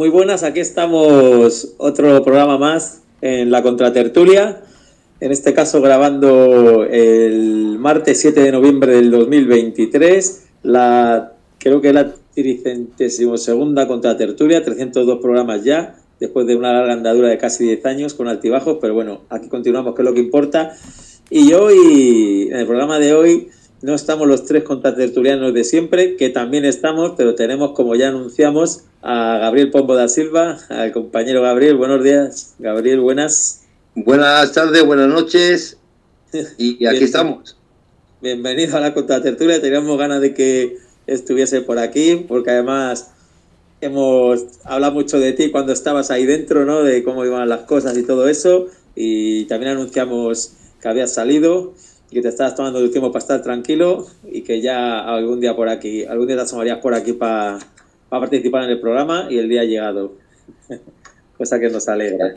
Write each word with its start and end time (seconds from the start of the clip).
Muy 0.00 0.08
buenas, 0.08 0.44
aquí 0.44 0.60
estamos 0.60 1.74
otro 1.76 2.24
programa 2.24 2.56
más 2.56 3.02
en 3.20 3.50
la 3.50 3.62
Contratertulia, 3.62 4.62
en 5.20 5.30
este 5.30 5.52
caso 5.52 5.82
grabando 5.82 6.84
el 6.84 7.76
martes 7.78 8.18
7 8.22 8.40
de 8.40 8.50
noviembre 8.50 8.94
del 8.94 9.10
2023, 9.10 10.46
la, 10.62 11.34
creo 11.58 11.82
que 11.82 11.92
la 11.92 12.14
tricentésimo 12.34 13.36
segunda 13.36 13.86
Contratertulia, 13.86 14.64
302 14.64 15.18
programas 15.20 15.64
ya, 15.64 15.96
después 16.18 16.46
de 16.46 16.56
una 16.56 16.72
larga 16.72 16.94
andadura 16.94 17.28
de 17.28 17.36
casi 17.36 17.64
10 17.64 17.84
años 17.84 18.14
con 18.14 18.26
altibajos, 18.26 18.78
pero 18.80 18.94
bueno, 18.94 19.20
aquí 19.28 19.48
continuamos, 19.48 19.94
que 19.94 20.00
es 20.00 20.08
lo 20.08 20.14
que 20.14 20.20
importa. 20.20 20.72
Y 21.28 21.52
hoy, 21.52 22.48
en 22.50 22.56
el 22.56 22.66
programa 22.66 22.98
de 22.98 23.12
hoy, 23.12 23.50
no 23.82 23.94
estamos 23.94 24.28
los 24.28 24.44
tres 24.44 24.64
contratertulianos 24.64 25.54
de 25.54 25.64
siempre, 25.64 26.16
que 26.16 26.28
también 26.28 26.64
estamos, 26.64 27.14
pero 27.16 27.34
tenemos, 27.34 27.72
como 27.72 27.94
ya 27.94 28.08
anunciamos, 28.08 28.84
a 29.00 29.38
Gabriel 29.38 29.70
Pombo 29.70 29.94
da 29.94 30.08
Silva, 30.08 30.58
al 30.68 30.92
compañero 30.92 31.40
Gabriel. 31.40 31.76
Buenos 31.76 32.04
días, 32.04 32.54
Gabriel, 32.58 33.00
buenas. 33.00 33.62
Buenas 33.94 34.52
tardes, 34.52 34.84
buenas 34.84 35.08
noches. 35.08 35.78
Y 36.58 36.84
aquí 36.88 37.04
estamos. 37.04 37.56
Bienvenido 38.20 38.76
a 38.76 38.80
la 38.80 38.92
contratertulia. 38.92 39.62
Teníamos 39.62 39.98
ganas 39.98 40.20
de 40.20 40.34
que 40.34 40.76
estuviese 41.06 41.62
por 41.62 41.78
aquí, 41.78 42.26
porque 42.28 42.50
además 42.50 43.12
hemos 43.80 44.44
hablado 44.64 44.92
mucho 44.92 45.18
de 45.18 45.32
ti 45.32 45.50
cuando 45.50 45.72
estabas 45.72 46.10
ahí 46.10 46.26
dentro, 46.26 46.66
¿no? 46.66 46.82
De 46.82 47.02
cómo 47.02 47.24
iban 47.24 47.48
las 47.48 47.60
cosas 47.60 47.96
y 47.96 48.02
todo 48.02 48.28
eso. 48.28 48.66
Y 48.94 49.44
también 49.44 49.72
anunciamos 49.72 50.52
que 50.82 50.88
habías 50.88 51.14
salido 51.14 51.72
y 52.10 52.14
que 52.14 52.22
te 52.22 52.28
estabas 52.28 52.56
tomando 52.56 52.80
el 52.80 52.90
tiempo 52.90 53.12
para 53.12 53.20
estar 53.20 53.42
tranquilo 53.42 54.06
y 54.30 54.42
que 54.42 54.60
ya 54.60 55.00
algún 55.00 55.40
día 55.40 55.54
por 55.54 55.68
aquí, 55.68 56.04
algún 56.04 56.26
día 56.26 56.36
te 56.36 56.42
asomarías 56.42 56.78
por 56.78 56.94
aquí 56.94 57.12
para, 57.12 57.58
participar 58.08 58.64
en 58.64 58.70
el 58.70 58.80
programa 58.80 59.28
y 59.30 59.38
el 59.38 59.48
día 59.48 59.60
ha 59.60 59.64
llegado. 59.64 60.14
Cosa 61.38 61.60
que 61.60 61.70
nos 61.70 61.88
alegra. 61.88 62.36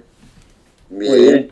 Muy 0.91 1.21
bien. 1.21 1.49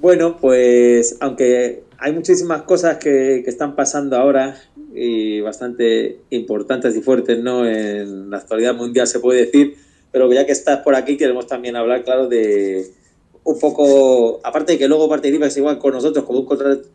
Bueno, 0.00 0.36
pues 0.38 1.16
aunque 1.20 1.84
hay 1.98 2.12
muchísimas 2.12 2.62
cosas 2.62 2.98
que, 2.98 3.42
que, 3.44 3.50
están 3.50 3.76
pasando 3.76 4.16
ahora 4.16 4.56
y 4.92 5.40
bastante 5.40 6.18
importantes 6.30 6.96
y 6.96 7.00
fuertes 7.00 7.38
¿no? 7.38 7.64
en 7.64 8.28
la 8.30 8.38
actualidad 8.38 8.74
mundial, 8.74 9.06
se 9.06 9.20
puede 9.20 9.46
decir, 9.46 9.76
pero 10.10 10.30
ya 10.32 10.44
que 10.44 10.52
estás 10.52 10.80
por 10.80 10.94
aquí 10.96 11.16
queremos 11.16 11.46
también 11.46 11.76
hablar, 11.76 12.02
claro, 12.04 12.28
de, 12.28 12.86
un 13.46 13.60
poco, 13.60 14.40
aparte 14.42 14.72
de 14.72 14.78
que 14.78 14.88
luego 14.88 15.08
participas 15.08 15.56
igual 15.56 15.78
con 15.78 15.94
nosotros 15.94 16.24
como 16.24 16.40
un 16.40 16.46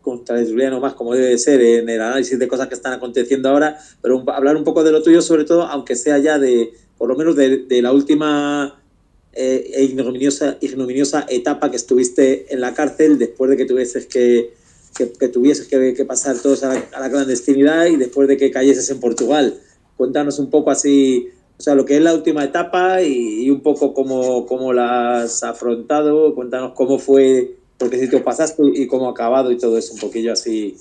contratertuliano 0.02 0.81
más, 0.81 0.96
como 0.96 1.14
debe 1.14 1.38
ser, 1.38 1.62
en 1.62 1.88
el 1.88 2.02
análisis 2.02 2.38
de 2.38 2.48
cosas 2.50 2.68
que 2.68 2.75
están 2.75 2.92
aconteciendo 2.92 3.48
ahora, 3.48 3.80
pero 4.02 4.22
hablar 4.34 4.58
un 4.58 4.66
poco 4.66 4.84
de 4.84 4.92
lo 4.92 5.02
tuyo, 5.02 5.22
sobre 5.22 5.46
todo, 5.46 5.64
aunque 5.64 5.96
sea 5.96 6.18
ya 6.18 6.40
de, 6.40 6.74
por 6.98 7.08
lo 7.08 7.16
menos 7.16 7.38
de, 7.38 7.81
la 7.81 7.94
última 7.94 8.84
eh, 9.31 9.72
e 9.75 9.84
ignominiosa, 9.84 10.58
ignominiosa 10.59 11.25
etapa 11.30 11.72
que 11.72 11.78
estuviste 11.78 12.54
en 12.54 12.59
la 12.59 12.74
cárcel 12.74 13.18
después 13.18 13.50
de 13.50 13.56
que 13.56 13.64
tuvieses 13.64 14.06
que, 14.08 14.54
que, 14.98 15.30
tuvieses 15.30 15.70
que, 15.70 16.06
pasar 16.06 16.38
todos 16.38 16.64
a 16.64 16.74
la 16.74 17.09
clandestinidad 17.09 17.86
y 17.86 17.96
después 17.96 18.28
de 18.28 18.36
que 18.36 18.52
cayeses 18.52 18.90
en 18.90 19.00
Portugal. 19.00 19.58
Cuéntanos 19.96 20.38
un 20.38 20.50
poco 20.50 20.70
así 20.70 21.30
o 21.62 21.64
sea, 21.64 21.76
lo 21.76 21.86
que 21.86 21.98
es 21.98 22.02
la 22.02 22.16
última 22.16 22.44
etapa 22.44 23.04
y, 23.04 23.48
un 23.52 23.62
poco 23.62 23.94
cómo, 23.94 24.48
cómo, 24.48 24.74
la 24.74 25.22
has 25.22 25.44
afrontado. 25.44 26.34
Cuéntanos 26.34 26.74
cómo 26.74 26.98
fue, 26.98 27.52
por 27.78 27.92
qué 27.92 28.00
sitio 28.00 28.24
pasaste 28.24 28.64
y 28.74 28.88
cómo 28.88 29.08
ha 29.08 29.12
acabado 29.12 29.52
y 29.52 29.60
todo 29.60 29.78
eso, 29.78 29.94
un 29.94 30.00
poquillo 30.00 30.34
así, 30.34 30.76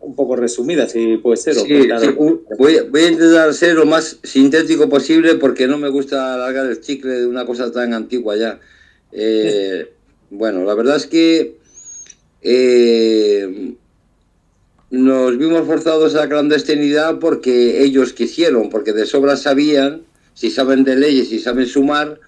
un 0.00 0.16
poco 0.16 0.36
resumida, 0.36 0.88
si 0.88 1.18
puede 1.18 1.36
ser. 1.36 1.56
Voy, 2.56 2.78
voy, 2.90 3.02
a 3.02 3.10
intentar 3.10 3.52
ser 3.52 3.74
lo 3.74 3.84
más 3.84 4.20
sintético 4.22 4.88
posible 4.88 5.34
porque 5.34 5.66
no 5.66 5.76
me 5.76 5.90
gusta 5.90 6.32
alargar 6.32 6.64
el 6.64 6.80
chicle 6.80 7.20
de 7.20 7.26
una 7.26 7.44
cosa 7.44 7.70
tan 7.70 7.92
antigua 7.92 8.36
ya. 8.36 8.58
Eh, 9.12 9.92
bueno, 10.30 10.64
la 10.64 10.72
verdad 10.72 10.96
es 10.96 11.06
que 11.06 11.58
eh, 12.40 13.74
nos 14.90 15.36
vimos 15.38 15.66
forzados 15.66 16.14
a 16.14 16.20
la 16.20 16.28
clandestinidad 16.28 17.18
porque 17.18 17.82
ellos 17.82 18.12
quisieron, 18.12 18.70
porque 18.70 18.92
de 18.92 19.06
sobra 19.06 19.36
sabían, 19.36 20.02
si 20.34 20.50
saben 20.50 20.84
de 20.84 20.96
leyes, 20.96 21.28
si 21.28 21.38
saben 21.38 21.66
sumar, 21.66 22.20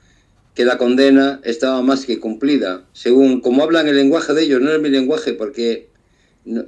que 0.55 0.65
la 0.65 0.79
condena 0.79 1.41
estaba 1.45 1.83
más 1.83 2.07
que 2.07 2.19
cumplida. 2.19 2.85
Según 2.93 3.41
como 3.41 3.63
hablan 3.63 3.89
el 3.89 3.97
lenguaje 3.97 4.33
de 4.33 4.45
ellos, 4.45 4.61
no 4.61 4.73
es 4.73 4.81
mi 4.81 4.89
lenguaje, 4.89 5.35
porque 5.35 5.89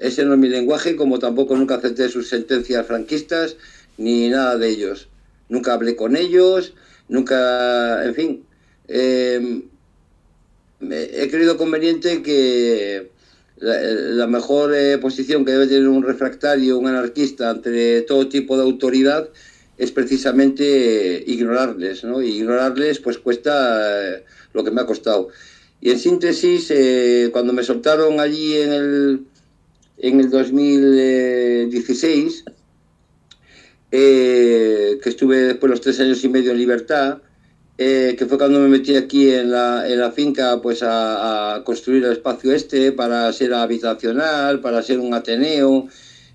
ese 0.00 0.24
no 0.24 0.34
es 0.34 0.38
mi 0.38 0.48
lenguaje, 0.48 0.94
como 0.94 1.18
tampoco 1.18 1.56
nunca 1.56 1.76
acepté 1.76 2.08
sus 2.08 2.28
sentencias 2.28 2.86
franquistas, 2.86 3.56
ni 3.96 4.28
nada 4.28 4.58
de 4.58 4.68
ellos. 4.68 5.08
Nunca 5.48 5.72
hablé 5.72 5.96
con 5.96 6.16
ellos, 6.16 6.74
nunca, 7.08 8.04
en 8.04 8.14
fin. 8.14 8.44
Eh, 8.88 9.62
he 10.80 11.28
creído 11.30 11.56
conveniente 11.56 12.22
que 12.22 13.10
la, 13.60 14.26
mejor 14.26 14.74
eh, 14.74 14.96
posición 14.98 15.44
que 15.44 15.52
debe 15.52 15.66
tener 15.66 15.88
un 15.88 16.02
refractario, 16.02 16.78
un 16.78 16.86
anarquista 16.86 17.50
ante 17.50 18.00
todo 18.02 18.28
tipo 18.28 18.56
de 18.56 18.62
autoridad 18.62 19.28
es 19.76 19.92
precisamente 19.92 21.16
eh, 21.16 21.24
ignorarles, 21.26 22.04
¿no? 22.04 22.22
Y 22.22 22.38
ignorarles 22.38 23.00
pues 23.00 23.18
cuesta 23.18 24.16
eh, 24.16 24.24
lo 24.52 24.64
que 24.64 24.70
me 24.70 24.80
ha 24.80 24.86
costado. 24.86 25.28
Y 25.80 25.90
en 25.90 25.98
síntesis, 25.98 26.72
cuando 27.30 27.52
me 27.52 27.62
soltaron 27.62 28.18
allí 28.18 28.56
en 28.56 28.72
el, 28.72 29.20
en 29.98 30.18
el 30.18 30.28
2016, 30.28 32.44
que 33.88 34.98
estuve 35.04 35.36
después 35.36 35.70
los 35.70 35.80
tres 35.80 36.00
años 36.00 36.24
y 36.24 36.28
medio 36.28 36.50
en 36.50 36.58
libertad, 36.58 37.18
eh, 37.80 38.16
que 38.18 38.26
fue 38.26 38.38
cuando 38.38 38.58
me 38.58 38.66
metí 38.66 38.96
aquí 38.96 39.30
en 39.30 39.52
la, 39.52 39.88
en 39.88 40.00
la 40.00 40.10
finca 40.10 40.60
pues 40.60 40.80
a, 40.82 41.62
construir 41.64 42.04
el 42.04 42.12
espacio 42.12 42.52
este 42.52 42.90
para 42.90 43.32
ser 43.32 43.54
habitacional, 43.54 44.60
para 44.60 44.82
ser 44.82 44.98
un 44.98 45.14
ateneo, 45.14 45.86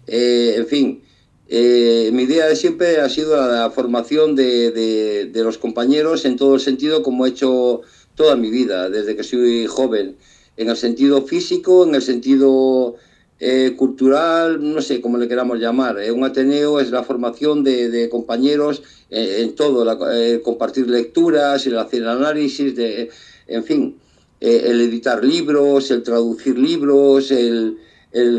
eh, 0.07 0.55
en 0.57 0.67
fin. 0.67 1.03
Eh, 1.49 2.09
mi 2.13 2.23
idea 2.23 2.47
de 2.47 2.55
siempre 2.55 3.01
ha 3.01 3.09
sido 3.09 3.35
la, 3.35 3.69
formación 3.71 4.35
de, 4.35 4.71
de, 4.71 5.43
los 5.43 5.57
compañeros 5.57 6.23
en 6.23 6.37
todo 6.37 6.55
el 6.55 6.61
sentido 6.61 7.03
como 7.03 7.25
he 7.25 7.29
hecho 7.29 7.81
toda 8.15 8.37
mi 8.37 8.49
vida, 8.49 8.89
desde 8.89 9.15
que 9.17 9.23
soy 9.23 9.67
joven, 9.67 10.15
en 10.55 10.69
el 10.69 10.77
sentido 10.77 11.23
físico, 11.23 11.83
en 11.85 11.95
el 11.95 12.01
sentido 12.01 12.95
eh, 13.39 13.75
cultural, 13.75 14.59
no 14.61 14.81
sé 14.81 15.01
cómo 15.01 15.17
le 15.17 15.27
queramos 15.27 15.59
llamar. 15.59 15.99
Eh, 15.99 16.11
un 16.11 16.23
Ateneo 16.23 16.79
es 16.79 16.91
la 16.91 17.03
formación 17.03 17.63
de, 17.63 18.07
compañeros 18.09 18.83
eh, 19.09 19.39
en 19.41 19.55
todo, 19.55 19.99
compartir 20.43 20.87
lecturas, 20.89 21.65
el 21.67 21.77
hacer 21.77 22.07
análisis, 22.07 22.75
de, 22.75 23.09
en 23.47 23.63
fin, 23.63 23.97
el 24.39 24.81
editar 24.81 25.23
libros, 25.23 25.91
el 25.91 26.03
traducir 26.03 26.57
libros, 26.57 27.31
el, 27.31 27.77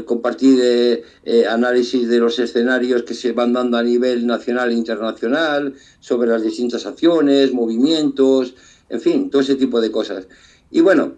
compartir 0.07 1.03
análisis 1.51 2.09
de 2.09 2.19
los 2.21 2.39
escenarios 2.39 3.03
que 3.03 3.15
se 3.15 3.33
van 3.33 3.53
dando 3.53 3.77
a 3.77 3.83
nivel 3.83 4.25
nacional 4.27 4.71
e 4.71 4.75
internacional, 4.75 5.75
sobre 6.01 6.29
las 6.29 6.43
distintas 6.43 6.87
acciones, 6.87 7.53
movimientos, 7.53 8.55
en 8.89 9.01
fin, 9.01 9.31
todo 9.31 9.43
ese 9.43 9.57
tipo 9.57 9.81
de 9.81 9.91
cosas. 9.91 10.29
Y 10.71 10.81
bueno, 10.81 11.15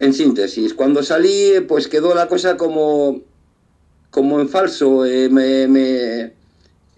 en 0.00 0.14
síntesis, 0.14 0.72
cuando 0.72 1.02
salí, 1.02 1.60
pues 1.68 1.86
quedó 1.86 2.14
la 2.14 2.26
cosa 2.26 2.56
como, 2.56 3.20
como 4.10 4.40
en 4.40 4.48
falso. 4.48 5.04
Eh, 5.04 5.28
me, 5.28 6.32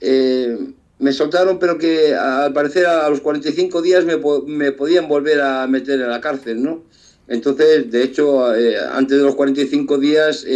eh, 0.01 0.59
me, 1.01 1.13
soltaron, 1.13 1.59
pero 1.59 1.79
que 1.79 2.15
al 2.15 2.53
parecer 2.53 2.87
a 2.87 3.09
los 3.11 3.21
45 3.21 3.83
días 3.83 4.05
me, 4.05 4.19
me, 4.47 4.71
podían 4.71 5.09
volver 5.09 5.41
a 5.41 5.67
meter 5.67 6.01
en 6.01 6.09
la 6.09 6.21
cárcel, 6.21 6.63
¿no? 6.63 6.85
Entonces, 7.27 7.91
de 7.91 8.05
hecho, 8.05 8.55
eh, 8.55 8.77
antes 8.79 9.19
de 9.19 9.25
los 9.25 9.35
45 9.35 9.99
días 9.99 10.47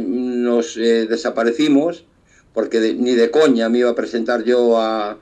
nos 0.00 0.74
desaparecimos, 0.74 2.04
porque 2.52 2.94
ni 2.98 3.14
de 3.14 3.30
coña 3.30 3.68
me 3.70 3.78
iba 3.78 3.90
a 3.90 3.94
presentar 3.94 4.44
yo 4.44 4.78
a, 4.78 5.18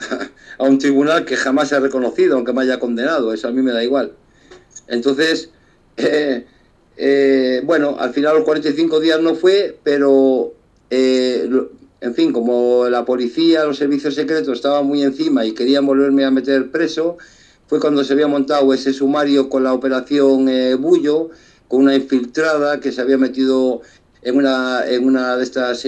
a 0.58 0.64
un 0.64 0.78
tribunal 0.78 1.24
que 1.24 1.36
jamás 1.36 1.68
se 1.68 1.76
ha 1.76 1.80
reconocido, 1.80 2.36
aunque 2.36 2.52
me 2.52 2.62
haya 2.62 2.80
condenado, 2.80 3.32
eso 3.32 3.46
a 3.46 3.52
mí 3.52 3.62
me 3.62 3.72
da 3.72 3.84
igual. 3.84 4.12
Entonces, 4.88 5.50
eh, 5.96 6.46
eh, 6.96 7.62
bueno, 7.64 7.96
al 7.98 8.12
final 8.12 8.36
los 8.36 8.44
45 8.44 9.00
días 9.00 9.20
no 9.20 9.34
fue, 9.34 9.78
pero 9.82 10.52
eh, 10.90 11.48
en 12.00 12.14
fin, 12.14 12.32
como 12.32 12.88
la 12.88 13.04
policía, 13.04 13.64
los 13.64 13.78
servicios 13.78 14.14
secretos 14.14 14.56
estaban 14.56 14.86
muy 14.86 15.02
encima 15.02 15.44
y 15.44 15.52
querían 15.52 15.86
volverme 15.86 16.24
a 16.24 16.30
meter 16.30 16.70
preso, 16.70 17.16
fue 17.66 17.80
cuando 17.80 18.04
se 18.04 18.12
había 18.12 18.26
montado 18.26 18.72
ese 18.74 18.92
sumario 18.92 19.48
con 19.48 19.64
la 19.64 19.72
operación 19.72 20.48
Bullo, 20.78 21.30
con 21.66 21.82
una 21.82 21.94
infiltrada 21.94 22.78
que 22.78 22.92
se 22.92 23.00
había 23.00 23.16
metido 23.16 23.80
en 24.20 24.36
una, 24.36 24.82
de 25.36 25.42
estas 25.42 25.86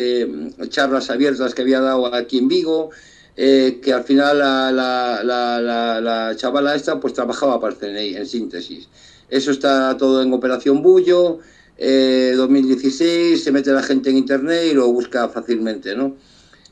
charlas 0.71 1.11
abiertas 1.11 1.55
que 1.55 1.63
había 1.63 1.81
dado 1.81 2.15
aquí 2.15 2.39
en 2.39 2.49
Vigo, 2.49 2.91
que 3.37 3.93
al 3.93 4.05
final 4.05 4.39
la, 4.39 4.73
la, 4.73 5.23
la, 5.23 6.01
la, 6.01 6.35
chavala 6.37 6.75
esta 6.75 6.99
pues 6.99 7.13
trabajaba 7.13 7.61
para 7.61 7.75
el 7.75 7.79
CNI, 7.79 8.17
en 8.17 8.27
síntesis. 8.27 8.89
Eso 9.29 9.51
está 9.51 9.97
todo 9.97 10.23
en 10.23 10.33
Operación 10.33 10.83
Bullo, 10.83 11.41
2016, 11.79 13.03
eh, 13.03 13.43
se 13.43 13.53
mete 13.53 13.71
la 13.73 13.83
gente 13.83 14.11
en 14.11 14.17
internet 14.17 14.69
y 14.71 14.75
lo 14.75 14.91
busca 14.93 15.29
fácilmente, 15.29 15.95
¿no? 15.95 16.17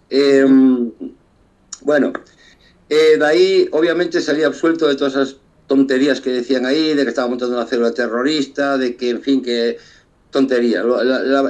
Em, 0.08 0.92
bueno, 1.82 2.12
Eh, 2.90 3.16
de 3.18 3.26
ahí, 3.26 3.68
obviamente, 3.72 4.20
salía 4.20 4.46
absuelto 4.46 4.86
de 4.86 4.94
todas 4.94 5.14
esas 5.14 5.36
tonterías 5.66 6.20
que 6.20 6.30
decían 6.30 6.66
ahí, 6.66 6.94
de 6.94 7.02
que 7.02 7.08
estaba 7.08 7.28
montando 7.28 7.56
una 7.56 7.66
célula 7.66 7.92
terrorista, 7.92 8.76
de 8.78 8.96
que, 8.96 9.10
en 9.10 9.22
fin, 9.22 9.42
que 9.42 9.78
tontería. 10.30 10.84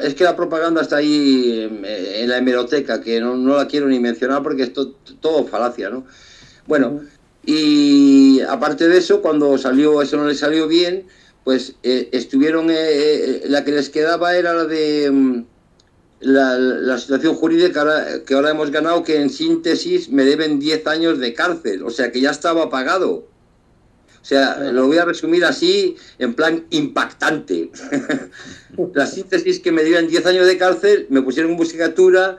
es 0.02 0.14
que 0.14 0.24
la 0.24 0.36
propaganda 0.36 0.82
está 0.82 0.96
ahí 0.98 1.68
en, 1.82 2.28
la 2.28 2.38
hemeroteca, 2.38 3.00
que 3.00 3.20
no, 3.20 3.36
la 3.56 3.66
quiero 3.66 3.88
ni 3.88 3.98
mencionar 3.98 4.42
porque 4.42 4.64
es 4.64 4.72
todo 4.72 5.46
falacia, 5.46 5.90
¿no? 5.90 6.06
Bueno, 6.66 7.02
y 7.46 8.40
aparte 8.42 8.88
de 8.88 8.98
eso, 8.98 9.20
cuando 9.20 9.56
salió, 9.58 10.02
eso 10.02 10.16
no 10.16 10.26
le 10.26 10.34
salió 10.34 10.66
bien, 10.68 11.06
pues 11.44 11.74
eh, 11.82 12.08
estuvieron, 12.12 12.70
eh, 12.70 12.74
eh, 12.76 13.42
la 13.48 13.64
que 13.64 13.72
les 13.72 13.90
quedaba 13.90 14.34
era 14.34 14.54
la 14.54 14.64
de 14.64 15.10
mm, 15.10 15.44
la, 16.20 16.98
situación 16.98 17.34
jurídica 17.34 18.22
que 18.24 18.34
ahora, 18.34 18.50
hemos 18.50 18.70
ganado, 18.70 19.04
que 19.04 19.20
en 19.20 19.28
síntesis 19.28 20.08
me 20.08 20.24
deben 20.24 20.58
10 20.58 20.86
años 20.86 21.18
de 21.18 21.34
cárcel, 21.34 21.82
o 21.82 21.90
sea 21.90 22.10
que 22.10 22.20
ya 22.20 22.30
estaba 22.30 22.70
pagado. 22.70 23.28
O 24.22 24.26
sea, 24.26 24.58
lo 24.72 24.86
voy 24.86 24.96
a 24.96 25.04
resumir 25.04 25.44
así, 25.44 25.96
en 26.18 26.32
plan 26.32 26.64
impactante. 26.70 27.70
la 28.94 29.06
síntesis 29.06 29.60
que 29.60 29.70
me 29.70 29.84
dieron 29.84 30.08
10 30.08 30.24
años 30.24 30.46
de 30.46 30.56
cárcel, 30.56 31.06
me 31.10 31.20
pusieron 31.20 31.50
en 31.52 31.58
musicatura, 31.58 32.38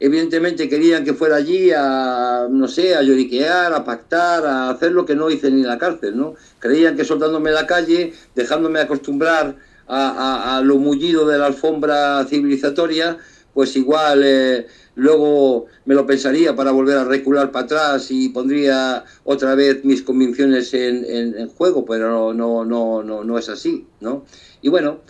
evidentemente 0.00 0.68
querían 0.68 1.04
que 1.04 1.14
fuera 1.14 1.36
allí 1.36 1.70
a, 1.74 2.46
no 2.50 2.68
sé, 2.68 2.94
a 2.94 3.02
lloriquear, 3.02 3.72
a 3.72 3.84
pactar, 3.84 4.46
a 4.46 4.70
hacer 4.70 4.92
lo 4.92 5.04
que 5.04 5.16
no 5.16 5.30
hice 5.30 5.50
ni 5.50 5.62
en 5.62 5.68
la 5.68 5.78
cárcel, 5.78 6.16
¿no? 6.16 6.34
Creían 6.58 6.96
que 6.96 7.04
soltándome 7.04 7.50
la 7.50 7.66
calle, 7.66 8.12
dejándome 8.34 8.80
acostumbrar 8.80 9.56
a, 9.88 10.60
lo 10.62 10.76
mullido 10.76 11.26
de 11.26 11.38
la 11.38 11.46
alfombra 11.46 12.24
civilizatoria, 12.26 13.16
pues 13.54 13.74
igual 13.76 14.22
eh, 14.22 14.66
luego 14.94 15.66
me 15.86 15.94
lo 15.94 16.06
pensaría 16.06 16.54
para 16.54 16.72
volver 16.72 16.98
a 16.98 17.04
recular 17.04 17.50
para 17.50 17.64
atrás 17.64 18.10
y 18.10 18.28
pondría 18.28 19.04
otra 19.24 19.54
vez 19.54 19.84
mis 19.84 20.02
convicciones 20.02 20.74
en, 20.74 21.48
juego, 21.48 21.84
pero 21.86 22.34
no, 22.34 22.64
no, 22.64 23.02
no, 23.02 23.24
no 23.24 23.38
es 23.38 23.48
así, 23.48 23.86
¿no? 24.00 24.26
Y 24.60 24.68
bueno, 24.68 25.00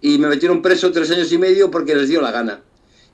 y 0.00 0.18
me 0.18 0.28
metieron 0.28 0.60
preso 0.60 0.90
tres 0.90 1.10
años 1.12 1.32
y 1.32 1.38
medio 1.38 1.70
porque 1.70 1.94
les 1.94 2.08
dio 2.08 2.20
la 2.20 2.32
gana. 2.32 2.60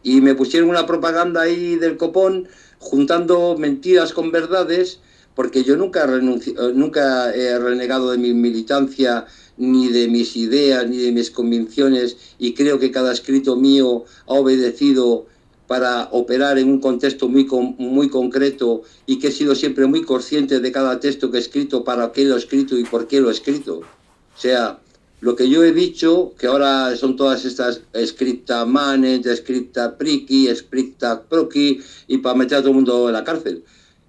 Y 0.02 0.20
me 0.20 0.34
pusieron 0.34 0.70
una 0.70 0.86
propaganda 0.86 1.42
ahí 1.42 1.76
del 1.76 1.96
copón, 1.96 2.48
juntando 2.78 3.56
mentiras 3.58 4.12
con 4.12 4.32
verdades, 4.32 5.00
porque 5.34 5.62
yo 5.62 5.76
nunca, 5.76 6.06
nunca 6.06 7.34
he 7.34 7.58
renegado 7.58 8.10
de 8.10 8.18
mi 8.18 8.34
militancia 8.34 9.26
ni 9.56 9.88
de 9.88 10.08
mis 10.08 10.36
ideas, 10.36 10.88
ni 10.88 10.96
de 10.96 11.12
mis 11.12 11.30
convicciones, 11.30 12.16
y 12.38 12.54
creo 12.54 12.78
que 12.78 12.90
cada 12.90 13.12
escrito 13.12 13.56
mío 13.56 14.04
ha 14.26 14.32
obedecido 14.32 15.26
para 15.66 16.08
operar 16.10 16.58
en 16.58 16.68
un 16.68 16.80
contexto 16.80 17.28
muy, 17.28 17.46
muy 17.78 18.08
concreto 18.08 18.82
y 19.06 19.20
que 19.20 19.28
he 19.28 19.30
sido 19.30 19.54
siempre 19.54 19.86
muy 19.86 20.02
consciente 20.02 20.58
de 20.58 20.72
cada 20.72 20.98
texto 20.98 21.30
que 21.30 21.36
he 21.36 21.40
escrito, 21.40 21.84
para 21.84 22.10
qué 22.10 22.24
lo 22.24 22.34
he 22.34 22.38
escrito 22.38 22.76
y 22.76 22.82
por 22.82 23.06
qué 23.06 23.20
lo 23.20 23.28
he 23.28 23.32
escrito. 23.32 23.76
O 23.76 24.40
sea, 24.40 24.80
lo 25.20 25.36
que 25.36 25.48
yo 25.48 25.62
he 25.64 25.72
dicho, 25.72 26.34
que 26.38 26.46
ahora 26.46 26.96
son 26.96 27.16
todas 27.16 27.44
estas 27.44 27.82
scripta 28.06 28.64
manet, 28.64 29.26
scripta 29.36 29.96
priki, 29.96 30.48
scripta 30.54 31.22
proki, 31.22 31.80
y 32.06 32.18
para 32.18 32.34
meter 32.34 32.58
a 32.58 32.60
todo 32.60 32.70
el 32.70 32.76
mundo 32.76 33.08
en 33.08 33.14
la 33.14 33.24
cárcel. 33.24 33.62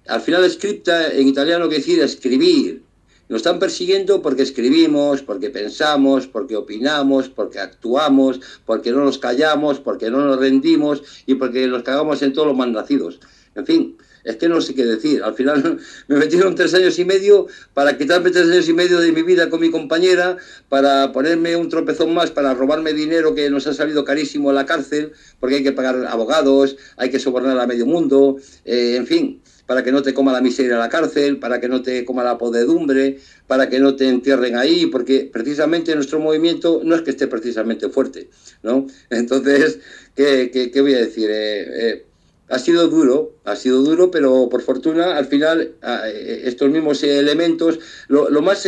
Al 0.06 0.20
final, 0.20 0.50
scripta 0.50 1.12
en 1.12 1.28
italiano 1.28 1.68
quiere 1.68 1.82
decir 1.82 2.00
escribir, 2.00 2.82
nos 3.28 3.38
están 3.38 3.58
persiguiendo 3.58 4.20
porque 4.20 4.42
escribimos, 4.42 5.22
porque 5.22 5.48
pensamos, 5.48 6.26
porque 6.26 6.56
opinamos, 6.56 7.28
porque 7.28 7.60
actuamos, 7.60 8.40
porque 8.66 8.90
no 8.90 9.04
nos 9.04 9.18
callamos, 9.18 9.80
porque 9.80 10.10
no 10.10 10.24
nos 10.24 10.38
rendimos 10.38 11.02
y 11.24 11.36
porque 11.36 11.66
nos 11.66 11.82
cagamos 11.82 12.20
en 12.22 12.32
todos 12.32 12.48
los 12.48 12.56
mal 12.56 12.72
nacidos. 12.72 13.20
En 13.54 13.64
fin, 13.64 13.96
es 14.24 14.36
que 14.36 14.48
no 14.48 14.60
sé 14.60 14.74
qué 14.74 14.84
decir. 14.84 15.22
Al 15.22 15.34
final 15.34 15.78
me 16.08 16.16
metieron 16.16 16.54
tres 16.54 16.74
años 16.74 16.98
y 16.98 17.04
medio 17.04 17.46
para 17.74 17.96
quitarme 17.96 18.30
tres 18.30 18.48
años 18.48 18.68
y 18.68 18.72
medio 18.72 19.00
de 19.00 19.12
mi 19.12 19.22
vida 19.22 19.50
con 19.50 19.60
mi 19.60 19.70
compañera, 19.70 20.36
para 20.68 21.12
ponerme 21.12 21.56
un 21.56 21.68
tropezón 21.68 22.14
más, 22.14 22.30
para 22.30 22.54
robarme 22.54 22.92
dinero 22.92 23.34
que 23.34 23.50
nos 23.50 23.66
ha 23.66 23.74
salido 23.74 24.04
carísimo 24.04 24.50
a 24.50 24.52
la 24.52 24.66
cárcel, 24.66 25.12
porque 25.40 25.56
hay 25.56 25.62
que 25.62 25.72
pagar 25.72 26.06
abogados, 26.06 26.76
hay 26.96 27.10
que 27.10 27.18
sobornar 27.18 27.58
a 27.58 27.66
medio 27.66 27.86
mundo, 27.86 28.36
eh, 28.64 28.96
en 28.96 29.06
fin 29.06 29.42
para 29.66 29.82
que 29.82 29.92
no 29.92 30.02
te 30.02 30.12
coma 30.12 30.32
la 30.32 30.40
miseria 30.40 30.76
la 30.76 30.88
cárcel, 30.88 31.38
para 31.38 31.60
que 31.60 31.68
no 31.68 31.80
te 31.80 32.04
coma 32.04 32.24
la 32.24 32.36
podedumbre, 32.36 33.18
para 33.46 33.68
que 33.68 33.80
no 33.80 33.96
te 33.96 34.08
entierren 34.08 34.56
ahí, 34.56 34.86
porque 34.86 35.30
precisamente 35.32 35.94
nuestro 35.94 36.18
movimiento 36.18 36.82
no 36.84 36.94
es 36.94 37.00
que 37.00 37.10
esté 37.10 37.26
precisamente 37.26 37.88
fuerte, 37.88 38.28
¿no? 38.62 38.86
Entonces, 39.10 39.78
¿qué, 40.14 40.50
qué, 40.50 40.80
voy 40.80 40.94
a 40.94 40.98
decir? 40.98 41.30
Eh, 41.30 41.90
eh, 41.90 42.06
ha 42.48 42.58
sido 42.58 42.88
duro, 42.88 43.34
ha 43.44 43.56
sido 43.56 43.82
duro, 43.82 44.10
pero 44.10 44.48
por 44.50 44.62
fortuna, 44.62 45.16
al 45.16 45.26
final, 45.26 45.74
eh, 45.82 46.42
estos 46.44 46.70
mismos 46.70 47.02
elementos, 47.02 47.78
lo, 48.08 48.42
más 48.42 48.66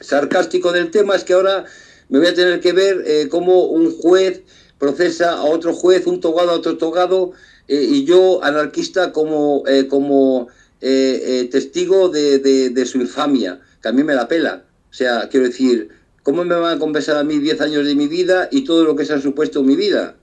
sarcástico 0.00 0.72
del 0.72 0.90
tema 0.90 1.16
es 1.16 1.24
que 1.24 1.32
ahora 1.32 1.64
me 2.08 2.18
voy 2.18 2.28
a 2.28 2.34
tener 2.34 2.60
que 2.60 2.72
ver 2.72 3.28
cómo 3.28 3.64
un 3.64 3.90
juez 3.90 4.42
procesa 4.78 5.32
a 5.32 5.44
otro 5.44 5.74
juez, 5.74 6.06
un 6.06 6.20
togado 6.20 6.50
a 6.50 6.54
otro 6.54 6.78
togado, 6.78 7.32
eh, 7.68 7.86
y 7.86 8.04
yo 8.04 8.42
anarquista 8.42 9.12
como, 9.12 9.62
eh, 9.66 9.86
como 9.88 10.48
eh, 10.80 11.48
testigo 11.50 12.08
de, 12.08 12.38
de, 12.38 12.86
su 12.86 12.98
infamia, 12.98 13.60
que 13.82 13.88
a 13.88 13.92
mí 13.92 14.02
me 14.02 14.14
la 14.14 14.26
pela. 14.26 14.64
O 14.90 14.94
sea, 14.94 15.28
quiero 15.28 15.46
decir, 15.46 15.90
¿cómo 16.22 16.44
me 16.44 16.54
van 16.54 16.76
a 16.76 16.78
compensar 16.78 17.16
a 17.16 17.24
mí 17.24 17.38
10 17.38 17.60
años 17.60 17.86
de 17.86 17.94
mi 17.94 18.08
vida 18.08 18.48
y 18.50 18.64
todo 18.64 18.84
lo 18.84 18.96
que 18.96 19.04
se 19.04 19.12
ha 19.12 19.20
supuesto 19.20 19.60
en 19.60 19.66
mi 19.66 19.76
vida? 19.76 20.16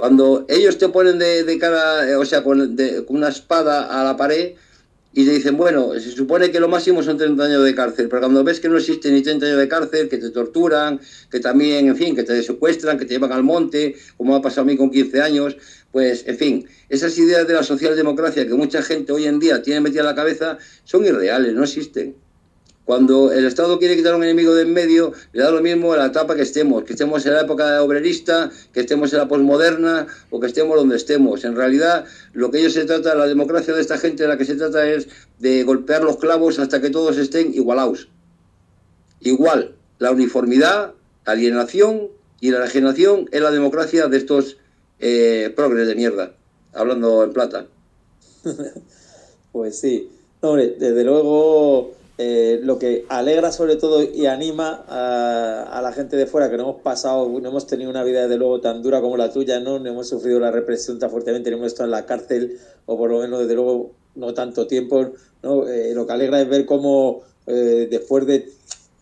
Cuando 0.00 0.46
ellos 0.48 0.78
te 0.78 0.88
ponen 0.88 1.18
de, 1.18 1.44
de 1.44 1.58
cara, 1.58 2.18
o 2.18 2.24
sea, 2.24 2.42
con, 2.42 2.76
con, 3.06 3.16
una 3.16 3.28
espada 3.28 4.00
a 4.00 4.04
la 4.04 4.16
pared 4.16 4.54
y 5.12 5.24
te 5.24 5.32
dicen, 5.32 5.56
bueno, 5.56 5.94
se 5.94 6.12
supone 6.12 6.50
que 6.50 6.60
lo 6.60 6.68
máximo 6.68 7.02
son 7.02 7.16
30 7.16 7.42
años 7.42 7.64
de 7.64 7.74
cárcel, 7.74 8.08
pero 8.08 8.20
cuando 8.20 8.44
ves 8.44 8.60
que 8.60 8.68
no 8.68 8.76
existe 8.76 9.10
ni 9.10 9.22
30 9.22 9.46
años 9.46 9.58
de 9.58 9.68
cárcel, 9.68 10.08
que 10.08 10.18
te 10.18 10.30
torturan, 10.30 11.00
que 11.30 11.40
también, 11.40 11.88
en 11.88 11.96
fin, 11.96 12.14
que 12.14 12.22
te 12.22 12.42
secuestran, 12.42 12.98
que 12.98 13.04
te 13.04 13.14
llevan 13.14 13.32
al 13.32 13.42
monte, 13.42 13.96
como 14.16 14.36
ha 14.36 14.42
pasado 14.42 14.62
a 14.62 14.64
mí 14.66 14.76
con 14.76 14.90
15 14.90 15.20
años, 15.20 15.56
pues, 15.90 16.24
en 16.26 16.36
fin, 16.36 16.68
esas 16.88 17.16
ideas 17.18 17.48
de 17.48 17.54
la 17.54 17.62
socialdemocracia 17.62 18.46
que 18.46 18.54
mucha 18.54 18.82
gente 18.82 19.12
hoy 19.12 19.24
en 19.24 19.38
día 19.38 19.62
tiene 19.62 19.80
metida 19.80 20.00
en 20.00 20.06
la 20.06 20.14
cabeza 20.14 20.58
son 20.84 21.04
irreales, 21.04 21.54
no 21.54 21.64
existen. 21.64 22.14
Cuando 22.88 23.30
el 23.30 23.44
Estado 23.44 23.78
quiere 23.78 23.96
quitar 23.96 24.14
a 24.14 24.16
un 24.16 24.24
enemigo 24.24 24.54
de 24.54 24.62
en 24.62 24.72
medio, 24.72 25.12
le 25.34 25.42
da 25.42 25.50
lo 25.50 25.60
mismo 25.60 25.92
a 25.92 25.98
la 25.98 26.06
etapa 26.06 26.34
que 26.34 26.40
estemos, 26.40 26.84
que 26.84 26.94
estemos 26.94 27.26
en 27.26 27.34
la 27.34 27.42
época 27.42 27.82
obrerista, 27.82 28.50
que 28.72 28.80
estemos 28.80 29.12
en 29.12 29.18
la 29.18 29.28
posmoderna 29.28 30.06
o 30.30 30.40
que 30.40 30.46
estemos 30.46 30.74
donde 30.74 30.96
estemos. 30.96 31.44
En 31.44 31.54
realidad, 31.54 32.06
lo 32.32 32.50
que 32.50 32.60
ellos 32.60 32.72
se 32.72 32.86
trata, 32.86 33.14
la 33.14 33.26
democracia 33.26 33.74
de 33.74 33.82
esta 33.82 33.98
gente, 33.98 34.26
la 34.26 34.38
que 34.38 34.46
se 34.46 34.54
trata 34.54 34.88
es 34.88 35.06
de 35.38 35.64
golpear 35.64 36.02
los 36.02 36.16
clavos 36.16 36.58
hasta 36.58 36.80
que 36.80 36.88
todos 36.88 37.18
estén 37.18 37.52
igualados. 37.52 38.08
Igual, 39.20 39.74
la 39.98 40.10
uniformidad, 40.10 40.94
alienación 41.26 42.08
y 42.40 42.52
la 42.52 42.60
regeneración 42.60 43.28
es 43.32 43.42
la 43.42 43.50
democracia 43.50 44.08
de 44.08 44.16
estos 44.16 44.56
eh, 44.98 45.52
progres 45.54 45.88
de 45.88 45.94
mierda, 45.94 46.32
hablando 46.72 47.22
en 47.22 47.34
plata. 47.34 47.66
pues 49.52 49.78
sí, 49.78 50.08
hombre, 50.40 50.74
desde 50.78 51.04
luego 51.04 51.98
eh, 52.20 52.58
lo 52.64 52.80
que 52.80 53.06
alegra 53.08 53.52
sobre 53.52 53.76
todo 53.76 54.02
y 54.02 54.26
anima 54.26 54.84
a, 54.88 55.80
la 55.80 55.92
gente 55.92 56.16
de 56.16 56.26
fuera 56.26 56.50
que 56.50 56.56
no 56.56 56.64
hemos 56.64 56.82
pasado, 56.82 57.28
no 57.28 57.48
hemos 57.48 57.68
tenido 57.68 57.88
una 57.90 58.02
vida 58.02 58.22
desde 58.22 58.36
luego 58.36 58.60
tan 58.60 58.82
dura 58.82 59.00
como 59.00 59.16
la 59.16 59.32
tuya, 59.32 59.60
no, 59.60 59.78
no 59.78 59.88
hemos 59.88 60.08
sufrido 60.08 60.40
la 60.40 60.50
represión 60.50 60.98
tan 60.98 61.10
fuertemente, 61.10 61.48
no 61.50 61.58
hemos 61.58 61.68
estado 61.68 61.84
en 61.84 61.92
la 61.92 62.06
cárcel 62.06 62.58
o 62.86 62.98
por 62.98 63.10
lo 63.10 63.20
menos 63.20 63.38
desde 63.38 63.54
luego 63.54 63.92
no 64.16 64.34
tanto 64.34 64.66
tiempo, 64.66 65.12
¿no? 65.44 65.68
Eh, 65.68 65.94
lo 65.94 66.08
que 66.08 66.12
alegra 66.12 66.40
es 66.40 66.48
ver 66.48 66.66
cómo 66.66 67.22
eh, 67.46 67.86
después 67.88 68.26
de 68.26 68.50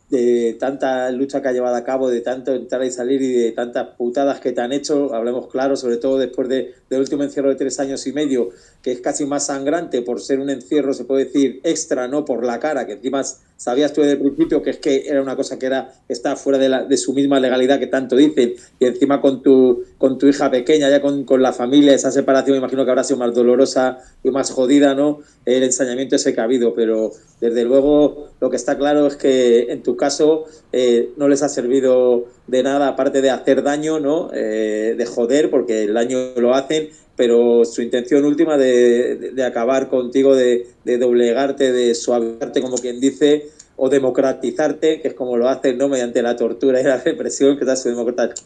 de 0.09 0.57
tanta 0.61 1.11
lucha 1.11 1.43
que 1.43 1.49
ha 1.49 1.53
llevado 1.53 1.75
a 1.75 1.83
cabo, 1.83 2.09
de 2.09 2.21
tanto 2.21 2.55
entrar 2.55 2.85
y 2.85 2.91
salir 2.91 3.21
y 3.23 3.33
de 3.33 3.53
tantas 3.53 3.89
putadas 3.97 4.39
que 4.39 4.53
te 4.53 4.61
han 4.61 4.73
hecho, 4.73 5.13
hablemos 5.15 5.49
claro, 5.49 5.77
sobre 5.77 5.97
todo 5.97 6.19
después 6.19 6.49
de, 6.49 6.75
del 6.89 7.01
último 7.01 7.25
encierro 7.25 7.49
de 7.49 7.57
tres 7.57 7.81
años 7.81 8.07
y 8.07 8.13
medio, 8.13 8.51
que 8.83 8.93
es 8.93 9.01
casi 9.01 9.25
más 9.25 9.47
sangrante 9.47 10.03
por 10.03 10.21
ser 10.21 10.39
un 10.39 10.51
encierro, 10.51 10.95
se 10.95 11.05
puede 11.05 11.25
decir, 11.25 11.61
extra, 11.65 12.07
no 12.07 12.25
por 12.25 12.45
la 12.45 12.61
cara, 12.61 12.87
que 12.87 12.93
encima 12.93 13.23
sabías 13.57 13.93
tú 13.93 14.03
desde 14.03 14.15
el 14.15 14.21
principio 14.21 14.63
que 14.63 14.71
es 14.71 14.79
que 14.79 15.09
era 15.09 15.23
una 15.23 15.35
cosa 15.35 15.59
que 15.59 15.67
era 15.67 15.93
está 16.09 16.37
fuera 16.37 16.59
de, 16.59 16.69
la, 16.69 16.85
de 16.85 16.97
su 16.97 17.13
misma 17.13 17.41
legalidad 17.41 17.79
que 17.79 17.87
tanto 17.87 18.17
dicen, 18.17 18.55
y 18.79 18.87
encima 18.87 19.21
con 19.21 19.43
tu, 19.43 19.85
con 19.99 20.19
tu 20.19 20.27
hija 20.27 20.51
pequeña, 20.51 20.91
ya 20.91 21.01
con, 21.01 21.25
la 21.43 21.53
familia, 21.53 21.95
esa 21.95 22.11
separación, 22.11 22.53
me 22.53 22.59
imagino 22.59 22.85
que 22.85 22.91
habrá 22.91 23.05
sido 23.05 23.19
más 23.19 23.35
dolorosa 23.35 23.99
y 24.23 24.31
más 24.31 24.51
jodida, 24.51 24.95
¿no? 24.95 25.21
El 25.45 25.63
ensañamiento 25.63 26.17
ese 26.17 26.35
que 26.35 26.41
ha 26.41 26.45
habido, 26.45 26.75
pero 26.75 27.13
desde 27.41 27.65
luego 27.65 28.29
lo 28.41 28.51
que 28.51 28.57
está 28.57 28.77
claro 28.79 29.07
es 29.07 29.17
que 29.17 29.73
en 29.73 29.83
tu 29.83 29.97
caso 29.97 30.45
eh, 30.73 31.11
no 31.17 31.29
les 31.29 31.43
ha 31.43 31.49
servido 31.49 32.27
de 32.47 32.63
nada, 32.63 32.89
aparte 32.89 33.21
de 33.21 33.31
hacer 33.31 33.63
daño, 33.63 34.01
¿no? 34.01 34.31
Eh, 34.33 34.95
de 34.97 35.07
joder, 35.07 35.51
porque 35.51 35.85
el 35.85 35.95
daño 35.95 36.19
lo 36.37 36.55
hacen, 36.55 36.91
pero 37.17 37.65
su 37.65 37.83
intención 37.83 38.25
última 38.25 38.59
de, 38.59 39.33
acabar 39.45 39.89
contigo, 39.89 40.37
de, 40.37 40.67
doblegarte, 40.85 41.73
de 41.73 41.95
suavizarte, 41.95 42.61
como 42.61 42.77
quien 42.77 43.01
dice, 43.01 43.49
o 43.77 43.89
democratizarte, 43.89 45.01
que 45.01 45.09
es 45.09 45.15
como 45.15 45.37
lo 45.37 45.49
hacen, 45.49 45.79
¿no? 45.79 45.89
Mediante 45.89 46.23
la 46.23 46.37
tortura 46.37 46.81
y 46.81 46.85
la 46.85 46.99
represión, 46.99 47.59
que 47.59 47.65
da 47.65 47.77
su 47.77 47.89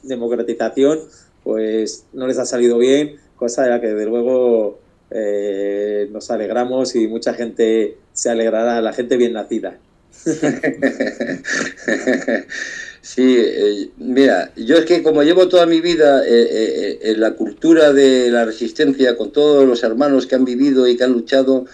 democratización, 0.02 1.00
pues 1.42 2.04
no 2.12 2.26
les 2.26 2.38
ha 2.38 2.44
salido 2.44 2.78
bien, 2.78 3.16
cosa 3.36 3.64
de 3.64 3.70
la 3.70 3.80
que 3.80 3.88
desde 3.88 4.06
luego 4.06 4.78
eh, 5.10 6.08
nos 6.12 6.30
alegramos 6.30 6.94
y 6.94 7.08
mucha 7.08 7.34
gente 7.34 7.96
se 8.12 8.30
alegrará, 8.30 8.80
la 8.80 8.92
gente 8.92 9.16
bien 9.16 9.32
nacida. 9.32 9.78
Sí, 13.02 13.36
eh, 13.38 13.90
mira, 13.96 14.52
yo 14.56 14.76
es 14.76 14.84
que 14.84 15.02
como 15.02 15.22
llevo 15.22 15.48
toda 15.48 15.64
mi 15.64 15.80
vida 15.80 16.22
eh, 16.26 16.98
en 17.00 17.20
la 17.20 17.32
cultura 17.32 17.92
de 17.94 18.30
la 18.30 18.44
resistencia 18.44 19.16
con 19.16 19.32
todos 19.32 19.66
los 19.66 19.82
hermanos 19.82 20.26
que 20.26 20.34
han 20.34 20.44
vivido 20.44 20.86
y 20.86 20.96
que 20.96 21.04
han 21.04 21.12
luchado 21.12 21.64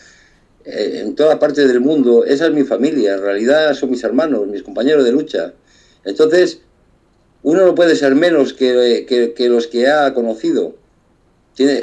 en 0.65 1.15
toda 1.15 1.39
parte 1.39 1.67
del 1.67 1.81
mundo, 1.81 2.25
esa 2.25 2.47
es 2.47 2.53
mi 2.53 2.65
familia, 2.65 3.15
en 3.15 3.21
realidad 3.23 3.73
son 3.75 3.91
mis 3.91 4.03
hermanos, 4.03 4.49
mis 4.49 4.65
compañeros 4.65 5.05
de 5.05 5.13
lucha. 5.13 5.53
Entonces, 6.05 6.61
uno 7.45 7.65
no 7.65 7.75
puede 7.77 7.95
ser 7.95 8.17
menos 8.17 8.53
que, 8.53 9.47
los 9.49 9.69
que 9.69 9.87
ha 9.87 10.13
conocido. 10.13 10.75
Tiene, 11.55 11.83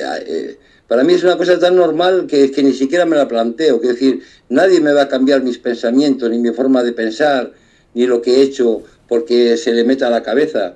para 0.88 1.06
mí 1.06 1.14
es 1.14 1.24
una 1.24 1.38
cosa 1.38 1.58
tan 1.58 1.78
normal 1.78 2.28
que, 2.28 2.52
que 2.52 2.62
ni 2.64 2.74
siquiera 2.74 3.06
me 3.06 3.16
la 3.16 3.30
planteo. 3.30 3.82
Es 3.82 3.88
decir, 3.88 4.22
nadie 4.50 4.82
me 4.82 4.92
va 4.92 5.04
a 5.04 5.08
cambiar 5.08 5.42
mis 5.42 5.58
pensamientos, 5.58 6.30
ni 6.30 6.40
mi 6.40 6.52
forma 6.52 6.84
de 6.84 6.92
pensar, 6.92 7.54
ni 7.94 8.06
lo 8.06 8.22
que 8.22 8.36
he 8.36 8.42
hecho 8.42 8.84
porque 9.14 9.58
se 9.58 9.74
le 9.74 9.84
meta 9.84 10.08
a 10.08 10.10
la 10.10 10.24
cabeza. 10.24 10.76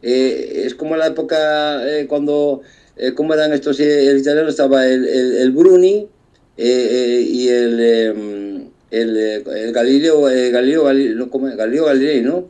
Eh, 0.00 0.62
es 0.64 0.74
como 0.74 0.96
la 0.96 1.08
época 1.08 1.86
eh, 1.86 2.06
cuando, 2.06 2.62
eh, 2.96 3.12
¿cómo 3.12 3.34
eran 3.34 3.52
estos? 3.52 3.78
el 3.78 4.16
italiano 4.16 4.48
estaba 4.48 4.86
el, 4.86 5.50
Bruni 5.52 6.08
y 6.56 7.48
el, 7.48 7.80
em, 7.80 8.70
el, 8.90 9.42
Galileo, 9.74 10.22
Galileo, 10.22 10.84
Galileo, 10.84 11.28
Galileo 11.28 11.84
Galilei, 11.84 12.22
¿no? 12.22 12.48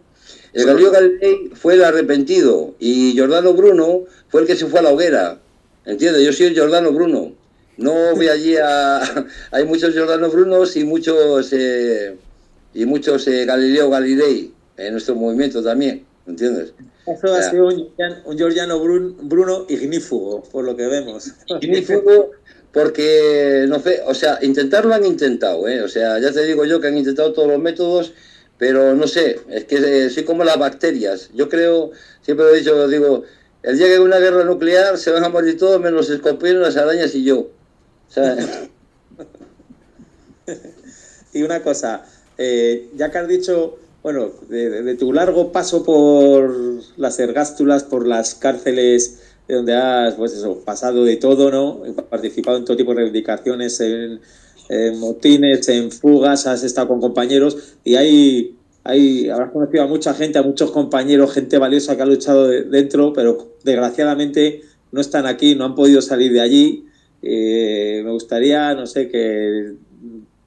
El 0.53 0.67
Galileo 0.67 0.93
Galilei 0.93 1.51
fue 1.53 1.75
el 1.75 1.83
arrepentido 1.83 2.77
y 2.79 3.15
Giordano 3.15 3.55
Bruno 3.55 4.05
fue 4.29 4.43
el 4.43 4.47
que 4.47 4.55
se 4.55 4.67
fue 4.67 4.79
a 4.79 4.83
la 4.85 4.93
hoguera. 4.93 5.41
¿Entiendes? 5.85 6.23
Yo 6.23 6.33
soy 6.33 6.47
el 6.47 6.55
Giordano 6.55 6.93
Bruno. 6.93 7.33
No 7.77 8.15
voy 8.15 8.29
allí 8.29 8.57
a... 8.57 9.01
Hay 9.51 9.65
muchos 9.65 9.95
Giordano 9.95 10.31
Brunos 10.31 10.77
y 10.77 10.85
muchos, 10.85 11.53
eh, 11.53 12.15
y 12.73 12.87
muchos 12.87 13.27
eh, 13.27 13.45
Galileo 13.45 13.91
Galilei 13.91 14.54
en 14.77 14.93
nuestro 14.93 15.15
movimiento 15.15 15.63
también. 15.63 16.05
¿Entiendes? 16.27 16.73
Eso 17.07 17.35
ha 17.35 17.43
sido 17.43 17.69
un, 17.69 17.91
un 18.25 18.37
Giordano 18.37 18.81
Bruno 18.81 19.67
ignífugo, 19.69 20.43
por 20.45 20.65
lo 20.65 20.75
que 20.75 20.87
vemos. 20.87 21.33
Ignífugo 21.61 22.31
porque, 22.75 23.67
no 23.69 23.79
sé, 23.79 24.03
o 24.05 24.15
sea, 24.15 24.41
intentarlo 24.43 24.93
han 24.93 25.07
intentado, 25.07 25.69
¿eh? 25.69 25.81
O 25.83 25.89
sea, 25.89 26.19
ya 26.19 26.33
te 26.33 26.45
digo 26.45 26.65
yo 26.65 26.81
que 26.81 26.89
han 26.89 26.99
intentado 26.99 27.33
todos 27.33 27.47
los 27.47 27.61
métodos, 27.61 28.13
pero 28.59 28.97
no 28.97 29.07
sé, 29.07 29.39
es 29.49 29.65
que 29.65 29.77
eh, 29.77 30.11
soy 30.11 30.25
como 30.25 30.43
las 30.43 30.59
bacterias. 30.59 31.31
Yo 31.35 31.49
creo, 31.49 31.93
siempre 32.23 32.47
lo 32.47 32.53
he 32.53 32.59
dicho, 32.59 32.89
digo, 32.89 33.23
el 33.63 33.79
día 33.79 33.87
que 33.87 33.93
hay 33.93 34.01
una 34.01 34.19
guerra 34.19 34.43
nuclear 34.43 34.99
se 34.99 35.13
van 35.13 35.23
a 35.23 35.29
morir 35.29 35.57
todos 35.57 35.81
menos 35.81 36.09
los 36.09 36.11
escorpiones, 36.11 36.63
las 36.63 36.77
arañas 36.77 37.15
y 37.15 37.23
yo. 37.23 37.51
y 41.33 41.45
una 41.45 41.63
cosa, 41.63 42.05
eh, 42.37 42.91
ya 42.97 43.13
que 43.13 43.19
has 43.19 43.29
dicho, 43.29 43.79
bueno, 44.05 44.31
de, 44.51 44.95
tu 44.97 45.15
largo 45.15 45.51
paso 45.51 45.83
por 45.83 46.55
las 46.99 47.19
ergástulas, 47.19 47.85
por 47.85 48.07
las 48.07 48.35
cárceles 48.35 49.23
de 49.49 49.55
donde 49.55 49.75
has, 49.75 50.15
pues 50.17 50.35
eso, 50.35 50.61
pasado 50.63 51.07
de 51.07 51.17
todo, 51.17 51.51
¿no? 51.51 51.81
Participado 52.11 52.59
en 52.59 52.67
todo 52.67 52.77
tipo 52.77 52.91
de 52.91 52.97
reivindicaciones, 52.97 53.81
en, 53.81 54.21
motines, 54.99 55.67
en 55.71 55.91
fugas, 55.91 56.47
has 56.47 56.63
estado 56.65 56.89
con 56.89 57.01
compañeros 57.01 57.77
y 57.83 57.95
hay 57.97 58.57
hay, 58.87 59.31
habrás 59.31 59.51
conocido 59.51 59.85
a 59.85 59.87
mucha 59.87 60.13
gente, 60.13 60.39
a 60.39 60.43
muchos 60.43 60.71
compañeros, 60.71 61.33
gente 61.33 61.57
valiosa 61.57 61.97
que 61.97 62.03
ha 62.03 62.07
luchado 62.07 62.49
dentro, 62.49 63.15
pero 63.15 63.57
desgraciadamente 63.65 64.61
no 64.93 65.01
están 65.01 65.25
aquí, 65.25 65.55
no 65.55 65.65
han 65.65 65.75
podido 65.75 66.03
salir 66.03 66.31
de 66.31 66.43
allí. 66.43 66.85
Eh, 67.23 68.03
me 68.05 68.11
gustaría, 68.11 68.75
no 68.75 68.87
sé, 68.87 69.09
que 69.09 69.77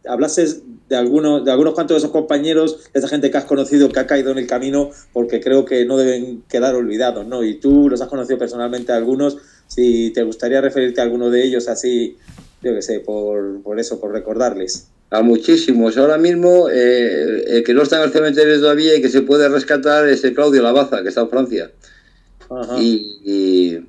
hablases 0.08 0.62
de 0.90 0.96
algunos, 0.96 1.44
de 1.44 1.52
algunos 1.52 1.74
cuantos 1.74 1.96
de 1.96 2.00
esos 2.00 2.12
compañeros, 2.12 2.90
de 2.94 3.00
esa 3.00 3.08
gente 3.08 3.30
que 3.30 3.38
has 3.38 3.46
conocido, 3.46 3.90
que 3.90 4.00
ha 4.00 4.08
caído 4.08 4.32
en 4.32 4.38
el 4.38 4.48
camino, 4.48 4.92
porque 5.14 5.42
creo 5.42 5.66
que 5.66 5.86
no 5.86 5.98
deben 5.98 6.44
quedar 6.48 6.76
olvidados, 6.76 7.28
¿no? 7.28 7.44
Y 7.44 7.56
tú 7.56 7.90
los 7.90 8.02
has 8.02 8.08
conocido 8.08 8.38
personalmente 8.38 8.92
a 8.92 8.96
algunos, 8.96 9.38
si 9.68 10.12
te 10.12 10.24
gustaría 10.24 10.62
referirte 10.62 11.02
a 11.02 11.04
alguno 11.04 11.30
de 11.30 11.44
ellos 11.44 11.68
así, 11.68 12.18
yo 12.62 12.74
qué 12.74 12.82
sé, 12.82 13.00
por, 13.02 13.62
por 13.62 13.80
eso, 13.80 14.00
por 14.00 14.12
recordarles 14.12 14.88
a 15.10 15.22
muchísimos. 15.22 15.98
Ahora 15.98 16.18
mismo, 16.18 16.70
eh, 16.70 17.44
el 17.48 17.64
que 17.64 17.74
no 17.74 17.84
está 17.84 17.98
en 17.98 18.04
el 18.04 18.12
cementerio 18.12 18.60
todavía 18.60 18.96
y 18.96 19.02
que 19.02 19.10
se 19.10 19.22
puede 19.22 19.48
rescatar 19.50 20.08
es 20.08 20.24
el 20.24 20.34
Claudio 20.34 20.62
Lavaza, 20.62 21.02
que 21.02 21.10
está 21.10 21.22
en 21.22 21.30
Francia. 21.30 21.72
Y, 22.80 23.20
y, 23.26 23.88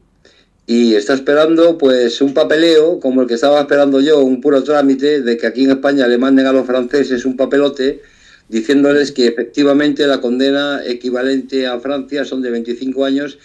está 0.68 1.14
esperando 1.14 1.78
pues 1.78 2.20
un 2.20 2.34
papeleo, 2.34 3.00
como 3.00 3.22
el 3.22 3.26
que 3.26 3.34
estaba 3.34 3.60
esperando 3.60 4.00
yo, 4.00 4.20
un 4.20 4.42
puro 4.42 4.62
trámite, 4.62 5.22
de 5.22 5.38
que 5.38 5.46
aquí 5.46 5.64
en 5.64 5.70
España 5.70 6.06
le 6.06 6.18
manden 6.18 6.46
a 6.46 6.52
los 6.52 6.66
franceses 6.66 7.24
un 7.24 7.36
papelote 7.36 8.02
diciéndoles 8.48 9.12
que 9.12 9.26
efectivamente 9.26 10.06
la 10.06 10.20
condena 10.20 10.82
equivalente 10.84 11.66
a 11.66 11.80
Francia 11.80 12.24
son 12.24 12.42
de 12.42 12.50
25 12.50 13.04
años 13.04 13.38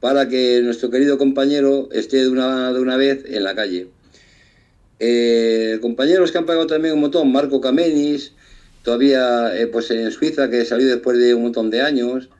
para 0.00 0.28
que 0.28 0.60
nuestro 0.62 0.90
querido 0.90 1.18
compañero 1.18 1.90
esté 1.92 2.18
de 2.18 2.28
una, 2.30 2.72
de 2.72 2.80
una 2.80 2.96
vez 2.96 3.24
en 3.26 3.44
la 3.44 3.54
calle. 3.54 3.88
Eh, 4.98 5.78
compañeros 5.80 6.32
que 6.32 6.38
han 6.38 6.46
pagado 6.46 6.66
también 6.66 6.94
un 6.94 7.00
montón, 7.00 7.30
Marco 7.30 7.60
Camenis, 7.60 8.32
todavía 8.82 9.54
eh, 9.54 9.66
pues 9.66 9.90
en 9.90 10.10
Suiza, 10.10 10.48
que 10.48 10.64
salió 10.64 10.88
después 10.88 11.18
de 11.18 11.34
un 11.34 11.42
montón 11.42 11.70
de 11.70 11.82
años. 11.82 12.30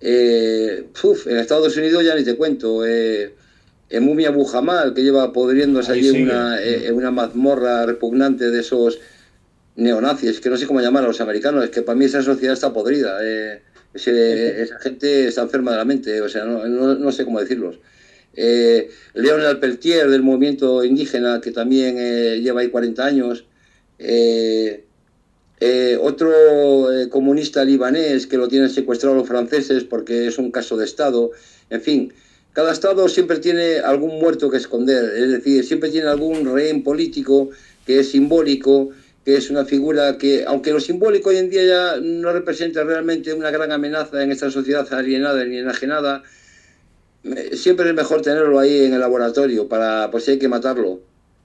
Eh, 0.00 0.86
en 1.26 1.36
Estados 1.36 1.76
Unidos 1.76 2.04
ya 2.04 2.14
ni 2.14 2.24
te 2.24 2.36
cuento. 2.36 2.86
Eh, 2.86 3.34
en 3.92 4.04
Mumia 4.04 4.30
Bujamal, 4.30 4.94
que 4.94 5.02
lleva 5.02 5.32
podriéndose 5.32 5.92
allí 5.92 6.08
en 6.08 6.22
una, 6.22 6.58
una 6.92 7.10
mazmorra 7.10 7.86
repugnante 7.86 8.50
de 8.50 8.60
esos 8.60 8.98
neonazis, 9.76 10.40
que 10.40 10.50
no 10.50 10.56
sé 10.56 10.66
cómo 10.66 10.80
llamar 10.80 11.04
a 11.04 11.08
los 11.08 11.20
americanos, 11.20 11.64
es 11.64 11.70
que 11.70 11.82
para 11.82 11.96
mí 11.96 12.06
esa 12.06 12.22
sociedad 12.22 12.54
está 12.54 12.72
podrida. 12.72 13.18
esa 13.94 14.78
gente 14.80 15.28
está 15.28 15.42
enferma 15.42 15.72
de 15.72 15.76
la 15.76 15.84
mente, 15.84 16.20
o 16.20 16.28
sea, 16.28 16.44
no, 16.44 16.66
no 16.66 17.12
sé 17.12 17.24
cómo 17.24 17.40
decirlos. 17.40 17.78
Eh, 18.34 18.88
Leonel 19.14 19.58
Peltier 19.58 20.08
del 20.08 20.22
movimiento 20.22 20.84
indígena, 20.84 21.40
que 21.40 21.50
también 21.50 21.96
eh, 21.98 22.40
lleva 22.40 22.62
ahí 22.62 22.68
40 22.68 23.04
años, 23.04 23.44
eh, 23.98 24.84
eh, 25.60 25.98
otro 26.00 26.32
comunista 27.10 27.64
libanés 27.64 28.26
que 28.26 28.36
lo 28.36 28.48
tienen 28.48 28.70
secuestrado 28.70 29.14
los 29.14 29.28
franceses 29.28 29.84
porque 29.84 30.26
es 30.26 30.38
un 30.38 30.50
caso 30.50 30.76
de 30.76 30.84
Estado, 30.84 31.30
en 31.70 31.80
fin, 31.80 32.12
cada 32.52 32.72
Estado 32.72 33.08
siempre 33.08 33.38
tiene 33.38 33.78
algún 33.78 34.18
muerto 34.20 34.50
que 34.50 34.58
esconder, 34.58 35.04
es 35.16 35.30
decir, 35.30 35.64
siempre 35.64 35.90
tiene 35.90 36.08
algún 36.08 36.44
rehén 36.52 36.82
político 36.82 37.50
que 37.86 38.00
es 38.00 38.10
simbólico, 38.10 38.90
que 39.24 39.36
es 39.36 39.50
una 39.50 39.64
figura 39.64 40.18
que, 40.18 40.44
aunque 40.46 40.72
lo 40.72 40.80
simbólico 40.80 41.30
hoy 41.30 41.36
en 41.36 41.50
día 41.50 41.64
ya 41.64 42.00
no 42.00 42.32
representa 42.32 42.84
realmente 42.84 43.32
una 43.32 43.50
gran 43.50 43.72
amenaza 43.72 44.22
en 44.22 44.32
esta 44.32 44.50
sociedad 44.50 44.92
alienada 44.92 45.44
ni 45.44 45.58
enajenada, 45.58 46.22
siempre 47.52 47.88
es 47.88 47.94
mejor 47.94 48.22
tenerlo 48.22 48.58
ahí 48.58 48.84
en 48.84 48.94
el 48.94 49.00
laboratorio 49.00 49.68
para, 49.68 50.10
por 50.10 50.20
si 50.20 50.32
hay 50.32 50.38
que 50.38 50.48
matarlo, 50.48 51.00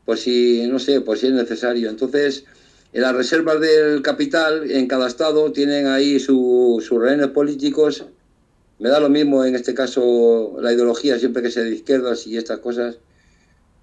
por 0.05 0.17
si, 0.17 0.65
no 0.67 0.79
sé, 0.79 1.01
por 1.01 1.17
si 1.17 1.27
es 1.27 1.33
necesario. 1.33 1.89
Entonces, 1.89 2.45
en 2.93 3.01
las 3.01 3.15
reservas 3.15 3.59
del 3.59 4.01
capital, 4.01 4.71
en 4.71 4.87
cada 4.87 5.07
estado, 5.07 5.51
tienen 5.51 5.87
ahí 5.87 6.19
sus 6.19 6.89
rehenes 6.89 7.27
políticos. 7.27 8.05
Me 8.79 8.89
da 8.89 8.99
lo 8.99 9.09
mismo 9.09 9.43
en 9.43 9.55
este 9.55 9.73
caso 9.73 10.57
la 10.61 10.71
ideología, 10.71 11.17
siempre 11.17 11.41
que 11.41 11.51
sea 11.51 11.63
de 11.63 11.75
izquierdas 11.75 12.27
y 12.27 12.37
estas 12.37 12.59
cosas. 12.59 12.97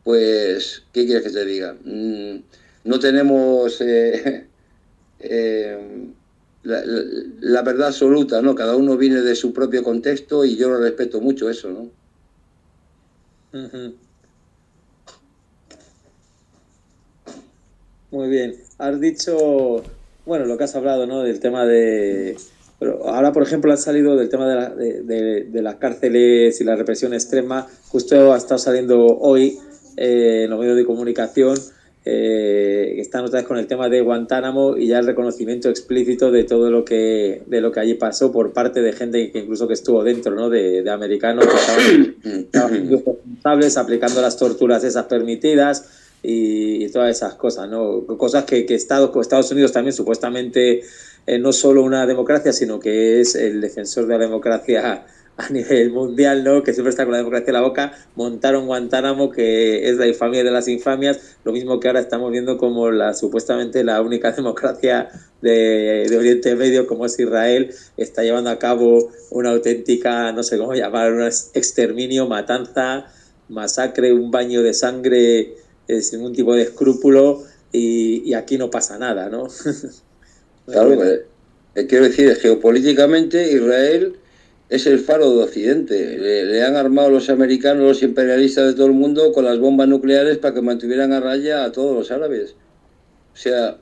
Pues, 0.04 0.82
¿qué 0.92 1.06
quieres 1.06 1.24
que 1.24 1.30
te 1.30 1.44
diga? 1.44 1.74
Mm, 1.84 2.42
no 2.84 2.98
tenemos 2.98 3.80
eh, 3.80 4.46
eh, 5.20 6.08
la, 6.62 7.62
verdad 7.62 7.88
absoluta, 7.88 8.40
¿no? 8.42 8.54
Cada 8.54 8.76
uno 8.76 8.96
viene 8.96 9.20
de 9.20 9.34
su 9.34 9.52
propio 9.52 9.82
contexto 9.82 10.44
y 10.44 10.56
yo 10.56 10.68
lo 10.68 10.78
respeto 10.78 11.20
mucho 11.20 11.50
eso, 11.50 11.70
¿no? 11.70 11.90
Muy 18.10 18.28
bien. 18.28 18.56
Has 18.78 19.00
dicho, 19.00 19.82
bueno, 20.24 20.44
lo 20.46 20.56
que 20.56 20.64
has 20.64 20.74
hablado, 20.74 21.06
¿no? 21.06 21.22
Del 21.22 21.40
tema 21.40 21.64
de... 21.66 22.36
Pero 22.84 23.08
ahora, 23.08 23.32
por 23.32 23.42
ejemplo, 23.42 23.72
ha 23.72 23.78
salido 23.78 24.14
del 24.14 24.28
tema 24.28 24.46
de, 24.46 24.54
la, 24.54 24.68
de, 24.68 25.62
las 25.62 25.76
cárceles 25.76 26.60
y 26.60 26.64
la 26.64 26.76
represión 26.76 27.14
extrema. 27.14 27.66
Justo 27.88 28.34
ha 28.34 28.36
estado 28.36 28.58
saliendo 28.58 29.06
hoy 29.06 29.58
eh, 29.96 30.42
en 30.44 30.50
los 30.50 30.60
medios 30.60 30.76
de 30.76 30.84
comunicación 30.84 31.56
eh, 32.04 32.96
están 32.98 33.24
otra 33.24 33.38
vez 33.38 33.48
con 33.48 33.56
el 33.56 33.66
tema 33.66 33.88
de 33.88 34.02
Guantánamo 34.02 34.76
y 34.76 34.88
ya 34.88 34.98
el 34.98 35.06
reconocimiento 35.06 35.70
explícito 35.70 36.30
de 36.30 36.44
todo 36.44 36.70
lo 36.70 36.84
que 36.84 37.40
de 37.46 37.62
lo 37.62 37.72
que 37.72 37.80
allí 37.80 37.94
pasó 37.94 38.30
por 38.30 38.52
parte 38.52 38.82
de 38.82 38.92
gente 38.92 39.32
que 39.32 39.38
incluso 39.38 39.66
que 39.66 39.72
estuvo 39.72 40.04
dentro, 40.04 40.34
¿no? 40.34 40.50
De, 40.50 40.84
americanos 40.90 41.46
que 41.46 42.36
estaban, 42.40 42.90
responsables 42.90 43.78
aplicando 43.78 44.20
las 44.20 44.36
torturas 44.36 44.84
esas 44.84 45.06
permitidas 45.06 45.88
y, 46.22 46.88
todas 46.88 47.16
esas 47.16 47.34
cosas, 47.34 47.70
¿no? 47.70 48.04
Cosas 48.18 48.44
que, 48.44 48.66
que 48.66 48.74
Estados, 48.74 49.10
Estados 49.16 49.50
Unidos 49.50 49.72
también 49.72 49.94
supuestamente 49.94 50.82
no 51.26 51.52
solo 51.52 51.82
una 51.82 52.06
democracia, 52.06 52.52
sino 52.52 52.80
que 52.80 53.20
es 53.20 53.34
el 53.34 53.60
defensor 53.60 54.06
de 54.06 54.18
la 54.18 54.24
democracia 54.24 55.06
a 55.36 55.48
nivel 55.50 55.90
mundial, 55.90 56.44
¿no? 56.44 56.62
Que 56.62 56.72
siempre 56.72 56.90
está 56.90 57.04
con 57.04 57.12
la 57.12 57.18
democracia 57.18 57.48
en 57.48 57.54
la 57.54 57.62
boca, 57.62 57.92
montaron 58.14 58.66
Guantánamo, 58.66 59.30
que 59.30 59.88
es 59.88 59.96
la 59.96 60.06
infamia 60.06 60.44
de 60.44 60.50
las 60.50 60.68
infamias, 60.68 61.36
lo 61.44 61.52
mismo 61.52 61.80
que 61.80 61.88
ahora 61.88 62.00
estamos 62.00 62.30
viendo 62.30 62.56
como 62.56 62.90
la 62.90 63.14
supuestamente 63.14 63.82
la 63.82 64.00
única 64.00 64.32
democracia 64.36 65.08
de, 65.42 66.06
de 66.08 66.16
Oriente 66.16 66.54
Medio, 66.54 66.86
como 66.86 67.06
es 67.06 67.18
Israel, 67.18 67.74
está 67.96 68.22
llevando 68.22 68.50
a 68.50 68.58
cabo 68.58 69.10
una 69.30 69.50
auténtica, 69.50 70.32
no 70.32 70.42
sé 70.42 70.56
cómo 70.58 70.74
llamar, 70.74 71.12
un 71.12 71.22
exterminio, 71.22 72.28
matanza, 72.28 73.06
masacre, 73.48 74.12
un 74.12 74.30
baño 74.30 74.62
de 74.62 74.72
sangre 74.72 75.56
eh, 75.88 76.00
sin 76.00 76.20
ningún 76.20 76.34
tipo 76.34 76.54
de 76.54 76.62
escrúpulo, 76.62 77.42
y, 77.72 78.22
y 78.24 78.34
aquí 78.34 78.56
no 78.56 78.70
pasa 78.70 78.98
nada, 78.98 79.28
¿no? 79.28 79.48
claro, 80.66 80.94
pues, 80.94 81.20
eh, 81.74 81.86
quiero 81.86 82.04
decir, 82.04 82.34
geopolíticamente 82.36 83.52
Israel 83.52 84.16
es 84.68 84.86
el 84.86 84.98
faro 84.98 85.30
de 85.36 85.44
Occidente. 85.44 86.18
Le, 86.18 86.62
han 86.62 86.76
armado 86.76 87.10
los 87.10 87.28
americanos, 87.30 87.82
los 87.82 88.02
imperialistas 88.02 88.66
de 88.66 88.74
todo 88.74 88.86
el 88.86 88.92
mundo 88.92 89.32
con 89.32 89.44
las 89.44 89.58
bombas 89.58 89.88
nucleares 89.88 90.38
para 90.38 90.54
que 90.54 90.62
mantuvieran 90.62 91.12
a 91.12 91.20
raya 91.20 91.64
a 91.64 91.72
todos 91.72 91.94
los 91.96 92.10
árabes. 92.10 92.54
O 93.32 93.36
sea, 93.36 93.78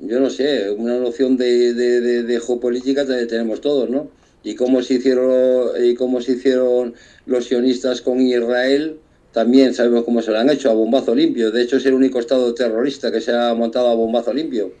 yo 0.00 0.20
no 0.20 0.30
sé, 0.30 0.70
una 0.70 0.98
noción 0.98 1.36
de, 1.36 1.74
de, 1.74 2.40
geopolítica 2.40 3.06
tenemos 3.06 3.60
todos, 3.60 3.88
¿no? 3.90 4.10
Y 4.42 4.54
cómo 4.54 4.82
se 4.82 4.94
hicieron 4.94 5.70
y 5.82 5.94
cómo 5.94 6.20
se 6.20 6.32
hicieron 6.32 6.94
los 7.26 7.44
sionistas 7.44 8.00
con 8.00 8.20
Israel, 8.20 8.98
también 9.32 9.74
sabemos 9.74 10.04
cómo 10.04 10.22
se 10.22 10.30
lo 10.30 10.38
han 10.38 10.50
hecho 10.50 10.70
a 10.70 10.74
bombazo 10.74 11.14
limpio. 11.14 11.50
De 11.50 11.62
hecho, 11.62 11.76
es 11.76 11.86
el 11.86 11.94
único 11.94 12.18
estado 12.18 12.52
terrorista 12.54 13.12
que 13.12 13.20
se 13.20 13.32
ha 13.32 13.52
montado 13.54 13.88
a 13.88 13.94
bombazo 13.94 14.32
limpio. 14.32 14.72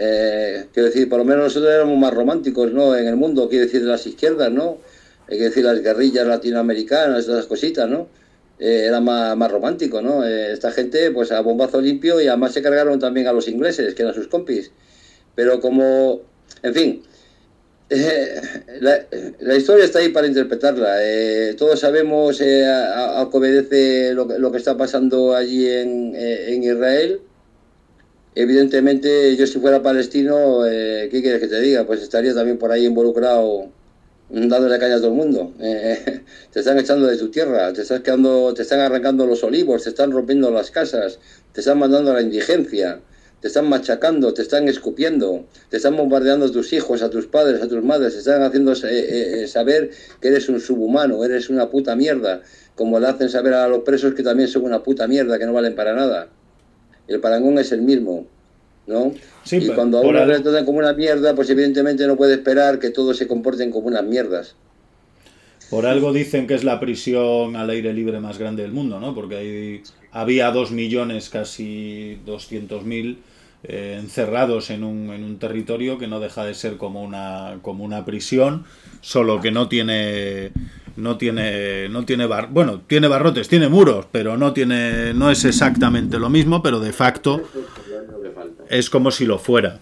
Eh, 0.00 0.66
quiero 0.72 0.90
decir, 0.90 1.08
por 1.08 1.18
lo 1.18 1.24
menos 1.24 1.44
nosotros 1.46 1.72
éramos 1.72 1.98
más 1.98 2.14
románticos, 2.14 2.72
¿no? 2.72 2.94
En 2.94 3.08
el 3.08 3.16
mundo, 3.16 3.48
quiero 3.48 3.64
decir, 3.64 3.80
de 3.80 3.88
las 3.88 4.06
izquierdas, 4.06 4.52
¿no? 4.52 4.78
Hay 5.28 5.38
que 5.38 5.44
decir, 5.44 5.64
las 5.64 5.82
guerrillas 5.82 6.24
latinoamericanas, 6.24 7.24
esas 7.24 7.46
cositas, 7.46 7.90
¿no? 7.90 8.08
Eh, 8.60 8.84
era 8.86 9.00
más, 9.00 9.36
más 9.36 9.50
romántico, 9.50 10.00
¿no? 10.00 10.24
Eh, 10.24 10.52
esta 10.52 10.70
gente, 10.70 11.10
pues 11.10 11.32
a 11.32 11.40
bombazo 11.40 11.80
limpio 11.80 12.20
y 12.20 12.28
además 12.28 12.52
se 12.52 12.62
cargaron 12.62 13.00
también 13.00 13.26
a 13.26 13.32
los 13.32 13.48
ingleses, 13.48 13.94
que 13.96 14.02
eran 14.02 14.14
sus 14.14 14.28
compis. 14.28 14.70
Pero 15.34 15.60
como, 15.60 16.20
en 16.62 16.74
fin, 16.74 17.02
la, 17.90 19.56
historia 19.56 19.84
está 19.84 19.98
ahí 19.98 20.10
para 20.10 20.28
interpretarla. 20.28 20.96
todos 21.56 21.80
sabemos 21.80 22.40
a, 22.40 23.20
a, 23.20 23.30
que 23.30 23.36
obedece 23.36 24.14
lo, 24.14 24.26
lo, 24.38 24.52
que 24.52 24.58
está 24.58 24.76
pasando 24.76 25.34
allí 25.34 25.68
en, 25.68 26.14
en 26.14 26.62
Israel 26.62 27.20
evidentemente 28.34 29.36
yo 29.36 29.46
si 29.46 29.58
fuera 29.58 29.82
palestino, 29.82 30.66
eh, 30.66 31.08
¿qué 31.10 31.22
quieres 31.22 31.40
que 31.40 31.48
te 31.48 31.60
diga? 31.60 31.86
Pues 31.86 32.02
estaría 32.02 32.34
también 32.34 32.58
por 32.58 32.70
ahí 32.72 32.86
involucrado 32.86 33.70
dándole 34.30 34.78
caña 34.78 34.96
a 34.96 34.98
todo 34.98 35.08
el 35.08 35.14
mundo. 35.14 35.52
Eh, 35.60 36.22
te 36.52 36.60
están 36.60 36.78
echando 36.78 37.06
de 37.06 37.16
tu 37.16 37.30
tierra, 37.30 37.72
te, 37.72 37.82
estás 37.82 38.00
quedando, 38.00 38.52
te 38.54 38.62
están 38.62 38.80
arrancando 38.80 39.26
los 39.26 39.42
olivos, 39.42 39.84
te 39.84 39.90
están 39.90 40.12
rompiendo 40.12 40.50
las 40.50 40.70
casas, 40.70 41.18
te 41.52 41.60
están 41.60 41.78
mandando 41.78 42.10
a 42.10 42.14
la 42.14 42.22
indigencia, 42.22 43.00
te 43.40 43.48
están 43.48 43.68
machacando, 43.68 44.34
te 44.34 44.42
están 44.42 44.68
escupiendo, 44.68 45.46
te 45.70 45.78
están 45.78 45.96
bombardeando 45.96 46.46
a 46.46 46.52
tus 46.52 46.72
hijos, 46.72 47.02
a 47.02 47.10
tus 47.10 47.26
padres, 47.26 47.62
a 47.62 47.68
tus 47.68 47.82
madres, 47.82 48.12
te 48.12 48.18
están 48.18 48.42
haciendo 48.42 48.72
eh, 48.84 49.46
saber 49.46 49.90
que 50.20 50.28
eres 50.28 50.48
un 50.48 50.60
subhumano, 50.60 51.24
eres 51.24 51.48
una 51.48 51.70
puta 51.70 51.96
mierda, 51.96 52.42
como 52.74 53.00
le 53.00 53.06
hacen 53.06 53.28
saber 53.28 53.54
a 53.54 53.68
los 53.68 53.80
presos 53.80 54.14
que 54.14 54.22
también 54.22 54.48
son 54.48 54.64
una 54.64 54.82
puta 54.82 55.06
mierda, 55.06 55.38
que 55.38 55.46
no 55.46 55.52
valen 55.52 55.74
para 55.74 55.94
nada 55.94 56.28
el 57.08 57.20
parangón 57.20 57.58
es 57.58 57.72
el 57.72 57.82
mismo, 57.82 58.26
¿no? 58.86 59.12
y 59.50 59.68
cuando 59.68 59.98
a 59.98 60.00
uno 60.02 60.24
le 60.26 60.40
tratan 60.40 60.64
como 60.64 60.78
una 60.78 60.92
mierda, 60.92 61.34
pues 61.34 61.50
evidentemente 61.50 62.06
no 62.06 62.16
puede 62.16 62.34
esperar 62.34 62.78
que 62.78 62.90
todos 62.90 63.16
se 63.16 63.26
comporten 63.26 63.70
como 63.70 63.88
unas 63.88 64.04
mierdas. 64.04 64.54
Por 65.70 65.84
algo 65.84 66.12
dicen 66.12 66.46
que 66.46 66.54
es 66.54 66.64
la 66.64 66.80
prisión 66.80 67.56
al 67.56 67.68
aire 67.70 67.92
libre 67.92 68.20
más 68.20 68.38
grande 68.38 68.62
del 68.62 68.72
mundo, 68.72 69.00
¿no? 69.00 69.14
Porque 69.14 69.36
ahí 69.36 69.82
había 70.12 70.50
dos 70.50 70.70
millones, 70.70 71.28
casi 71.28 72.18
200.000 72.26 72.82
mil 72.84 73.18
eh, 73.64 73.96
encerrados 73.98 74.70
en 74.70 74.84
un, 74.84 75.10
en 75.12 75.24
un 75.24 75.38
territorio 75.38 75.98
que 75.98 76.06
no 76.06 76.20
deja 76.20 76.44
de 76.44 76.54
ser 76.54 76.76
como 76.76 77.02
una, 77.02 77.58
como 77.60 77.84
una 77.84 78.04
prisión, 78.04 78.64
solo 79.00 79.40
que 79.40 79.50
no 79.50 79.68
tiene 79.68 80.52
no 80.98 81.16
tiene 81.16 81.88
no 81.88 82.04
tiene 82.04 82.26
bar, 82.26 82.48
bueno 82.50 82.82
tiene 82.86 83.06
barrotes 83.06 83.48
tiene 83.48 83.68
muros 83.68 84.06
pero 84.10 84.36
no 84.36 84.52
tiene 84.52 85.14
no 85.14 85.30
es 85.30 85.44
exactamente 85.44 86.18
lo 86.18 86.28
mismo 86.28 86.60
pero 86.60 86.80
de 86.80 86.92
facto 86.92 87.40
es 88.68 88.90
como 88.90 89.10
si 89.10 89.24
lo 89.24 89.38
fuera. 89.38 89.78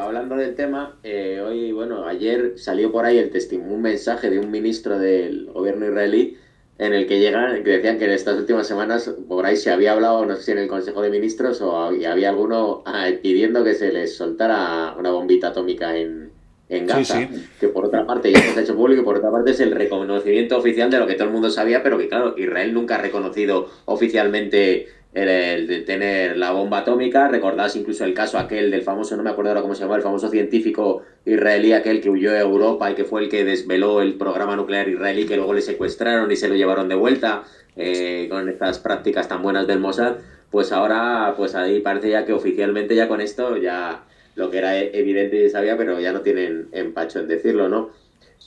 Hablando 0.00 0.36
del 0.36 0.54
tema 0.54 0.96
eh, 1.04 1.40
hoy 1.40 1.72
bueno 1.72 2.04
ayer 2.04 2.54
salió 2.56 2.90
por 2.90 3.04
ahí 3.04 3.18
el 3.18 3.30
testimonio 3.30 3.76
un 3.76 3.82
mensaje 3.82 4.28
de 4.28 4.40
un 4.40 4.50
ministro 4.50 4.98
del 4.98 5.46
gobierno 5.52 5.86
israelí 5.86 6.36
en 6.78 6.94
el 6.94 7.06
que 7.06 7.20
llegan 7.20 7.62
que 7.62 7.70
decían 7.70 7.98
que 7.98 8.06
en 8.06 8.10
estas 8.10 8.38
últimas 8.38 8.66
semanas 8.66 9.08
por 9.28 9.46
ahí 9.46 9.56
se 9.56 9.70
había 9.70 9.92
hablado 9.92 10.26
no 10.26 10.34
sé 10.34 10.42
si 10.42 10.50
en 10.50 10.58
el 10.58 10.68
Consejo 10.68 11.00
de 11.02 11.10
Ministros 11.10 11.60
o 11.60 11.76
había 11.76 12.28
alguno 12.28 12.82
ah, 12.86 13.08
pidiendo 13.22 13.62
que 13.62 13.74
se 13.74 13.92
les 13.92 14.16
soltara 14.16 14.96
una 14.98 15.12
bombita 15.12 15.48
atómica 15.48 15.96
en 15.96 16.27
en 16.68 16.86
Gaza, 16.86 17.28
que 17.58 17.68
por 17.68 17.86
otra 17.86 18.06
parte 18.06 18.30
ya 18.30 18.40
se 18.40 18.60
ha 18.60 18.62
hecho 18.62 18.76
público 18.76 19.02
por 19.02 19.16
otra 19.16 19.30
parte 19.30 19.52
es 19.52 19.60
el 19.60 19.72
reconocimiento 19.72 20.58
oficial 20.58 20.90
de 20.90 20.98
lo 20.98 21.06
que 21.06 21.14
todo 21.14 21.28
el 21.28 21.32
mundo 21.32 21.50
sabía, 21.50 21.82
pero 21.82 21.96
que 21.96 22.08
claro, 22.08 22.34
Israel 22.36 22.74
nunca 22.74 22.96
ha 22.96 22.98
reconocido 22.98 23.70
oficialmente 23.86 24.88
el, 25.14 25.66
de 25.66 25.80
tener 25.80 26.36
la 26.36 26.50
bomba 26.52 26.78
atómica. 26.78 27.28
Recordás 27.28 27.74
incluso 27.76 28.04
el 28.04 28.14
caso 28.14 28.38
aquel 28.38 28.70
del 28.70 28.82
famoso, 28.82 29.16
no 29.16 29.22
me 29.22 29.30
acuerdo 29.30 29.50
ahora 29.50 29.62
cómo 29.62 29.74
se 29.74 29.82
llama, 29.82 29.96
el 29.96 30.02
famoso 30.02 30.28
científico 30.28 31.02
israelí, 31.24 31.72
aquel 31.72 32.00
que 32.00 32.10
huyó 32.10 32.32
a 32.32 32.40
Europa 32.40 32.90
y 32.90 32.94
que 32.94 33.04
fue 33.04 33.22
el 33.22 33.28
que 33.28 33.44
desveló 33.44 34.02
el 34.02 34.14
programa 34.14 34.56
nuclear 34.56 34.88
israelí, 34.88 35.26
que 35.26 35.36
luego 35.36 35.54
le 35.54 35.62
secuestraron 35.62 36.30
y 36.30 36.36
se 36.36 36.48
lo 36.48 36.54
llevaron 36.54 36.88
de 36.88 36.94
vuelta 36.94 37.44
eh, 37.76 38.26
con 38.30 38.48
estas 38.48 38.78
prácticas 38.78 39.28
tan 39.28 39.42
buenas 39.42 39.66
del 39.66 39.80
Mossad. 39.80 40.16
Pues 40.50 40.72
ahora, 40.72 41.34
pues 41.36 41.54
ahí 41.54 41.80
parece 41.80 42.10
ya 42.10 42.24
que 42.24 42.32
oficialmente 42.32 42.94
ya 42.94 43.08
con 43.08 43.20
esto 43.20 43.56
ya 43.56 44.04
lo 44.38 44.50
que 44.50 44.58
era 44.58 44.78
evidente 44.78 45.44
y 45.44 45.50
sabía, 45.50 45.76
pero 45.76 45.98
ya 46.00 46.12
no 46.12 46.20
tienen 46.20 46.68
empacho 46.72 47.18
en 47.18 47.28
decirlo, 47.28 47.68
¿no? 47.68 47.90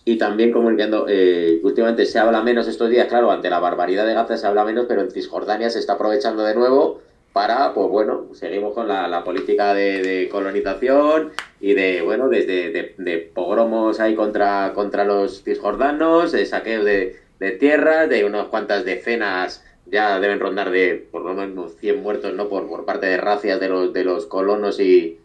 Y 0.05 0.17
también 0.17 0.51
comunicando, 0.51 1.05
eh, 1.07 1.59
últimamente 1.63 2.05
se 2.05 2.17
habla 2.17 2.41
menos 2.41 2.67
estos 2.67 2.89
días, 2.89 3.07
claro, 3.07 3.29
ante 3.29 3.49
la 3.49 3.59
barbaridad 3.59 4.07
de 4.07 4.13
Gaza 4.13 4.37
se 4.37 4.47
habla 4.47 4.63
menos, 4.63 4.85
pero 4.87 5.01
en 5.01 5.11
Cisjordania 5.11 5.69
se 5.69 5.79
está 5.79 5.93
aprovechando 5.93 6.43
de 6.43 6.55
nuevo 6.55 7.01
para, 7.33 7.73
pues 7.73 7.87
bueno, 7.89 8.25
seguimos 8.33 8.73
con 8.73 8.87
la, 8.87 9.23
política 9.23 9.73
de, 9.73 10.27
colonización 10.31 11.31
y 11.59 11.73
de, 11.73 12.01
bueno, 12.01 12.29
desde 12.29 12.71
de, 12.97 13.17
pogromos 13.33 13.99
ahí 13.99 14.15
contra, 14.15 14.71
contra 14.73 15.03
los 15.05 15.43
cisjordanos, 15.43 16.31
de 16.31 16.45
saqueos 16.45 16.83
de, 16.83 17.17
de 17.39 17.51
tierras, 17.51 18.09
de 18.09 18.25
unas 18.25 18.47
cuantas 18.47 18.85
decenas, 18.85 19.63
ya 19.85 20.19
deben 20.19 20.39
rondar 20.39 20.71
de 20.71 21.07
por 21.11 21.23
lo 21.23 21.33
menos 21.33 21.75
100 21.77 22.01
muertos, 22.01 22.33
¿no? 22.33 22.49
Por, 22.49 22.67
por 22.67 22.85
parte 22.85 23.05
de 23.05 23.17
racias 23.17 23.59
de 23.59 23.69
los, 23.69 23.93
de 23.93 24.03
los 24.03 24.25
colonos 24.25 24.79
y, 24.79 25.20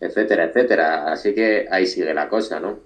etcétera, 0.00 0.44
etcétera. 0.44 1.12
Así 1.12 1.34
que 1.34 1.66
ahí 1.70 1.86
sigue 1.86 2.12
la 2.14 2.28
cosa, 2.28 2.60
¿no? 2.60 2.78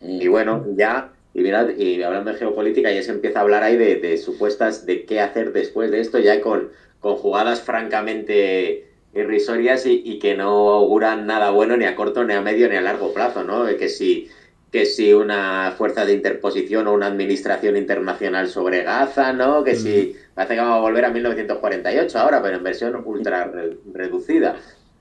Y 0.00 0.28
bueno, 0.28 0.64
ya, 0.76 1.12
y 1.34 1.40
mirad, 1.40 1.70
y 1.76 2.02
hablando 2.02 2.32
de 2.32 2.38
geopolítica, 2.38 2.90
ya 2.92 3.02
se 3.02 3.10
empieza 3.10 3.40
a 3.40 3.42
hablar 3.42 3.62
ahí 3.62 3.76
de, 3.76 4.16
supuestas 4.16 4.86
de 4.86 5.04
qué 5.04 5.20
hacer 5.20 5.52
después 5.52 5.90
de 5.90 6.00
esto, 6.00 6.18
ya 6.18 6.40
con, 6.40 6.70
con 7.00 7.16
jugadas 7.16 7.60
francamente 7.60 8.86
irrisorias 9.14 9.84
y, 9.86 10.18
que 10.18 10.36
no 10.36 10.70
auguran 10.70 11.26
nada 11.26 11.50
bueno 11.50 11.76
ni 11.76 11.84
a 11.86 11.96
corto, 11.96 12.24
ni 12.24 12.34
a 12.34 12.40
medio, 12.40 12.68
ni 12.68 12.76
a 12.76 12.80
largo 12.80 13.12
plazo, 13.12 13.42
¿no? 13.42 13.64
Que 13.76 13.88
si, 13.88 14.28
que 14.70 14.86
si 14.86 15.12
una 15.12 15.74
fuerza 15.76 16.04
de 16.04 16.12
interposición 16.12 16.86
o 16.86 16.92
una 16.92 17.06
administración 17.06 17.76
internacional 17.76 18.48
sobre 18.48 18.84
Gaza, 18.84 19.32
¿no? 19.32 19.64
Que 19.64 19.74
si 19.74 20.14
parece 20.34 20.54
que 20.54 20.60
vamos 20.60 20.76
a 20.76 20.80
volver 20.80 21.04
a 21.06 21.10
1948 21.10 22.18
ahora, 22.18 22.42
pero 22.42 22.58
en 22.58 22.62
versión 22.62 23.02
ultra 23.04 23.50
reducida 23.92 24.56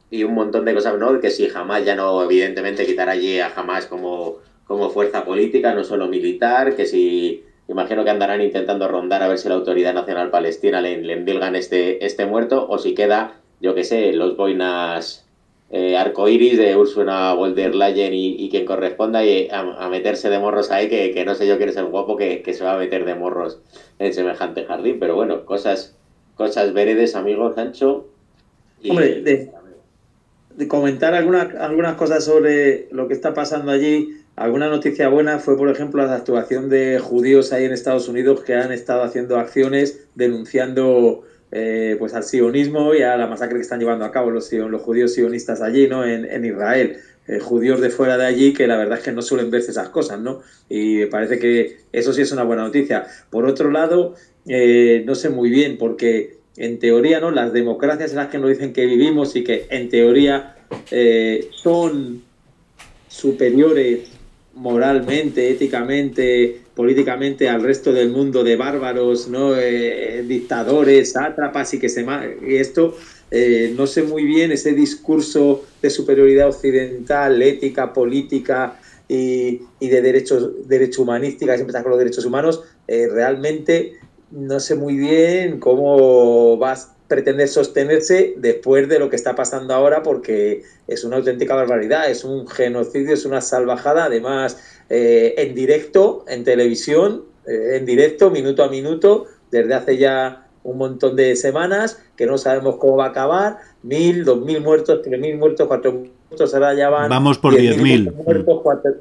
y 0.10 0.24
un 0.24 0.34
montón 0.34 0.65
de 0.65 0.74
cosas, 0.74 0.98
¿no? 0.98 1.20
Que 1.20 1.30
si 1.30 1.48
jamás 1.48 1.86
ya 1.86 1.96
no, 1.96 2.24
evidentemente, 2.24 2.86
quitar 2.86 3.10
allí 3.10 3.39
a 3.39 3.50
jamás 3.50 3.88
como, 3.88 4.38
como 4.65 4.89
fuerza 4.89 5.26
política, 5.26 5.74
no 5.74 5.84
solo 5.84 6.08
militar, 6.08 6.76
que 6.76 6.86
si 6.86 7.43
imagino 7.67 8.04
que 8.04 8.10
andarán 8.10 8.41
intentando 8.41 8.88
rondar 8.88 9.24
a 9.24 9.28
ver 9.28 9.38
si 9.38 9.50
la 9.50 9.56
Autoridad 9.56 9.93
Nacional 9.93 10.30
Palestina 10.30 10.82
le, 10.82 11.02
le 11.02 11.13
endilgan 11.13 11.56
este, 11.56 12.06
este 12.06 12.26
muerto, 12.26 12.65
o 12.70 12.78
si 12.78 12.93
queda, 12.93 13.41
yo 13.60 13.76
qué 13.76 13.84
sé, 13.84 14.13
los 14.13 14.38
boinas 14.38 15.28
eh, 15.70 15.98
arcoiris 15.98 16.58
de 16.58 16.78
Ursula 16.78 17.34
von 17.34 17.54
der 17.54 17.76
Leyen 17.76 18.13
y, 18.13 18.50
quien 18.50 18.65
corresponda 18.65 19.26
y 19.26 19.50
a, 19.52 19.89
meterse 19.89 20.30
de 20.30 20.39
morros 20.39 20.72
ahí, 20.72 20.88
que, 20.88 21.12
que, 21.12 21.26
no 21.26 21.36
sé 21.36 21.46
yo 21.46 21.58
quién 21.58 21.70
es 21.70 21.76
el 21.76 21.88
guapo 21.88 22.15
que, 22.15 22.41
que, 22.41 22.54
se 22.54 22.63
va 22.63 22.76
a 22.76 22.78
meter 22.78 23.04
de 23.04 23.15
morros 23.15 23.60
en 24.00 24.13
semejante 24.13 24.63
jardín, 24.63 24.98
pero 25.00 25.15
bueno, 25.15 25.43
cosas, 25.43 25.93
cosas 26.36 26.72
veredes, 26.72 27.15
amigo 27.15 27.54
Sancho. 27.54 28.08
Hombre, 28.88 29.22
de, 29.22 29.52
comentar 30.67 31.13
algunas, 31.13 31.54
algunas 31.56 31.96
cosas 31.96 32.24
sobre 32.26 32.88
lo 32.91 33.08
que 33.08 33.13
está 33.13 33.34
pasando 33.34 33.72
allí. 33.72 34.10
Alguna 34.36 34.70
noticia 34.70 35.08
buena 35.10 35.39
fue, 35.39 35.58
por 35.58 35.70
ejemplo, 35.70 36.04
la 36.06 36.15
actuación 36.15 36.70
de 36.70 37.00
judíos 37.00 37.52
ahí 37.54 37.65
en 37.65 37.74
Estados 37.74 38.08
Unidos 38.08 38.43
que 38.43 38.56
han 38.56 38.72
estado 38.72 39.04
haciendo 39.04 39.38
acciones 39.38 40.08
denunciando 40.15 41.24
eh, 41.52 41.96
pues 42.00 42.13
al 42.13 42.24
sionismo 42.24 42.93
y 42.93 43.02
a 43.02 43.15
la 43.17 43.28
masacre 43.28 43.56
que 43.58 43.62
están 43.62 43.80
llevando 43.80 44.06
a 44.06 44.12
cabo 44.12 44.32
los, 44.32 44.52
los 44.52 44.82
judíos 44.82 45.13
sionistas 45.13 45.62
allí, 45.62 45.88
¿no? 45.88 46.06
En, 46.06 46.26
en 46.26 46.46
Israel. 46.46 46.98
eh, 47.28 47.39
judíos 47.39 47.82
de 47.82 47.89
fuera 47.89 48.17
de 48.17 48.26
allí 48.26 48.54
que 48.54 48.67
la 48.67 48.78
verdad 48.78 48.98
es 49.00 49.04
que 49.04 49.12
no 49.12 49.22
suelen 49.22 49.50
verse 49.52 49.72
esas 49.72 49.89
cosas, 49.89 50.20
¿no? 50.20 50.41
Y 50.70 50.98
me 50.98 51.08
parece 51.08 51.39
que 51.39 51.78
eso 51.91 52.13
sí 52.13 52.22
es 52.22 52.32
una 52.32 52.43
buena 52.43 52.63
noticia. 52.63 53.06
Por 53.30 53.46
otro 53.46 53.72
lado, 53.72 54.15
eh, 54.48 55.04
no 55.06 55.15
sé 55.15 55.30
muy 55.30 55.50
bien, 55.50 55.78
porque 55.78 56.37
en 56.58 56.80
teoría, 56.80 57.20
¿no? 57.20 57.32
Las 57.32 57.54
democracias 57.54 58.12
en 58.12 58.17
las 58.17 58.28
que 58.28 58.38
nos 58.38 58.50
dicen 58.50 58.74
que 58.74 58.86
vivimos 58.86 59.36
y 59.36 59.43
que 59.43 59.67
en 59.70 59.89
teoría 59.89 60.56
eh, 60.91 61.50
son 61.52 62.24
superiores 63.08 64.10
moralmente, 64.56 65.50
éticamente, 65.50 66.62
políticamente 66.76 67.48
al 67.48 67.63
resto 67.63 67.93
del 67.93 68.10
mundo 68.10 68.43
de 68.43 68.56
bárbaros, 68.56 69.28
¿no? 69.28 69.54
dictadores, 69.54 71.12
sátrapas 71.12 71.76
y 71.76 71.80
que 71.80 71.89
se 71.89 72.06
y 72.48 72.56
esto 72.56 72.96
eh, 73.30 73.74
no 73.76 73.88
sé 73.88 74.04
muy 74.04 74.24
bien 74.24 74.52
ese 74.52 74.72
discurso 74.72 75.65
de 75.82 75.89
superioridad 75.89 76.48
occidental, 76.48 77.41
ética, 77.41 77.91
política 77.91 78.80
y, 79.08 79.60
de 79.80 80.02
derechos, 80.02 80.67
derecho 80.67 81.02
humanística, 81.02 81.54
siempre 81.56 81.72
está 81.72 81.84
con 81.84 81.91
los 81.91 82.00
derechos 82.00 82.26
humanos, 82.26 82.63
eh, 82.88 83.08
realmente 83.12 83.93
no 84.32 84.60
sé 84.60 84.76
muy 84.76 84.98
bien 84.98 85.60
cómo 85.60 86.58
va 86.60 86.74
a 86.74 86.78
pretender 87.08 87.48
sostenerse 87.48 88.34
después 88.38 88.90
de 88.90 89.00
lo 89.00 89.10
que 89.10 89.16
está 89.16 89.36
pasando 89.36 89.74
ahora, 89.74 90.04
porque 90.04 90.63
es 90.88 91.04
una 91.04 91.18
auténtica 91.18 91.56
barbaridad, 91.56 92.10
es 92.10 92.24
un 92.24 92.48
genocidio, 92.48 93.13
es 93.13 93.26
una 93.26 93.42
salvajada, 93.42 94.06
además 94.06 94.58
eh, 94.90 95.36
en 95.38 95.56
directo, 95.56 96.26
en 96.28 96.44
televisión, 96.44 97.26
en 97.46 97.86
directo, 97.86 98.30
minuto 98.30 98.62
a 98.63 98.70
minuto, 98.70 99.26
desde 99.52 99.74
hace 99.74 99.98
ya 99.98 100.48
un 100.63 100.78
montón 100.78 101.16
de 101.16 101.38
semanas 101.38 101.98
que 102.18 102.26
no 102.26 102.38
sabemos 102.38 102.76
cómo 102.76 102.98
va 102.98 103.06
a 103.06 103.10
acabar, 103.10 103.60
mil, 103.84 104.26
dos 104.26 104.42
mil 104.42 104.60
muertos, 104.60 105.02
tres 105.02 105.18
mil 105.18 105.38
muertos, 105.38 105.66
cuatro 105.68 105.94
mil 105.94 106.12
muertos, 106.30 106.54
ahora 106.54 106.74
ya 106.74 106.90
van... 106.90 107.10
Vamos 107.10 107.38
por 107.38 107.56
diez 107.56 107.78
mil. 107.82 108.12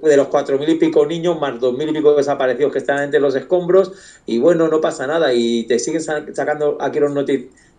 De 0.03 0.17
los 0.17 0.29
cuatro 0.29 0.59
mil 0.59 0.69
y 0.69 0.75
pico 0.77 1.07
niños, 1.07 1.41
más 1.41 1.59
dos 1.61 1.77
mil 1.77 1.89
y 1.89 1.93
pico 1.93 2.15
desaparecidos 2.15 2.73
que 2.73 2.79
están 2.79 3.03
entre 3.03 3.21
los 3.21 3.35
escombros, 3.35 3.93
y 4.27 4.39
bueno, 4.39 4.69
no 4.69 4.81
pasa 4.81 5.07
nada, 5.07 5.33
y 5.33 5.65
te 5.65 5.79
siguen 5.79 6.01
sacando 6.01 6.79
aquí 6.81 7.01
los, 7.01 7.13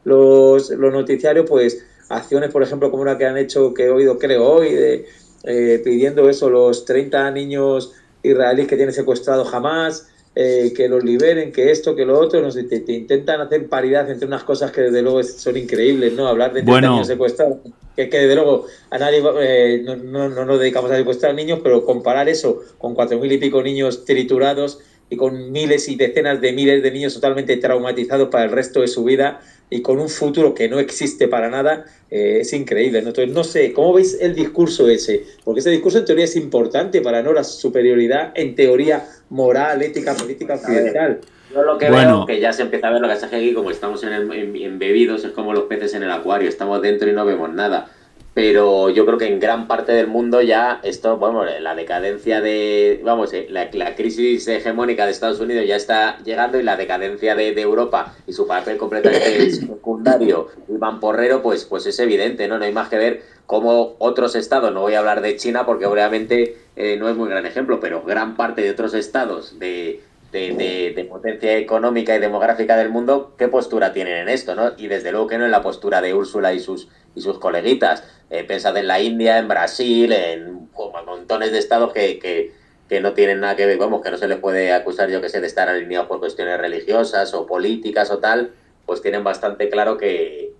los, 0.04 0.70
los 0.70 0.94
noticiarios, 0.94 1.46
pues 1.50 1.86
acciones, 2.10 2.52
por 2.52 2.64
ejemplo, 2.64 2.90
como 2.92 3.04
una 3.04 3.18
que 3.18 3.26
han 3.26 3.38
hecho, 3.38 3.74
que 3.74 3.86
he 3.86 3.90
oído 3.90 4.18
creo 4.18 4.46
hoy, 4.46 4.74
de, 4.74 5.06
eh, 5.44 5.82
pidiendo 5.84 6.30
eso, 6.30 6.50
los 6.50 6.86
30 6.86 7.32
niños 7.32 7.94
israelíes 8.24 8.68
que 8.68 8.76
tienen 8.76 8.94
secuestrados 8.94 9.50
jamás, 9.50 10.08
eh, 10.40 10.72
que 10.76 10.88
los 10.88 11.04
liberen, 11.04 11.52
que 11.52 11.72
esto, 11.72 11.96
que 11.96 12.06
lo 12.06 12.20
otro, 12.20 12.40
no 12.42 12.52
sé, 12.52 12.66
te, 12.66 12.94
intentan 12.94 13.42
hacer 13.42 13.68
paridad 13.68 14.08
entre 14.12 14.28
unas 14.28 14.44
cosas 14.44 14.70
que 14.72 14.82
desde 14.82 15.02
luego 15.02 15.24
son 15.24 15.58
increíbles, 15.58 16.14
¿no? 16.14 16.28
Hablar 16.28 16.54
de 16.54 16.62
niños 16.62 17.08
secuestrados, 17.08 17.58
que, 17.96 18.08
que 18.08 18.20
desde 18.20 18.36
luego 18.36 18.68
a 18.92 19.00
nadie 19.00 19.24
eh, 19.42 19.82
no, 19.84 19.96
no, 19.96 20.30
no, 20.30 20.46
nos 20.46 20.60
dedicamos 20.60 20.92
a 20.92 20.96
secuestrar 20.96 21.34
niños, 21.34 21.62
pero 21.64 21.84
comparar 21.84 22.30
eso 22.30 22.62
con 22.78 22.94
cuatro 22.94 23.18
mil 23.18 23.32
y 23.32 23.40
pico 23.40 23.64
niños 23.64 24.06
triturados 24.06 24.78
y 25.10 25.18
con 25.18 25.52
miles 25.52 25.90
y 25.90 25.96
decenas 25.96 26.40
de 26.40 26.54
miles 26.54 26.84
de 26.84 26.92
niños 26.92 27.16
totalmente 27.16 27.58
traumatizados 27.58 28.30
para 28.30 28.44
el 28.44 28.52
resto 28.52 28.82
de 28.82 28.90
su 28.90 29.04
vida 29.04 29.42
y 29.70 29.82
con 29.82 30.00
un 30.00 30.10
futuro 30.10 30.54
que 30.54 30.70
no 30.70 30.80
existe 30.80 31.28
para 31.28 31.50
nada, 31.50 31.86
eh, 32.10 32.40
es 32.42 32.54
increíble. 32.54 33.02
¿no? 33.02 33.10
Entonces, 33.10 33.34
no 33.34 33.44
sé, 33.44 33.74
¿cómo 33.74 33.94
veis 33.94 34.18
el 34.22 34.34
discurso 34.34 34.88
ese? 34.88 35.24
Porque 35.44 35.60
ese 35.60 35.72
discurso 35.72 35.98
en 35.98 36.06
teoría 36.06 36.26
es 36.26 36.36
importante 36.36 37.02
para 37.02 37.22
no 37.22 37.34
la 37.34 37.44
superioridad 37.44 38.32
en 38.36 38.56
teoría 38.56 39.06
moral, 39.30 39.82
ética, 39.82 40.14
política 40.14 40.56
occidental. 40.56 41.20
Yo 41.54 41.64
lo 41.64 41.78
que 41.78 41.90
veo 41.90 42.26
que 42.26 42.40
ya 42.40 42.54
se 42.54 42.62
empieza 42.62 42.88
a 42.88 42.92
ver 42.92 43.02
lo 43.02 43.08
que 43.08 43.14
hace 43.14 43.26
aquí, 43.26 43.54
como 43.54 43.72
estamos 43.72 44.04
en 44.04 44.14
el, 44.14 44.56
embebidos, 44.62 45.24
es 45.24 45.32
como 45.32 45.54
los 45.54 45.64
peces 45.64 45.94
en 45.94 46.04
el 46.04 46.12
acuario, 46.12 46.50
estamos 46.50 46.82
dentro 46.82 47.10
y 47.10 47.14
no 47.14 47.26
vemos 47.26 47.54
nada 47.54 47.90
pero 48.38 48.92
yo 48.92 49.04
creo 49.08 49.18
que 49.18 49.26
en 49.26 49.40
gran 49.40 49.68
parte 49.68 49.94
del 49.94 50.06
mundo 50.06 50.44
ya 50.44 50.80
esto, 50.84 51.18
bueno, 51.18 51.44
la 51.44 51.74
decadencia 51.74 52.40
de, 52.40 53.02
vamos, 53.04 53.34
eh, 53.34 53.48
la, 53.50 53.96
crisis 53.96 54.48
hegemónica 54.48 55.06
de 55.06 55.12
Estados 55.12 55.40
Unidos 55.40 55.66
ya 55.66 55.76
está 55.76 56.20
llegando 56.20 56.60
y 56.60 56.64
la 56.64 56.78
decadencia 56.78 57.34
de, 57.34 57.60
Europa 57.60 58.14
y 58.28 58.34
su 58.34 58.46
papel 58.46 58.78
completamente 58.78 59.50
secundario 59.52 60.50
y 60.68 60.74
mamporrero, 60.74 61.42
pues, 61.42 61.66
pues 61.66 61.88
es 61.88 61.98
evidente, 61.98 62.48
¿no? 62.48 62.60
No 62.60 62.66
hay 62.66 62.72
más 62.72 62.90
que 62.90 62.98
ver 63.00 63.24
cómo 63.48 63.96
otros 63.98 64.36
estados, 64.36 64.72
no 64.72 64.82
voy 64.82 64.94
a 64.94 65.00
hablar 65.00 65.22
de 65.22 65.36
China 65.36 65.66
porque 65.66 65.88
obviamente 65.88 66.58
eh, 66.76 66.96
no 67.00 67.10
es 67.10 67.16
muy 67.16 67.30
gran 67.30 67.48
ejemplo, 67.48 67.80
pero 67.80 68.04
gran 68.04 68.36
parte 68.36 68.62
de 68.62 68.70
otros 68.70 68.94
estados 68.94 69.58
de, 69.58 70.04
de, 70.32 71.08
potencia 71.10 71.58
económica 71.58 72.16
y 72.16 72.20
demográfica 72.20 72.76
del 72.78 72.90
mundo, 72.90 73.34
¿qué 73.38 73.48
postura 73.48 73.94
tienen 73.94 74.18
en 74.18 74.30
esto? 74.30 74.56
¿no? 74.56 74.74
Y 74.78 74.88
desde 74.88 75.12
luego 75.12 75.28
que 75.28 75.38
no 75.38 75.46
en 75.46 75.52
la 75.52 75.62
postura 75.62 76.02
de 76.02 76.14
Úrsula 76.14 76.54
y 76.54 76.60
sus, 76.60 76.90
y 77.16 77.22
sus 77.22 77.40
coleguitas. 77.40 78.04
Eh, 78.30 78.44
pensad 78.44 78.76
en 78.78 78.88
la 78.88 79.00
India, 79.00 79.38
en 79.38 79.48
Brasil, 79.48 80.12
en 80.12 80.70
montones 81.06 81.52
de 81.52 81.60
estados 81.60 81.94
que, 81.94 82.20
que, 82.20 83.02
no 83.02 83.14
tienen 83.14 83.42
nada 83.42 83.56
que 83.56 83.66
ver, 83.66 83.78
vamos, 83.78 84.02
que 84.02 84.12
no 84.12 84.18
se 84.18 84.28
les 84.28 84.38
puede 84.38 84.72
acusar, 84.74 85.10
yo 85.10 85.22
que 85.22 85.30
sé, 85.30 85.42
de 85.42 85.48
estar 85.48 85.68
alineados 85.68 86.08
por 86.08 86.20
cuestiones 86.20 86.58
religiosas 86.58 87.34
o 87.34 87.46
políticas 87.46 88.12
o 88.12 88.20
tal, 88.20 88.52
pues 88.86 89.02
tienen 89.02 89.24
bastante 89.24 89.70
claro 89.70 89.98
que, 89.98 90.54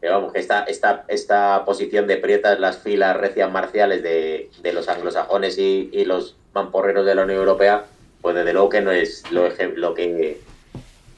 vamos, 0.00 0.32
que 0.32 0.38
esta, 0.38 0.62
esta, 0.64 1.04
esta 1.08 1.64
posición 1.64 2.06
de 2.06 2.16
prietas 2.16 2.60
las 2.60 2.78
filas 2.78 3.16
recias 3.16 3.50
marciales 3.50 4.02
de, 4.02 4.50
de 4.62 4.72
los 4.72 4.88
anglosajones 4.88 5.58
y, 5.58 5.90
y, 5.92 6.04
los 6.04 6.36
mamporreros 6.54 7.04
de 7.04 7.14
la 7.14 7.24
Unión 7.24 7.38
Europea, 7.40 7.84
pues 8.22 8.34
desde 8.34 8.52
luego 8.52 8.70
que 8.70 8.80
no 8.80 8.92
es 8.92 9.30
lo, 9.30 9.48
lo 9.74 9.94
que 9.94 10.38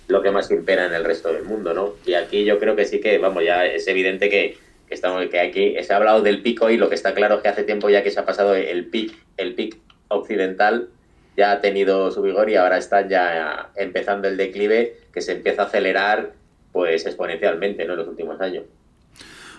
lo 0.08 0.22
que 0.22 0.30
más 0.30 0.50
impera 0.50 0.86
en 0.86 0.94
el 0.94 1.04
resto 1.04 1.32
del 1.32 1.44
mundo, 1.44 1.72
¿no? 1.72 1.94
Y 2.04 2.14
aquí 2.14 2.44
yo 2.44 2.58
creo 2.58 2.76
que 2.76 2.84
sí 2.84 3.00
que, 3.00 3.16
vamos, 3.18 3.42
ya 3.42 3.64
es 3.64 3.86
evidente 3.88 4.28
que, 4.28 4.58
que 4.86 4.94
estamos 4.94 5.24
que 5.26 5.40
aquí 5.40 5.74
se 5.82 5.92
ha 5.92 5.96
hablado 5.96 6.20
del 6.20 6.42
pico 6.42 6.70
y 6.70 6.76
lo 6.76 6.88
que 6.88 6.94
está 6.94 7.14
claro 7.14 7.36
es 7.36 7.42
que 7.42 7.48
hace 7.48 7.62
tiempo 7.62 7.88
ya 7.88 8.02
que 8.02 8.10
se 8.10 8.20
ha 8.20 8.26
pasado 8.26 8.54
el 8.54 8.86
pic 8.86 9.14
el 9.36 9.54
pic 9.54 9.78
occidental 10.08 10.88
ya 11.36 11.52
ha 11.52 11.60
tenido 11.60 12.10
su 12.10 12.22
vigor 12.22 12.50
y 12.50 12.56
ahora 12.56 12.78
está 12.78 13.06
ya 13.08 13.70
empezando 13.76 14.28
el 14.28 14.36
declive 14.36 14.96
que 15.12 15.20
se 15.20 15.32
empieza 15.32 15.62
a 15.62 15.66
acelerar 15.66 16.32
pues 16.72 17.06
exponencialmente 17.06 17.84
¿no? 17.84 17.92
en 17.94 17.98
los 18.00 18.08
últimos 18.08 18.40
años. 18.40 18.64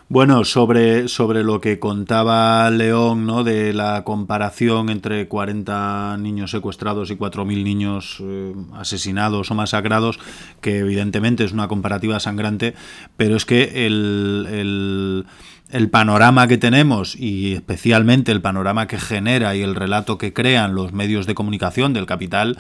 Bueno, 0.07 0.45
sobre, 0.45 1.07
sobre 1.07 1.43
lo 1.43 1.59
que 1.59 1.79
contaba 1.79 2.69
León, 2.69 3.25
¿no? 3.25 3.43
De 3.43 3.73
la 3.73 4.03
comparación 4.03 4.89
entre 4.89 5.27
40 5.27 6.17
niños 6.19 6.51
secuestrados 6.51 7.09
y 7.09 7.15
4.000 7.15 7.63
niños 7.63 8.17
eh, 8.21 8.53
asesinados 8.73 9.49
o 9.49 9.55
masacrados, 9.55 10.19
que 10.61 10.77
evidentemente 10.77 11.43
es 11.43 11.53
una 11.53 11.67
comparativa 11.67 12.19
sangrante, 12.19 12.75
pero 13.17 13.35
es 13.35 13.45
que 13.45 13.87
el, 13.87 14.47
el 14.51 15.25
el 15.71 15.89
panorama 15.89 16.47
que 16.47 16.57
tenemos 16.57 17.15
y 17.15 17.53
especialmente 17.53 18.31
el 18.31 18.41
panorama 18.41 18.87
que 18.87 18.99
genera 18.99 19.55
y 19.55 19.61
el 19.61 19.75
relato 19.75 20.17
que 20.17 20.31
crean 20.31 20.75
los 20.75 20.93
medios 20.93 21.25
de 21.25 21.35
comunicación 21.35 21.93
del 21.93 22.05
capital 22.05 22.57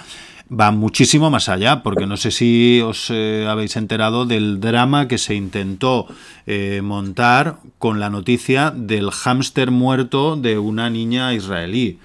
va 0.51 0.71
muchísimo 0.71 1.29
más 1.29 1.49
allá, 1.49 1.81
porque 1.83 2.05
no 2.05 2.17
sé 2.17 2.31
si 2.31 2.81
os 2.81 3.09
eh, 3.09 3.47
habéis 3.49 3.75
enterado 3.75 4.25
del 4.25 4.59
drama 4.59 5.07
que 5.07 5.17
se 5.17 5.35
intentó 5.35 6.07
eh, 6.45 6.81
montar 6.83 7.57
con 7.79 7.99
la 7.99 8.09
noticia 8.09 8.71
del 8.71 9.11
hámster 9.11 9.71
muerto 9.71 10.35
de 10.35 10.57
una 10.57 10.89
niña 10.89 11.33
israelí. 11.33 11.99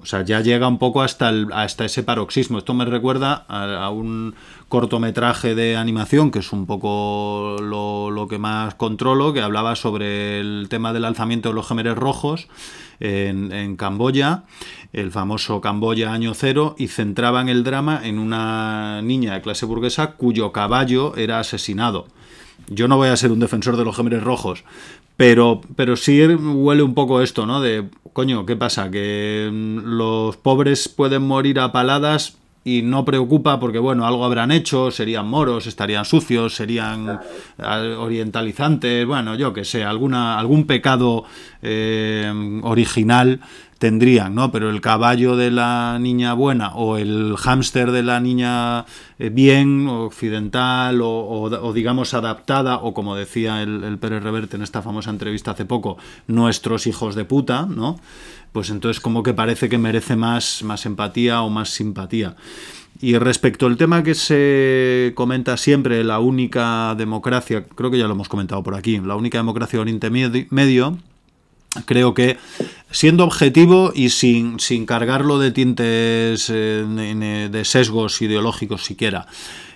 O 0.00 0.06
sea, 0.06 0.22
ya 0.22 0.40
llega 0.40 0.68
un 0.68 0.78
poco 0.78 1.02
hasta, 1.02 1.28
el, 1.28 1.48
hasta 1.52 1.84
ese 1.84 2.04
paroxismo. 2.04 2.58
Esto 2.58 2.72
me 2.72 2.84
recuerda 2.84 3.44
a, 3.48 3.90
un 3.90 4.34
cortometraje 4.68 5.56
de 5.56 5.76
animación, 5.76 6.30
que 6.30 6.38
es 6.38 6.52
un 6.52 6.66
poco 6.66 7.56
lo, 7.60 8.26
que 8.28 8.38
más 8.38 8.76
controlo, 8.76 9.32
que 9.32 9.42
hablaba 9.42 9.74
sobre 9.74 10.38
el 10.38 10.68
tema 10.70 10.92
del 10.92 11.04
alzamiento 11.04 11.48
de 11.48 11.56
los 11.56 11.66
gemeres 11.66 11.96
rojos 11.96 12.46
en 13.00 13.76
Camboya, 13.76 14.44
el 14.92 15.10
famoso 15.10 15.60
Camboya 15.60 16.12
año 16.12 16.34
cero, 16.34 16.74
y 16.78 16.88
centraban 16.88 17.48
el 17.48 17.64
drama 17.64 18.00
en 18.02 18.18
una 18.18 19.02
niña 19.02 19.34
de 19.34 19.42
clase 19.42 19.66
burguesa 19.66 20.12
cuyo 20.12 20.52
caballo 20.52 21.16
era 21.16 21.40
asesinado. 21.40 22.06
Yo 22.68 22.88
no 22.88 22.96
voy 22.96 23.08
a 23.08 23.16
ser 23.16 23.32
un 23.32 23.40
defensor 23.40 23.76
de 23.76 23.84
los 23.84 23.96
gemeres 23.96 24.22
rojos, 24.22 24.64
pero, 25.16 25.60
pero 25.76 25.96
sí 25.96 26.24
huele 26.24 26.82
un 26.82 26.94
poco 26.94 27.22
esto, 27.22 27.46
¿no? 27.46 27.60
De, 27.60 27.88
coño, 28.12 28.46
¿qué 28.46 28.56
pasa? 28.56 28.90
Que 28.90 29.50
mm, 29.52 29.78
los 29.96 30.36
pobres 30.36 30.88
pueden 30.88 31.22
morir 31.22 31.60
a 31.60 31.72
paladas 31.72 32.38
y 32.64 32.82
no 32.82 33.04
preocupa 33.04 33.58
porque, 33.58 33.78
bueno, 33.78 34.06
algo 34.06 34.24
habrán 34.24 34.50
hecho, 34.50 34.90
serían 34.90 35.26
moros, 35.26 35.66
estarían 35.66 36.04
sucios, 36.04 36.54
serían 36.54 37.18
orientalizantes, 37.98 39.06
bueno, 39.06 39.36
yo 39.36 39.54
que 39.54 39.64
sé, 39.64 39.84
alguna, 39.84 40.38
algún 40.38 40.66
pecado 40.66 41.24
eh, 41.62 42.60
original 42.62 43.40
tendrían, 43.78 44.34
¿no? 44.34 44.50
Pero 44.50 44.70
el 44.70 44.80
caballo 44.80 45.36
de 45.36 45.50
la 45.50 45.98
niña 46.00 46.34
buena 46.34 46.74
o 46.74 46.96
el 46.96 47.36
hámster 47.36 47.92
de 47.92 48.02
la 48.02 48.20
niña 48.20 48.84
eh, 49.18 49.30
bien, 49.30 49.86
occidental 49.88 51.00
o, 51.02 51.72
digamos 51.72 52.12
adaptada, 52.12 52.78
o 52.78 52.92
como 52.92 53.14
decía 53.14 53.62
el, 53.62 53.84
el 53.84 53.98
Pérez 53.98 54.22
Reverte 54.22 54.56
en 54.56 54.62
esta 54.62 54.82
famosa 54.82 55.10
entrevista 55.10 55.52
hace 55.52 55.64
poco, 55.64 55.96
nuestros 56.26 56.86
hijos 56.86 57.14
de 57.14 57.24
puta, 57.24 57.66
¿no? 57.66 58.00
Pues 58.52 58.70
entonces 58.70 59.00
como 59.00 59.22
que 59.22 59.34
parece 59.34 59.68
que 59.68 59.78
merece 59.78 60.16
más, 60.16 60.62
más 60.64 60.84
empatía 60.84 61.42
o 61.42 61.50
más 61.50 61.70
simpatía. 61.70 62.34
Y 63.00 63.16
respecto 63.16 63.66
al 63.66 63.76
tema 63.76 64.02
que 64.02 64.14
se 64.16 65.12
comenta 65.14 65.56
siempre, 65.56 66.02
la 66.02 66.18
única 66.18 66.96
democracia, 66.96 67.64
creo 67.64 67.92
que 67.92 67.98
ya 67.98 68.08
lo 68.08 68.14
hemos 68.14 68.28
comentado 68.28 68.62
por 68.64 68.74
aquí, 68.74 68.98
la 68.98 69.14
única 69.14 69.38
democracia 69.38 69.76
de 69.76 69.82
Oriente 69.82 70.10
Medio, 70.10 70.98
creo 71.84 72.14
que 72.14 72.38
siendo 72.90 73.24
objetivo 73.24 73.92
y 73.94 74.10
sin, 74.10 74.60
sin 74.60 74.86
cargarlo 74.86 75.38
de 75.38 75.50
tintes 75.50 76.50
eh, 76.50 77.48
de 77.50 77.64
sesgos 77.64 78.20
ideológicos 78.22 78.84
siquiera, 78.84 79.26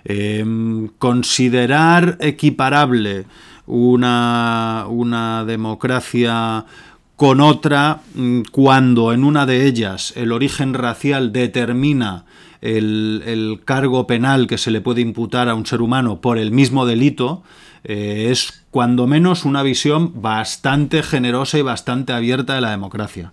em, 0.05 0.89
considerar 0.99 2.17
equiparable 2.21 3.27
una, 3.67 4.87
una 4.89 5.45
democracia 5.45 6.65
con 7.17 7.41
otra 7.41 8.01
mm, 8.15 8.43
cuando 8.51 9.13
en 9.13 9.25
una 9.25 9.47
de 9.47 9.67
ellas 9.67 10.13
el 10.17 10.33
origen 10.33 10.75
racial 10.75 11.33
determina 11.33 12.25
el, 12.61 13.23
el, 13.27 13.61
cargo 13.65 14.07
penal 14.07 14.47
que 14.47 14.59
se 14.59 14.71
le 14.71 14.81
puede 14.81 15.01
imputar 15.01 15.49
a 15.49 15.55
un 15.55 15.67
ser 15.67 15.83
humano 15.83 16.21
por 16.21 16.39
el 16.39 16.53
mismo 16.53 16.87
delito, 16.87 17.43
eh, 17.85 18.29
es 18.31 18.65
cuando 18.71 19.07
menos 19.07 19.45
una 19.45 19.63
visión 19.63 20.23
bastante 20.23 21.03
generosa 21.03 21.59
y 21.59 21.63
bastante 21.63 22.13
abierta 22.13 22.55
de 22.55 22.61
la 22.61 22.71
democracia. 22.71 23.33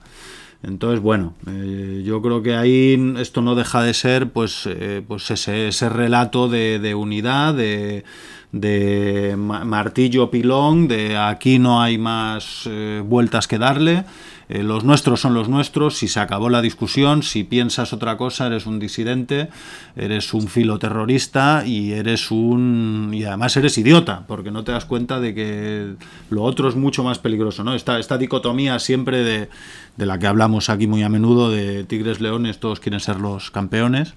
Entonces, 0.61 0.99
bueno, 0.99 1.35
eh, 1.47 2.03
yo 2.05 2.21
creo 2.21 2.43
que 2.43 2.55
ahí 2.55 3.13
esto 3.17 3.41
no 3.41 3.55
deja 3.55 3.81
de 3.81 3.93
ser 3.93 4.29
pues, 4.29 4.65
eh, 4.65 5.01
pues 5.07 5.31
ese, 5.31 5.69
ese, 5.69 5.87
relato 5.87 6.49
de, 6.49 6.79
de 6.79 6.95
unidad, 6.95 7.53
de, 7.53 8.03
de, 8.51 9.35
martillo 9.37 10.29
pilón, 10.29 10.89
de 10.89 11.15
aquí 11.15 11.59
no 11.59 11.81
hay 11.81 11.97
más 11.97 12.67
vueltas 13.05 13.47
que 13.47 13.57
darle. 13.57 14.03
Eh, 14.49 14.63
los 14.63 14.83
nuestros 14.83 15.21
son 15.21 15.35
los 15.35 15.47
nuestros, 15.47 15.95
si 15.95 16.07
se 16.07 16.19
acabó 16.19 16.49
la 16.49 16.63
discusión, 16.63 17.21
si 17.21 17.43
piensas 17.43 17.93
otra 17.93 18.17
cosa 18.17 18.47
eres 18.47 18.65
un 18.65 18.79
disidente, 18.79 19.49
eres 19.95 20.33
un 20.33 20.47
filoterrorista 20.47 21.67
y 21.67 21.91
eres 21.91 22.31
un... 22.31 23.11
y 23.13 23.23
además 23.25 23.55
eres 23.57 23.77
idiota, 23.77 24.25
porque 24.27 24.49
no 24.49 24.63
te 24.63 24.71
das 24.71 24.85
cuenta 24.85 25.19
de 25.19 25.35
que 25.35 25.93
lo 26.31 26.41
otro 26.41 26.67
es 26.67 26.75
mucho 26.75 27.03
más 27.03 27.19
peligroso, 27.19 27.63
¿no? 27.63 27.75
Esta, 27.75 27.99
esta 27.99 28.17
dicotomía 28.17 28.79
siempre 28.79 29.23
de, 29.23 29.49
de 29.97 30.05
la 30.07 30.17
que 30.17 30.25
hablamos 30.25 30.71
aquí 30.71 30.87
muy 30.87 31.03
a 31.03 31.09
menudo, 31.09 31.51
de 31.51 31.83
tigres, 31.83 32.19
leones, 32.19 32.59
todos 32.59 32.79
quieren 32.79 32.99
ser 32.99 33.19
los 33.19 33.51
campeones, 33.51 34.15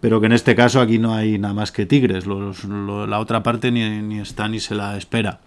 pero 0.00 0.18
que 0.20 0.26
en 0.26 0.32
este 0.32 0.56
caso 0.56 0.80
aquí 0.80 0.98
no 0.98 1.14
hay 1.14 1.38
nada 1.38 1.54
más 1.54 1.70
que 1.70 1.86
tigres, 1.86 2.24
la 2.26 3.18
otra 3.20 3.44
parte 3.44 3.70
ni, 3.70 3.88
ni 4.02 4.18
está 4.18 4.48
ni 4.48 4.58
se 4.58 4.74
la 4.74 4.96
espera. 4.96 5.38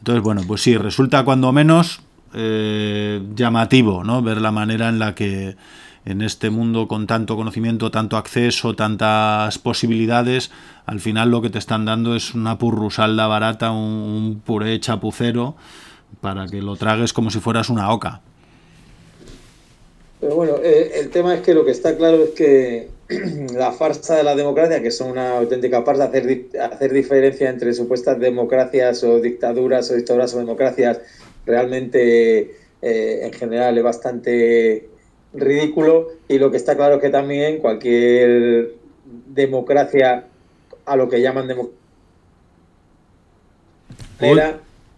Entonces, 0.00 0.22
bueno, 0.22 0.42
pues 0.46 0.60
sí, 0.60 0.76
resulta 0.76 1.24
cuando 1.24 1.50
menos 1.50 2.02
eh, 2.34 3.22
llamativo, 3.34 4.04
¿no? 4.04 4.22
Ver 4.22 4.40
la 4.40 4.52
manera 4.52 4.88
en 4.88 4.98
la 4.98 5.14
que 5.14 5.56
en 6.04 6.22
este 6.22 6.50
mundo 6.50 6.88
con 6.88 7.06
tanto 7.06 7.36
conocimiento, 7.36 7.90
tanto 7.90 8.16
acceso, 8.16 8.74
tantas 8.74 9.58
posibilidades, 9.58 10.50
al 10.86 11.00
final 11.00 11.30
lo 11.30 11.42
que 11.42 11.50
te 11.50 11.58
están 11.58 11.84
dando 11.84 12.16
es 12.16 12.34
una 12.34 12.58
purrusalda 12.58 13.26
barata, 13.26 13.70
un, 13.70 14.42
puré 14.44 14.78
chapucero, 14.80 15.54
para 16.20 16.46
que 16.46 16.60
lo 16.60 16.76
tragues 16.76 17.12
como 17.12 17.30
si 17.30 17.38
fueras 17.38 17.68
una 17.68 17.92
oca. 17.92 18.20
Pero 20.20 20.36
bueno, 20.36 20.54
eh, 20.62 20.92
el 20.96 21.10
tema 21.10 21.34
es 21.34 21.40
que 21.40 21.54
lo 21.54 21.64
que 21.64 21.72
está 21.72 21.96
claro 21.96 22.22
es 22.24 22.30
que 22.30 22.90
la 23.54 23.72
farsa 23.72 24.16
de 24.16 24.24
la 24.24 24.34
democracia, 24.34 24.82
que 24.82 24.90
son 24.90 25.10
una 25.10 25.38
auténtica 25.38 25.82
farsa, 25.82 26.04
hacer, 26.04 26.46
hacer 26.60 26.92
diferencia 26.92 27.48
entre 27.48 27.72
supuestas 27.74 28.18
democracias 28.18 29.02
o 29.04 29.20
dictaduras 29.20 29.90
o 29.90 29.94
dictaduras 29.94 30.34
o 30.34 30.38
democracias 30.38 31.00
realmente 31.46 32.56
eh, 32.82 33.20
en 33.22 33.32
general 33.32 33.78
es 33.78 33.84
bastante 33.84 34.88
ridículo. 35.32 36.08
Y 36.28 36.38
lo 36.38 36.50
que 36.50 36.56
está 36.56 36.76
claro 36.76 36.96
es 36.96 37.02
que 37.02 37.10
también 37.10 37.58
cualquier 37.58 38.72
democracia 39.04 40.24
a 40.84 40.96
lo 40.96 41.08
que 41.08 41.20
llaman 41.20 41.48
democracia 41.48 41.76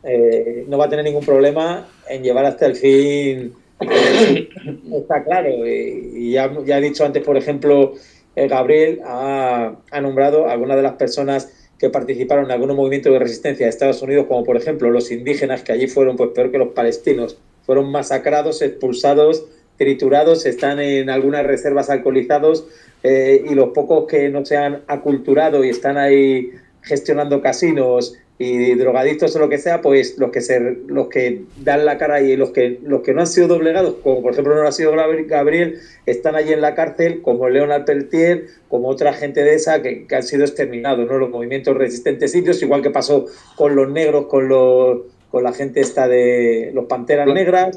eh, 0.03 0.65
no 0.69 0.79
va 0.79 0.87
a 0.87 0.89
tener 0.89 1.05
ningún 1.05 1.25
problema 1.25 1.87
en 2.09 2.23
llevar 2.23 2.47
hasta 2.47 2.67
el 2.67 2.77
fin. 2.77 3.55
Está 4.93 5.25
claro 5.25 5.67
y 5.67 6.33
ya, 6.33 6.51
ya 6.65 6.79
he 6.79 6.81
dicho 6.81 7.05
antes 7.05 7.25
por 7.25 7.37
ejemplo 7.37 7.95
Gabriel 8.37 9.01
ha, 9.05 9.75
ha 9.91 10.01
nombrado 10.01 10.47
a 10.47 10.53
algunas 10.53 10.77
de 10.77 10.85
las 10.85 10.93
personas 10.93 11.53
que 11.79 11.91
participaron 11.91 12.47
en 12.47 12.51
algunos 12.53 12.77
movimientos 12.77 13.13
de 13.13 13.19
resistencia 13.19 13.67
de 13.67 13.71
Estados 13.71 14.03
Unidos, 14.03 14.27
como 14.27 14.45
por 14.45 14.57
ejemplo 14.57 14.91
los 14.91 15.11
indígenas, 15.11 15.63
que 15.63 15.73
allí 15.73 15.87
fueron 15.87 16.17
pues 16.17 16.31
peor 16.31 16.51
que 16.51 16.59
los 16.59 16.69
palestinos, 16.69 17.39
fueron 17.65 17.91
masacrados, 17.91 18.63
expulsados, 18.63 19.45
triturados, 19.77 20.47
están 20.47 20.79
en 20.79 21.11
algunas 21.11 21.45
reservas 21.45 21.91
alcoholizados 21.91 22.67
eh, 23.03 23.45
y 23.49 23.55
los 23.55 23.71
pocos 23.71 24.07
que 24.07 24.29
no 24.29 24.45
se 24.45 24.57
han 24.57 24.83
aculturado 24.87 25.65
y 25.65 25.71
están 25.71 25.97
ahí 25.97 26.53
gestionando 26.83 27.41
casinos 27.41 28.17
y 28.45 28.75
drogadictos 28.75 29.35
o 29.37 29.39
lo 29.39 29.49
que 29.49 29.59
sea, 29.59 29.81
pues 29.81 30.19
los 30.19 30.31
que 30.31 30.41
se, 30.41 30.61
los 30.87 31.09
que 31.09 31.43
dan 31.63 31.85
la 31.85 31.99
cara 31.99 32.21
y 32.21 32.37
los 32.37 32.51
que 32.51 32.79
los 32.83 33.03
que 33.03 33.15
no 33.15 33.21
han 33.21 33.27
sido 33.27 33.49
doblegados, 33.49 33.95
como 34.03 34.23
por 34.23 34.33
ejemplo 34.33 34.55
no 34.55 34.63
lo 34.63 34.69
ha 34.69 34.73
sido 34.73 34.93
Gabriel, 35.27 35.79
están 36.07 36.35
allí 36.35 36.53
en 36.53 36.61
la 36.61 36.75
cárcel, 36.75 37.23
como 37.23 37.49
Leonard 37.49 37.85
Peltier, 37.85 38.47
como 38.69 38.89
otra 38.89 39.13
gente 39.13 39.43
de 39.43 39.55
esa 39.55 39.83
que, 39.83 40.07
que 40.07 40.17
han 40.17 40.23
sido 40.23 40.45
exterminados, 40.45 41.07
¿no? 41.07 41.19
Los 41.19 41.31
movimientos 41.31 41.77
resistentes 41.77 42.33
sitios, 42.33 42.63
igual 42.63 42.83
que 42.83 42.91
pasó 42.91 43.27
con 43.57 43.75
los 43.75 43.91
negros, 43.91 44.27
con 44.27 44.49
los 44.49 45.01
con 45.31 45.43
la 45.43 45.53
gente 45.53 45.81
esta 45.81 46.07
de 46.07 46.71
los 46.75 46.85
panteras 46.85 47.27
negras, 47.27 47.77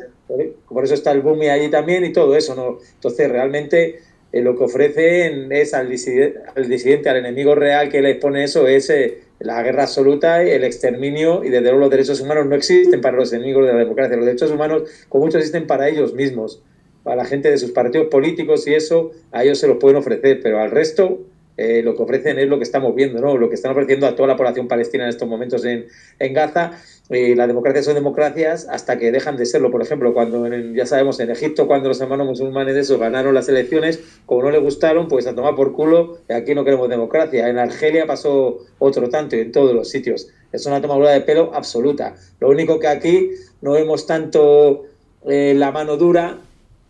por 0.69 0.83
eso 0.83 0.93
está 0.93 1.11
el 1.11 1.21
boom 1.21 1.41
allí 1.41 1.69
también 1.71 2.05
y 2.05 2.11
todo 2.11 2.35
eso, 2.35 2.53
¿no? 2.53 2.77
Entonces 2.93 3.31
realmente 3.31 3.99
eh, 4.31 4.41
lo 4.41 4.55
que 4.55 4.65
ofrecen 4.65 5.51
es 5.51 5.73
al 5.73 5.89
disidente, 5.89 6.39
al 6.55 6.69
disidente, 6.69 7.09
al 7.09 7.17
enemigo 7.17 7.55
real 7.55 7.89
que 7.89 8.01
les 8.01 8.17
pone 8.17 8.43
eso, 8.43 8.67
es 8.67 8.89
eh, 8.89 9.23
la 9.39 9.61
guerra 9.61 9.83
absoluta, 9.83 10.41
el 10.41 10.63
exterminio 10.63 11.43
y 11.43 11.49
desde 11.49 11.65
luego 11.65 11.79
los 11.79 11.89
derechos 11.89 12.21
humanos 12.21 12.47
no 12.47 12.55
existen 12.55 13.01
para 13.01 13.17
los 13.17 13.31
enemigos 13.33 13.65
de 13.65 13.73
la 13.73 13.79
democracia. 13.79 14.17
Los 14.17 14.25
derechos 14.25 14.51
humanos, 14.51 14.83
como 15.09 15.25
mucho, 15.25 15.37
existen 15.37 15.67
para 15.67 15.87
ellos 15.87 16.13
mismos, 16.13 16.61
para 17.03 17.17
la 17.17 17.25
gente 17.25 17.49
de 17.49 17.57
sus 17.57 17.71
partidos 17.71 18.07
políticos 18.07 18.67
y 18.67 18.73
eso, 18.73 19.11
a 19.31 19.43
ellos 19.43 19.59
se 19.59 19.67
los 19.67 19.77
pueden 19.77 19.97
ofrecer, 19.97 20.39
pero 20.41 20.59
al 20.59 20.71
resto 20.71 21.19
eh, 21.57 21.81
lo 21.83 21.95
que 21.95 22.03
ofrecen 22.03 22.37
es 22.37 22.47
lo 22.47 22.57
que 22.57 22.63
estamos 22.63 22.93
viendo, 22.93 23.19
¿no? 23.19 23.35
Lo 23.35 23.49
que 23.49 23.55
están 23.55 23.71
ofreciendo 23.71 24.05
a 24.05 24.15
toda 24.15 24.27
la 24.27 24.37
población 24.37 24.67
palestina 24.67 25.05
en 25.05 25.09
estos 25.09 25.27
momentos 25.27 25.65
en, 25.65 25.87
en 26.19 26.33
Gaza. 26.33 26.79
Eh, 27.09 27.35
las 27.35 27.47
democracias 27.47 27.85
son 27.85 27.93
democracias 27.93 28.67
hasta 28.69 28.97
que 28.97 29.11
dejan 29.11 29.37
de 29.37 29.45
serlo. 29.45 29.71
Por 29.71 29.81
ejemplo, 29.81 30.13
cuando 30.13 30.45
en, 30.45 30.75
ya 30.75 30.85
sabemos 30.85 31.19
en 31.19 31.31
Egipto, 31.31 31.65
cuando 31.65 31.87
los 31.87 32.01
hermanos 32.01 32.27
musulmanes 32.27 32.75
de 32.75 32.81
eso 32.81 32.99
ganaron 32.99 33.33
las 33.33 33.47
elecciones, 33.47 34.01
como 34.25 34.43
no 34.43 34.51
les 34.51 34.61
gustaron, 34.61 35.07
pues 35.07 35.25
a 35.25 35.33
tomar 35.33 35.55
por 35.55 35.73
culo, 35.73 36.17
aquí 36.29 36.53
no 36.53 36.65
queremos 36.65 36.89
democracia. 36.89 37.47
En 37.47 37.59
Argelia 37.59 38.05
pasó 38.05 38.59
otro 38.79 39.09
tanto 39.09 39.37
y 39.37 39.39
en 39.39 39.51
todos 39.51 39.73
los 39.73 39.89
sitios. 39.89 40.27
Es 40.51 40.65
una 40.65 40.81
tomadura 40.81 41.11
de 41.11 41.21
pelo 41.21 41.51
absoluta. 41.53 42.15
Lo 42.39 42.49
único 42.49 42.79
que 42.79 42.87
aquí 42.87 43.31
no 43.61 43.71
vemos 43.71 44.05
tanto 44.05 44.85
eh, 45.25 45.53
la 45.55 45.71
mano 45.71 45.95
dura, 45.95 46.37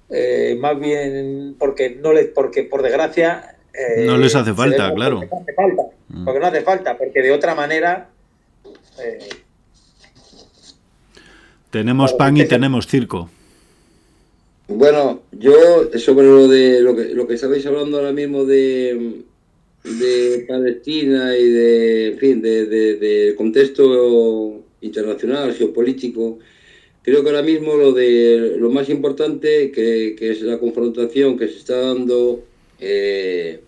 eh, 0.10 0.58
más 0.60 0.80
bien 0.80 1.56
porque 1.60 1.92
no 1.92 2.14
les, 2.14 2.28
porque 2.28 2.64
por 2.64 2.82
desgracia 2.82 3.58
eh, 3.74 4.06
no 4.06 4.18
les 4.18 4.36
hace 4.36 4.54
falta, 4.54 4.94
claro. 4.94 5.20
Porque 5.20 5.36
no 5.36 5.42
hace 5.42 5.54
falta, 5.54 5.84
mm. 6.08 6.26
porque 6.26 6.40
no 6.40 6.48
hace 6.48 6.62
falta, 6.62 6.98
porque 6.98 7.22
de 7.22 7.32
otra 7.32 7.54
manera. 7.54 8.10
Tenemos 11.70 12.14
pan 12.14 12.38
y 12.38 12.46
tenemos 12.46 12.88
circo. 12.88 13.30
Bueno, 14.68 15.22
yo 15.32 15.90
sobre 15.98 16.28
lo 16.28 16.48
de 16.48 16.82
lo 16.82 16.96
que, 16.96 17.06
lo 17.14 17.28
que 17.28 17.36
estabais 17.36 17.66
hablando 17.66 17.98
ahora 17.98 18.12
mismo 18.12 18.44
de, 18.44 19.22
de 19.84 20.46
Palestina 20.48 21.38
y 21.38 21.50
de, 21.50 22.08
en 22.08 22.18
fin, 22.18 22.42
de, 22.42 22.66
de, 22.66 22.96
de, 22.96 23.36
contexto 23.36 24.62
internacional, 24.82 25.54
geopolítico, 25.54 26.40
creo 27.02 27.24
que 27.24 27.30
ahora 27.30 27.44
mismo 27.44 27.76
lo 27.76 27.94
de 27.94 28.56
lo 28.58 28.70
más 28.70 28.90
importante 28.90 29.72
que, 29.72 30.16
que 30.18 30.32
es 30.32 30.42
la 30.42 30.60
confrontación 30.60 31.38
que 31.38 31.48
se 31.48 31.60
está 31.60 31.80
dando 31.80 32.44
eh, 32.80 33.62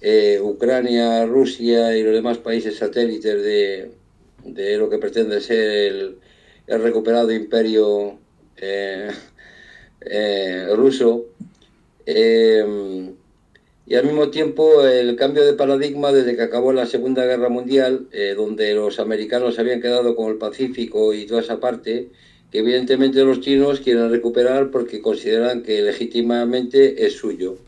eh, 0.00 0.38
Ucrania, 0.40 1.26
Rusia 1.26 1.96
y 1.96 2.04
los 2.04 2.14
demás 2.14 2.38
países 2.38 2.76
satélites 2.76 3.42
de, 3.42 3.90
de 4.44 4.78
lo 4.78 4.88
que 4.88 4.98
pretende 4.98 5.40
ser 5.40 5.70
el, 5.92 6.16
el 6.70 6.82
recuperado 6.82 7.32
imperio 7.32 8.18
eh, 8.56 9.10
eh, 10.00 10.68
ruso. 10.76 11.26
Eh, 12.06 13.12
y 13.86 13.94
al 13.96 14.04
mismo 14.04 14.30
tiempo 14.30 14.86
el 14.86 15.16
cambio 15.16 15.44
de 15.44 15.54
paradigma 15.54 16.12
desde 16.12 16.36
que 16.36 16.42
acabó 16.42 16.72
la 16.72 16.86
Segunda 16.86 17.24
Guerra 17.24 17.48
Mundial, 17.48 18.06
eh, 18.12 18.34
donde 18.36 18.72
los 18.74 19.00
americanos 19.00 19.58
habían 19.58 19.80
quedado 19.80 20.14
con 20.14 20.30
el 20.30 20.38
Pacífico 20.38 21.12
y 21.12 21.26
toda 21.26 21.40
esa 21.40 21.58
parte, 21.58 22.08
que 22.52 22.58
evidentemente 22.60 23.24
los 23.24 23.40
chinos 23.40 23.80
quieren 23.80 24.10
recuperar 24.10 24.70
porque 24.70 25.00
consideran 25.00 25.64
que 25.64 25.82
legítimamente 25.82 27.04
es 27.04 27.14
suyo. 27.14 27.58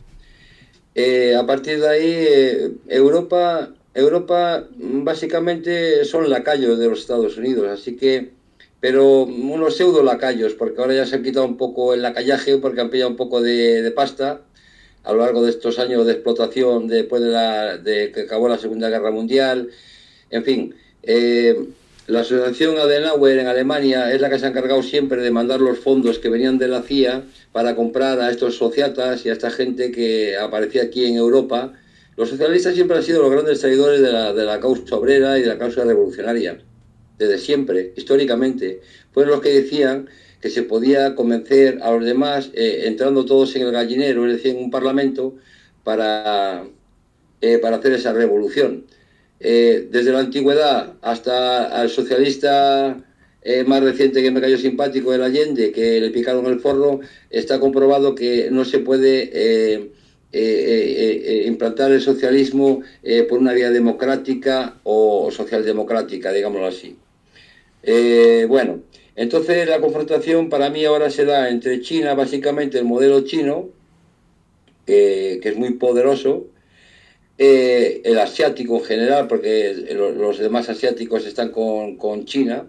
A 1.37 1.45
partir 1.45 1.79
de 1.81 1.89
ahí, 1.89 2.77
Europa, 2.87 3.73
Europa 3.93 4.67
básicamente 4.77 6.05
son 6.05 6.29
lacayos 6.29 6.77
de 6.77 6.87
los 6.87 6.99
Estados 6.99 7.37
Unidos, 7.37 7.67
así 7.67 7.95
que, 7.95 8.32
pero 8.83 9.23
unos 9.23 9.77
pseudo 9.77 10.03
lacayos, 10.03 10.55
porque 10.55 10.81
ahora 10.81 10.93
ya 10.93 11.05
se 11.05 11.15
han 11.15 11.23
quitado 11.23 11.45
un 11.45 11.55
poco 11.55 11.93
el 11.93 12.01
lacallaje, 12.01 12.57
porque 12.57 12.81
han 12.81 12.89
pillado 12.89 13.11
un 13.11 13.15
poco 13.15 13.41
de, 13.41 13.89
pasta 13.95 14.41
a 15.05 15.13
lo 15.13 15.19
largo 15.19 15.41
de 15.41 15.51
estos 15.51 15.79
años 15.79 16.05
de 16.05 16.11
explotación 16.11 16.89
después 16.89 17.21
de, 17.21 17.29
la, 17.29 17.77
de 17.77 18.11
que 18.11 18.23
acabó 18.23 18.49
la 18.49 18.57
Segunda 18.57 18.89
Guerra 18.89 19.09
Mundial, 19.09 19.69
en 20.29 20.43
fin. 20.43 20.75
Eh, 21.01 21.63
la 22.07 22.19
asociación 22.19 22.77
Adenauer 22.77 23.39
en 23.39 23.47
Alemania 23.47 24.11
es 24.11 24.19
la 24.19 24.29
que 24.29 24.37
se 24.37 24.47
ha 24.47 24.49
encargado 24.49 24.83
siempre 24.83 25.21
de 25.21 25.31
mandar 25.31 25.61
los 25.61 25.79
fondos 25.79 26.19
que 26.19 26.27
venían 26.27 26.57
de 26.57 26.67
la 26.67 26.81
CIA 26.81 27.23
para 27.53 27.77
comprar 27.77 28.19
a 28.19 28.31
estos 28.31 28.57
sociatas 28.57 29.25
y 29.25 29.29
a 29.29 29.31
esta 29.31 29.49
gente 29.49 29.93
que 29.93 30.35
aparecía 30.35 30.83
aquí 30.83 31.05
en 31.05 31.15
Europa. 31.15 31.71
Los 32.17 32.27
socialistas 32.27 32.75
siempre 32.75 32.97
han 32.97 33.03
sido 33.03 33.21
los 33.21 33.31
grandes 33.31 33.61
traidores 33.61 34.01
de 34.01 34.11
la, 34.11 34.33
de 34.33 34.43
la 34.43 34.59
causa 34.59 34.97
obrera 34.97 35.39
y 35.39 35.43
de 35.43 35.47
la 35.47 35.57
causa 35.57 35.85
revolucionaria, 35.85 36.59
desde 37.27 37.43
siempre, 37.43 37.93
históricamente. 37.95 38.81
Fueron 39.11 39.33
los 39.33 39.41
que 39.41 39.49
decían 39.49 40.09
que 40.43 40.49
se 40.49 40.63
podía 40.63 41.15
convencer 41.15 41.79
a 41.81 41.91
los 41.91 42.03
demás 42.03 42.49
eh, 42.53 42.83
entrando 42.83 43.23
todos 43.23 43.55
en 43.55 43.61
el 43.61 43.71
gallinero, 43.71 44.27
es 44.27 44.33
decir, 44.33 44.57
en 44.57 44.61
un 44.65 44.69
parlamento, 44.69 45.35
para, 45.85 46.65
eh, 47.39 47.59
para 47.59 47.77
hacer 47.77 47.93
esa 47.93 48.11
revolución. 48.11 48.83
Eh, 49.39 49.87
desde 49.89 50.11
la 50.11 50.19
antigüedad 50.19 50.95
hasta 51.01 51.81
el 51.81 51.89
socialista 51.89 53.01
más 53.65 53.83
reciente 53.83 54.21
que 54.21 54.31
me 54.31 54.41
cayó 54.41 54.57
simpático, 54.57 55.13
el 55.13 55.23
Allende, 55.23 55.71
que 55.71 55.99
le 56.01 56.09
picaron 56.11 56.45
el 56.45 56.59
forro, 56.59 56.99
está 57.29 57.59
comprobado 57.59 58.15
que 58.15 58.49
no 58.51 58.63
se 58.65 58.79
puede 58.79 59.91
implantar 61.45 61.91
el 61.91 62.01
socialismo 62.01 62.83
por 63.27 63.39
una 63.39 63.51
vía 63.51 63.69
democrática 63.69 64.79
o 64.83 65.29
socialdemocrática, 65.29 66.31
digámoslo 66.31 66.67
así. 66.67 66.97
Bueno, 68.47 68.81
entonces 69.15 69.67
la 69.67 69.81
confrontación 69.81 70.49
para 70.49 70.69
mí 70.69 70.85
ahora 70.85 71.09
se 71.09 71.25
da 71.25 71.49
entre 71.49 71.81
China, 71.81 72.13
básicamente 72.13 72.77
el 72.77 72.85
modelo 72.85 73.21
chino, 73.21 73.69
que 74.85 75.41
es 75.43 75.55
muy 75.55 75.73
poderoso, 75.73 76.47
eh, 77.37 78.01
el 78.05 78.19
asiático 78.19 78.77
en 78.77 78.83
general, 78.83 79.27
porque 79.27 79.73
los 79.95 80.37
demás 80.37 80.69
asiáticos 80.69 81.25
están 81.25 81.49
con, 81.49 82.25
China, 82.25 82.67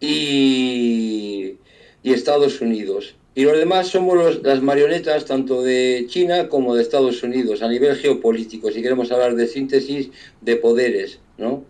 y, 0.00 1.56
Estados 2.04 2.60
Unidos. 2.60 3.16
Y 3.34 3.42
los 3.42 3.58
demás 3.58 3.88
somos 3.88 4.42
las 4.44 4.62
marionetas 4.62 5.24
tanto 5.24 5.62
de 5.62 6.06
China 6.08 6.48
como 6.48 6.76
de 6.76 6.82
Estados 6.82 7.22
Unidos 7.24 7.62
a 7.62 7.68
nivel 7.68 7.96
geopolítico, 7.96 8.70
si 8.70 8.80
queremos 8.80 9.10
hablar 9.10 9.34
de 9.34 9.48
síntesis 9.48 10.10
de 10.40 10.56
poderes, 10.56 11.18
¿no? 11.36 11.64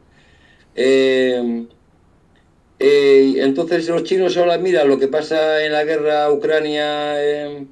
Eh, 0.75 1.65
eh, 2.79 3.37
entonces 3.39 3.89
los 3.89 4.05
chinos 4.05 4.37
ahora 4.37 4.59
mira 4.59 4.85
lo 4.85 4.99
que 4.99 5.09
pasa 5.09 5.65
en 5.65 5.73
la 5.73 5.85
guerra 5.85 6.31
Ucrania, 6.33 7.23
eh, 7.23 7.67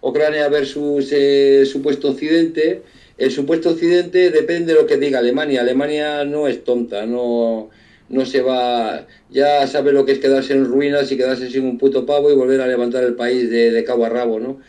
Ucrania 0.00 0.48
versus 0.48 1.10
eh, 1.12 1.64
supuesto 1.66 2.10
Occidente. 2.10 2.82
El 3.18 3.30
supuesto 3.30 3.70
Occidente 3.70 4.30
depende 4.30 4.74
de 4.74 4.80
lo 4.80 4.86
que 4.86 4.96
diga 4.96 5.18
Alemania. 5.18 5.60
Alemania 5.60 6.24
no 6.24 6.48
es 6.48 6.64
tonta, 6.64 7.06
no, 7.06 7.70
no 8.08 8.26
se 8.26 8.42
va, 8.42 9.06
ya 9.30 9.66
sabe 9.66 9.92
lo 9.92 10.04
que 10.04 10.12
es 10.12 10.18
quedarse 10.18 10.54
en 10.54 10.64
ruinas 10.64 11.12
y 11.12 11.16
quedarse 11.16 11.50
sin 11.50 11.64
un 11.64 11.78
puto 11.78 12.06
pavo 12.06 12.30
y 12.30 12.34
volver 12.34 12.60
a 12.60 12.66
levantar 12.66 13.04
el 13.04 13.14
país 13.14 13.50
de, 13.50 13.84
cabo 13.84 14.06
a 14.06 14.08
rabo, 14.08 14.40
¿no? 14.40 14.60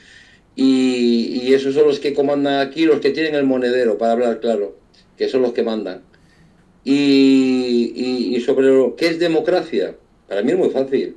Y, 0.56 1.42
y 1.44 1.54
esos 1.54 1.74
son 1.74 1.88
los 1.88 2.00
que 2.00 2.14
comandan 2.14 2.60
aquí, 2.60 2.86
los 2.86 3.00
que 3.00 3.12
tienen 3.12 3.36
el 3.36 3.46
monedero, 3.46 3.98
para 3.98 4.14
hablar 4.14 4.40
claro, 4.42 4.78
que 5.18 5.30
son 5.30 5.42
los 5.42 5.54
que 5.54 5.64
mandan. 5.64 6.04
Y, 6.84 8.42
sobre 8.46 8.68
lo 8.68 8.96
que 8.96 9.08
es 9.08 9.20
democracia, 9.20 9.96
para 10.28 10.42
mí 10.42 10.52
es 10.52 10.58
muy 10.58 10.70
fácil. 10.70 11.16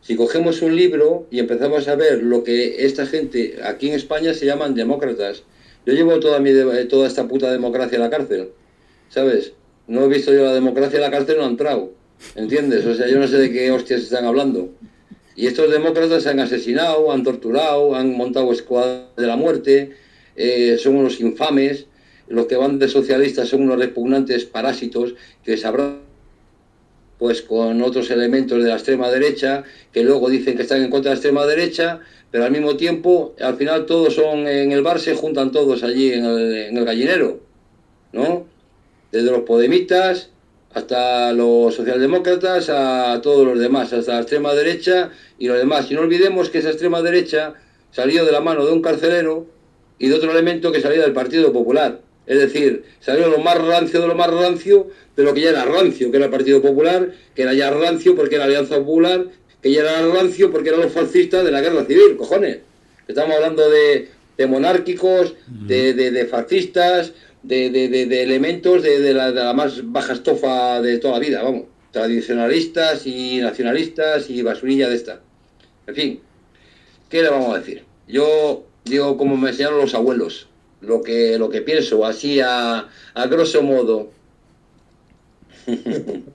Si 0.00 0.16
cogemos 0.16 0.62
un 0.62 0.76
libro 0.76 1.26
y 1.30 1.40
empezamos 1.40 1.88
a 1.88 1.96
ver 1.96 2.22
lo 2.22 2.44
que 2.44 2.86
esta 2.86 3.04
gente 3.06 3.58
aquí 3.64 3.88
en 3.88 3.94
España 3.94 4.32
se 4.32 4.46
llaman 4.46 4.74
demócratas, 4.74 5.42
yo 5.84 5.92
llevo 5.92 6.20
toda, 6.20 6.38
mi, 6.38 6.52
toda 6.88 7.06
esta 7.06 7.26
puta 7.26 7.50
democracia 7.50 7.98
a 7.98 8.02
la 8.02 8.10
cárcel, 8.10 8.50
¿sabes? 9.08 9.52
No 9.86 10.04
he 10.04 10.08
visto 10.08 10.32
yo 10.32 10.44
la 10.44 10.54
democracia 10.54 10.96
en 10.96 11.02
la 11.02 11.10
cárcel, 11.10 11.38
no 11.38 11.44
han 11.44 11.50
entrado, 11.50 11.92
¿entiendes? 12.36 12.86
O 12.86 12.94
sea, 12.94 13.08
yo 13.08 13.18
no 13.18 13.26
sé 13.26 13.38
de 13.38 13.50
qué 13.50 13.70
hostias 13.72 14.02
están 14.02 14.24
hablando. 14.24 14.70
Y 15.36 15.46
estos 15.46 15.70
demócratas 15.70 16.22
se 16.22 16.28
han 16.28 16.40
asesinado, 16.40 17.10
han 17.12 17.22
torturado, 17.22 17.94
han 17.94 18.14
montado 18.14 18.52
escuadras 18.52 19.16
de 19.16 19.26
la 19.26 19.36
muerte, 19.36 19.90
eh, 20.36 20.76
son 20.78 20.96
unos 20.96 21.20
infames, 21.20 21.86
los 22.30 22.46
que 22.46 22.56
van 22.56 22.78
de 22.78 22.88
socialistas 22.88 23.48
son 23.48 23.62
unos 23.62 23.78
repugnantes 23.78 24.44
parásitos 24.44 25.14
que 25.44 25.56
sabrán 25.56 26.00
pues 27.18 27.42
con 27.42 27.82
otros 27.82 28.10
elementos 28.10 28.62
de 28.62 28.70
la 28.70 28.76
extrema 28.76 29.10
derecha, 29.10 29.64
que 29.92 30.02
luego 30.02 30.30
dicen 30.30 30.56
que 30.56 30.62
están 30.62 30.82
en 30.82 30.90
contra 30.90 31.10
de 31.10 31.16
la 31.16 31.18
extrema 31.18 31.44
derecha, 31.44 32.00
pero 32.30 32.44
al 32.44 32.50
mismo 32.50 32.76
tiempo, 32.76 33.34
al 33.40 33.56
final 33.56 33.84
todos 33.84 34.14
son 34.14 34.46
en 34.46 34.72
el 34.72 34.82
bar, 34.82 35.00
se 35.00 35.14
juntan 35.14 35.52
todos 35.52 35.82
allí 35.82 36.14
en 36.14 36.24
el, 36.24 36.84
gallinero, 36.84 37.40
¿no? 38.12 38.46
Desde 39.12 39.30
los 39.30 39.42
podemitas 39.42 40.30
hasta 40.72 41.32
los 41.32 41.74
socialdemócratas, 41.74 42.70
a 42.70 43.20
todos 43.22 43.44
los 43.44 43.58
demás, 43.58 43.92
hasta 43.92 44.14
la 44.14 44.20
extrema 44.20 44.54
derecha 44.54 45.10
y 45.38 45.48
los 45.48 45.58
demás. 45.58 45.90
Y 45.90 45.94
no 45.94 46.02
olvidemos 46.02 46.48
que 46.48 46.58
esa 46.58 46.70
extrema 46.70 47.02
derecha 47.02 47.54
salió 47.90 48.24
de 48.24 48.32
la 48.32 48.40
mano 48.40 48.64
de 48.64 48.72
un 48.72 48.80
carcelero 48.80 49.46
y 49.98 50.08
de 50.08 50.14
otro 50.14 50.30
elemento 50.30 50.72
que 50.72 50.80
salía 50.80 51.02
del 51.02 51.12
Partido 51.12 51.52
Popular. 51.52 52.00
Es 52.30 52.38
decir, 52.38 52.84
salió 53.00 53.26
lo 53.26 53.38
más 53.38 53.58
rancio 53.58 54.00
de 54.00 54.06
lo 54.06 54.14
más 54.14 54.30
rancio 54.30 54.86
de 55.16 55.24
lo 55.24 55.34
que 55.34 55.40
ya 55.40 55.50
era 55.50 55.64
rancio, 55.64 56.12
que 56.12 56.16
era 56.16 56.26
el 56.26 56.30
Partido 56.30 56.62
Popular, 56.62 57.10
que 57.34 57.42
era 57.42 57.54
ya 57.54 57.72
rancio 57.72 58.14
porque 58.14 58.36
era 58.36 58.44
Alianza 58.44 58.76
Popular, 58.76 59.26
que 59.60 59.72
ya 59.72 59.80
era 59.80 60.06
rancio 60.14 60.52
porque 60.52 60.68
eran 60.68 60.82
los 60.82 60.92
fascistas 60.92 61.44
de 61.44 61.50
la 61.50 61.60
guerra 61.60 61.84
civil, 61.86 62.16
cojones. 62.16 62.58
Estamos 63.08 63.34
hablando 63.34 63.68
de, 63.68 64.10
monárquicos, 64.46 65.34
de, 65.48 66.28
fascistas, 66.30 67.14
de, 67.42 67.66
elementos 68.22 68.84
de, 68.84 69.12
la, 69.12 69.32
la, 69.32 69.52
más 69.52 69.80
baja 69.90 70.12
estofa 70.12 70.80
de 70.80 70.98
toda 70.98 71.14
la 71.14 71.18
vida, 71.18 71.42
vamos. 71.42 71.64
Tradicionalistas 71.90 73.08
y 73.08 73.40
nacionalistas 73.40 74.30
y 74.30 74.40
basurilla 74.42 74.88
de 74.88 74.94
esta. 74.94 75.20
En 75.88 75.94
fin, 75.96 76.20
¿qué 77.08 77.24
le 77.24 77.28
vamos 77.28 77.56
a 77.56 77.58
decir? 77.58 77.82
Yo 78.06 78.66
digo 78.84 79.16
como 79.16 79.36
me 79.36 79.50
enseñaron 79.50 79.80
los 79.80 79.96
abuelos 79.96 80.46
lo 80.80 81.02
que, 81.02 81.38
lo 81.38 81.48
que 81.48 81.62
pienso, 81.62 82.04
así 82.04 82.40
a, 82.40 82.88
a 83.14 83.26
grosso 83.26 83.62
modo. 83.62 84.10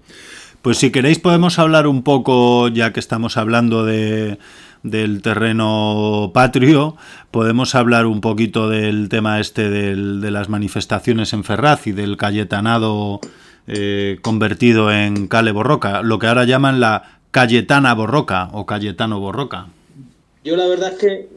Pues 0.62 0.80
si 0.80 0.92
queréis 0.92 1.20
podemos 1.20 1.60
hablar 1.60 1.86
un 1.86 2.02
poco, 2.02 2.70
ya 2.70 2.92
que 2.92 3.00
estamos 3.00 3.38
hablando 3.38 3.86
de, 3.86 4.40
del 4.82 5.22
terreno 5.22 6.32
patrio, 6.34 6.98
podemos 7.30 7.76
hablar 7.76 8.08
un 8.08 8.20
poquito 8.20 8.68
del 8.68 9.08
tema 9.08 9.40
este 9.40 9.70
del, 9.70 10.22
de 10.22 10.32
las 10.32 10.50
manifestaciones 10.50 11.34
en 11.34 11.44
Ferraz 11.44 11.86
y 11.86 11.92
del 11.92 12.18
Cayetanado 12.18 13.20
eh, 13.68 14.18
convertido 14.24 14.92
en 14.92 15.28
Cale 15.28 15.52
Borroca, 15.52 16.02
lo 16.02 16.18
que 16.18 16.26
ahora 16.26 16.46
llaman 16.46 16.80
la 16.80 17.20
Cayetana 17.30 17.94
Borroca 17.94 18.50
o 18.52 18.66
Cayetano 18.66 19.20
Borroca. 19.20 19.68
Yo 20.44 20.56
la 20.56 20.66
verdad 20.66 20.94
es 20.94 20.98
que 20.98 21.30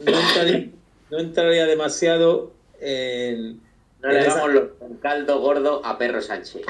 no 1.11 1.19
entraría 1.19 1.67
demasiado 1.67 2.51
no 4.01 4.09
le 4.09 4.23
damos 4.23 4.49
un 4.79 4.97
caldo 4.97 5.39
gordo 5.39 5.85
a 5.85 5.97
Perro 5.97 6.21
Sánchez. 6.21 6.61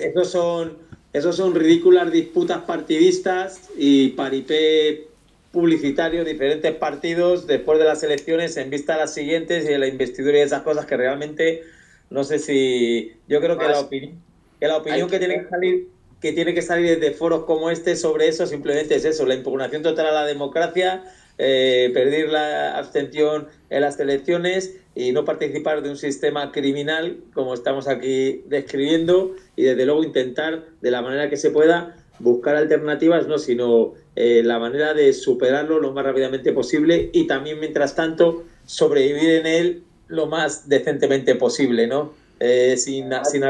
esos 0.00 0.30
son, 0.30 0.78
esos 1.12 1.36
son 1.36 1.54
ridículas 1.54 2.10
disputas 2.10 2.62
partidistas 2.62 3.70
y 3.76 4.10
paripé 4.10 5.08
publicitario, 5.52 6.24
diferentes 6.24 6.74
partidos 6.74 7.46
después 7.46 7.78
de 7.78 7.84
las 7.86 8.02
elecciones 8.02 8.56
en 8.56 8.70
vista 8.70 8.94
de 8.94 9.00
las 9.00 9.14
siguientes 9.14 9.64
y 9.64 9.68
de 9.68 9.78
la 9.78 9.86
investidura 9.86 10.38
y 10.38 10.42
esas 10.42 10.62
cosas 10.62 10.86
que 10.86 10.96
realmente 10.96 11.64
no 12.10 12.24
sé 12.24 12.38
si 12.38 13.14
yo 13.28 13.40
creo 13.40 13.58
que 13.58 13.66
la 13.66 13.80
opinión 13.80 14.22
que 14.60 14.66
la 14.66 14.76
opinión 14.76 15.08
que 15.08 15.18
tiene 15.18 15.42
que 15.42 15.48
salir 15.48 15.88
que 16.20 16.32
tiene 16.32 16.52
que 16.52 16.62
salir 16.62 16.98
desde 16.98 17.14
foros 17.14 17.44
como 17.44 17.70
este 17.70 17.96
sobre 17.96 18.28
eso 18.28 18.46
simplemente 18.46 18.96
es 18.96 19.04
eso, 19.04 19.24
la 19.24 19.34
impugnación 19.34 19.82
total 19.82 20.06
a 20.06 20.12
la 20.12 20.26
democracia 20.26 21.04
eh, 21.38 21.90
perder 21.94 22.30
la 22.30 22.76
abstención 22.76 23.48
en 23.70 23.80
las 23.80 23.98
elecciones 24.00 24.76
y 24.94 25.12
no 25.12 25.24
participar 25.24 25.82
de 25.82 25.90
un 25.90 25.96
sistema 25.96 26.50
criminal 26.50 27.18
como 27.32 27.54
estamos 27.54 27.86
aquí 27.86 28.42
describiendo 28.46 29.36
y 29.54 29.62
desde 29.62 29.86
luego 29.86 30.02
intentar 30.02 30.64
de 30.80 30.90
la 30.90 31.00
manera 31.00 31.30
que 31.30 31.36
se 31.36 31.50
pueda 31.50 31.96
buscar 32.18 32.56
alternativas, 32.56 33.28
no 33.28 33.38
sino 33.38 33.94
eh, 34.16 34.42
la 34.44 34.58
manera 34.58 34.94
de 34.94 35.12
superarlo 35.12 35.78
lo 35.78 35.92
más 35.92 36.04
rápidamente 36.04 36.52
posible 36.52 37.10
y 37.12 37.28
también 37.28 37.60
mientras 37.60 37.94
tanto 37.94 38.44
sobrevivir 38.66 39.30
en 39.30 39.46
él 39.46 39.82
lo 40.08 40.26
más 40.26 40.68
decentemente 40.68 41.36
posible, 41.36 41.86
¿no? 41.86 42.12
Eh, 42.40 42.76
sin, 42.76 43.10
sin, 43.24 43.44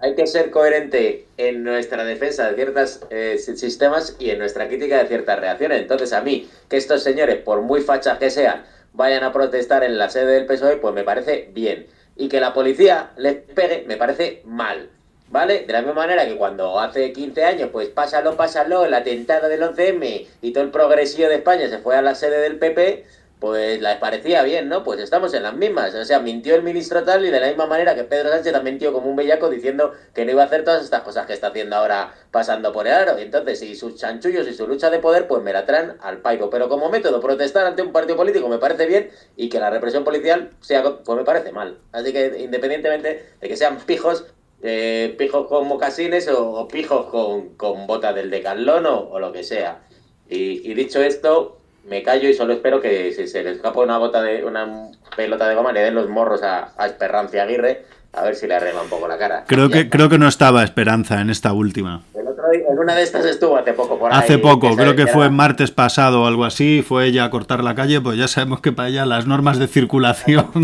hay 0.00 0.14
que 0.14 0.26
ser 0.26 0.50
coherente 0.50 1.26
en 1.36 1.62
nuestra 1.62 2.04
defensa 2.04 2.48
de 2.48 2.54
ciertos 2.54 3.00
eh, 3.10 3.38
sistemas 3.38 4.16
y 4.18 4.30
en 4.30 4.38
nuestra 4.38 4.66
crítica 4.66 4.98
de 4.98 5.08
ciertas 5.08 5.38
reacciones. 5.38 5.82
Entonces, 5.82 6.12
a 6.14 6.22
mí, 6.22 6.48
que 6.68 6.78
estos 6.78 7.02
señores, 7.02 7.36
por 7.42 7.60
muy 7.60 7.82
fachas 7.82 8.18
que 8.18 8.30
sean, 8.30 8.64
vayan 8.94 9.24
a 9.24 9.32
protestar 9.32 9.84
en 9.84 9.98
la 9.98 10.08
sede 10.08 10.32
del 10.32 10.46
PSOE, 10.46 10.78
pues 10.78 10.94
me 10.94 11.04
parece 11.04 11.50
bien. 11.52 11.86
Y 12.16 12.28
que 12.28 12.40
la 12.40 12.54
policía 12.54 13.10
les 13.18 13.34
pegue, 13.34 13.84
me 13.86 13.96
parece 13.96 14.42
mal. 14.46 14.88
¿Vale? 15.28 15.64
De 15.64 15.72
la 15.72 15.82
misma 15.82 15.94
manera 15.94 16.26
que 16.26 16.36
cuando 16.36 16.80
hace 16.80 17.12
15 17.12 17.44
años, 17.44 17.68
pues 17.70 17.88
pásalo, 17.88 18.36
pásalo, 18.36 18.84
el 18.84 18.94
atentado 18.94 19.48
del 19.48 19.62
11M 19.62 20.26
y 20.42 20.52
todo 20.52 20.64
el 20.64 20.70
progresivo 20.70 21.28
de 21.28 21.36
España 21.36 21.68
se 21.68 21.78
fue 21.78 21.94
a 21.94 22.02
la 22.02 22.16
sede 22.16 22.40
del 22.40 22.58
PP, 22.58 23.04
pues 23.40 23.80
les 23.80 23.96
parecía 23.96 24.42
bien, 24.42 24.68
¿no? 24.68 24.84
Pues 24.84 25.00
estamos 25.00 25.32
en 25.32 25.42
las 25.42 25.54
mismas. 25.54 25.94
O 25.94 26.04
sea, 26.04 26.20
mintió 26.20 26.54
el 26.54 26.62
ministro 26.62 27.02
tal 27.04 27.24
y 27.24 27.30
de 27.30 27.40
la 27.40 27.48
misma 27.48 27.66
manera 27.66 27.94
que 27.94 28.04
Pedro 28.04 28.28
Sánchez 28.28 28.54
ha 28.54 28.60
mintió 28.60 28.92
como 28.92 29.08
un 29.08 29.16
bellaco 29.16 29.48
diciendo 29.48 29.92
que 30.14 30.26
no 30.26 30.32
iba 30.32 30.42
a 30.42 30.46
hacer 30.46 30.62
todas 30.62 30.84
estas 30.84 31.00
cosas 31.00 31.26
que 31.26 31.32
está 31.32 31.46
haciendo 31.48 31.74
ahora 31.74 32.14
pasando 32.30 32.70
por 32.70 32.86
el 32.86 32.92
aro. 32.92 33.18
Y 33.18 33.22
entonces, 33.22 33.58
si 33.58 33.74
sus 33.74 33.96
chanchullos 33.96 34.46
y 34.46 34.52
su 34.52 34.66
lucha 34.66 34.90
de 34.90 34.98
poder, 34.98 35.26
pues 35.26 35.42
me 35.42 35.54
la 35.54 35.64
traen 35.64 35.94
al 36.00 36.18
pairo. 36.18 36.50
Pero 36.50 36.68
como 36.68 36.90
método, 36.90 37.20
protestar 37.20 37.64
ante 37.64 37.80
un 37.80 37.92
partido 37.92 38.18
político 38.18 38.46
me 38.48 38.58
parece 38.58 38.86
bien 38.86 39.10
y 39.36 39.48
que 39.48 39.58
la 39.58 39.70
represión 39.70 40.04
policial 40.04 40.50
sea, 40.60 40.82
pues 40.82 41.18
me 41.18 41.24
parece 41.24 41.50
mal. 41.50 41.78
Así 41.92 42.12
que 42.12 42.40
independientemente 42.40 43.24
de 43.40 43.48
que 43.48 43.56
sean 43.56 43.78
pijos, 43.78 44.26
eh, 44.62 45.14
pijos 45.16 45.46
con 45.46 45.66
mocasines 45.66 46.28
o, 46.28 46.68
pijos 46.68 47.06
con, 47.06 47.54
con 47.56 47.86
botas 47.86 48.14
del 48.14 48.28
decalón 48.28 48.84
o, 48.84 49.08
o 49.08 49.18
lo 49.18 49.32
que 49.32 49.44
sea. 49.44 49.80
Y, 50.28 50.70
y 50.70 50.74
dicho 50.74 51.02
esto, 51.02 51.59
me 51.88 52.02
callo 52.02 52.28
y 52.28 52.34
solo 52.34 52.52
espero 52.52 52.80
que 52.80 53.12
si 53.12 53.26
se 53.26 53.42
le 53.42 53.52
escapa 53.52 53.80
una 53.80 53.98
bota 53.98 54.22
de 54.22 54.44
una 54.44 54.88
pelota 55.16 55.48
de 55.48 55.54
goma 55.54 55.72
le 55.72 55.80
den 55.80 55.94
los 55.94 56.08
morros 56.08 56.42
a, 56.42 56.72
a 56.76 56.86
Esperanza 56.86 57.42
Aguirre 57.42 57.84
a 58.12 58.24
ver 58.24 58.34
si 58.34 58.48
le 58.48 58.56
arregla 58.56 58.82
un 58.82 58.88
poco 58.88 59.06
la 59.06 59.16
cara. 59.16 59.44
Creo 59.46 59.70
que, 59.70 59.88
creo 59.88 60.08
que 60.08 60.18
no 60.18 60.26
estaba 60.26 60.64
Esperanza 60.64 61.20
en 61.20 61.30
esta 61.30 61.52
última. 61.52 62.02
El 62.12 62.26
otro 62.26 62.50
día, 62.50 62.62
en 62.68 62.76
una 62.76 62.96
de 62.96 63.02
estas 63.04 63.24
estuvo 63.24 63.56
hace 63.56 63.72
poco 63.72 64.00
por 64.00 64.12
ahí. 64.12 64.18
Hace 64.18 64.38
poco, 64.38 64.70
que 64.70 64.76
creo 64.82 64.96
que 64.96 65.04
que 65.04 65.12
fue 65.12 65.26
era- 65.26 65.30
martes 65.30 65.70
pasado 65.70 66.22
o 66.22 66.26
algo 66.26 66.44
así, 66.44 66.82
fue 66.82 67.06
ella 67.06 67.22
a 67.26 67.30
cortar 67.30 67.62
la 67.62 67.76
calle, 67.76 68.00
pues 68.00 68.18
ya 68.18 68.26
sabemos 68.26 68.60
que 68.62 68.72
para 68.72 68.88
ella 68.88 69.06
las 69.06 69.28
normas 69.28 69.60
de 69.60 69.68
circulación... 69.68 70.50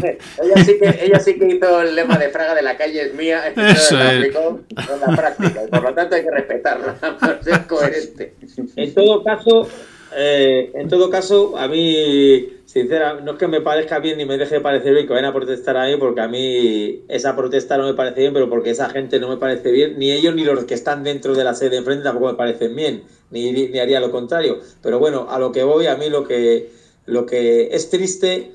Ella 0.42 0.64
sí, 0.64 0.76
que, 0.80 0.98
ella 1.04 1.20
sí 1.20 1.38
que 1.38 1.46
hizo 1.46 1.82
el 1.82 1.94
lema 1.94 2.18
de 2.18 2.30
Fraga 2.30 2.52
de 2.56 2.62
la 2.62 2.76
calle 2.76 3.00
es 3.02 3.14
mía, 3.14 3.46
Eso 3.56 3.96
es. 4.00 4.16
aplicó 4.18 4.60
en 4.76 5.00
la 5.08 5.16
práctica 5.16 5.60
y 5.64 5.70
por 5.70 5.82
lo 5.84 5.94
tanto 5.94 6.16
hay 6.16 6.24
que 6.24 6.30
respetarlo, 6.32 6.94
por 7.20 7.44
ser 7.44 7.66
coherente. 7.68 8.34
En 8.74 8.92
todo 8.92 9.22
caso, 9.22 9.68
eh, 10.16 10.70
en 10.74 10.88
todo 10.88 11.10
caso, 11.10 11.58
a 11.58 11.68
mí, 11.68 12.48
sincera, 12.64 13.20
no 13.20 13.32
es 13.32 13.38
que 13.38 13.46
me 13.48 13.60
parezca 13.60 13.98
bien 13.98 14.16
ni 14.16 14.24
me 14.24 14.38
deje 14.38 14.56
de 14.56 14.60
parecer 14.62 14.94
bien 14.94 15.06
que 15.06 15.12
vayan 15.12 15.28
a 15.28 15.34
protestar 15.34 15.76
a 15.76 15.86
mí, 15.86 15.96
porque 15.98 16.22
a 16.22 16.28
mí 16.28 17.04
esa 17.08 17.36
protesta 17.36 17.76
no 17.76 17.84
me 17.84 17.94
parece 17.94 18.20
bien, 18.20 18.32
pero 18.32 18.48
porque 18.48 18.70
esa 18.70 18.88
gente 18.88 19.20
no 19.20 19.28
me 19.28 19.36
parece 19.36 19.70
bien, 19.70 19.98
ni 19.98 20.10
ellos 20.10 20.34
ni 20.34 20.44
los 20.44 20.64
que 20.64 20.74
están 20.74 21.04
dentro 21.04 21.34
de 21.34 21.44
la 21.44 21.54
sede 21.54 21.70
de 21.70 21.76
enfrente 21.76 22.04
tampoco 22.04 22.28
me 22.28 22.34
parecen 22.34 22.74
bien, 22.74 23.04
ni, 23.30 23.52
ni 23.52 23.78
haría 23.78 24.00
lo 24.00 24.10
contrario. 24.10 24.58
Pero 24.82 24.98
bueno, 24.98 25.26
a 25.28 25.38
lo 25.38 25.52
que 25.52 25.62
voy, 25.64 25.86
a 25.86 25.96
mí 25.96 26.08
lo 26.08 26.24
que, 26.24 26.70
lo 27.04 27.26
que 27.26 27.68
es 27.72 27.90
triste 27.90 28.52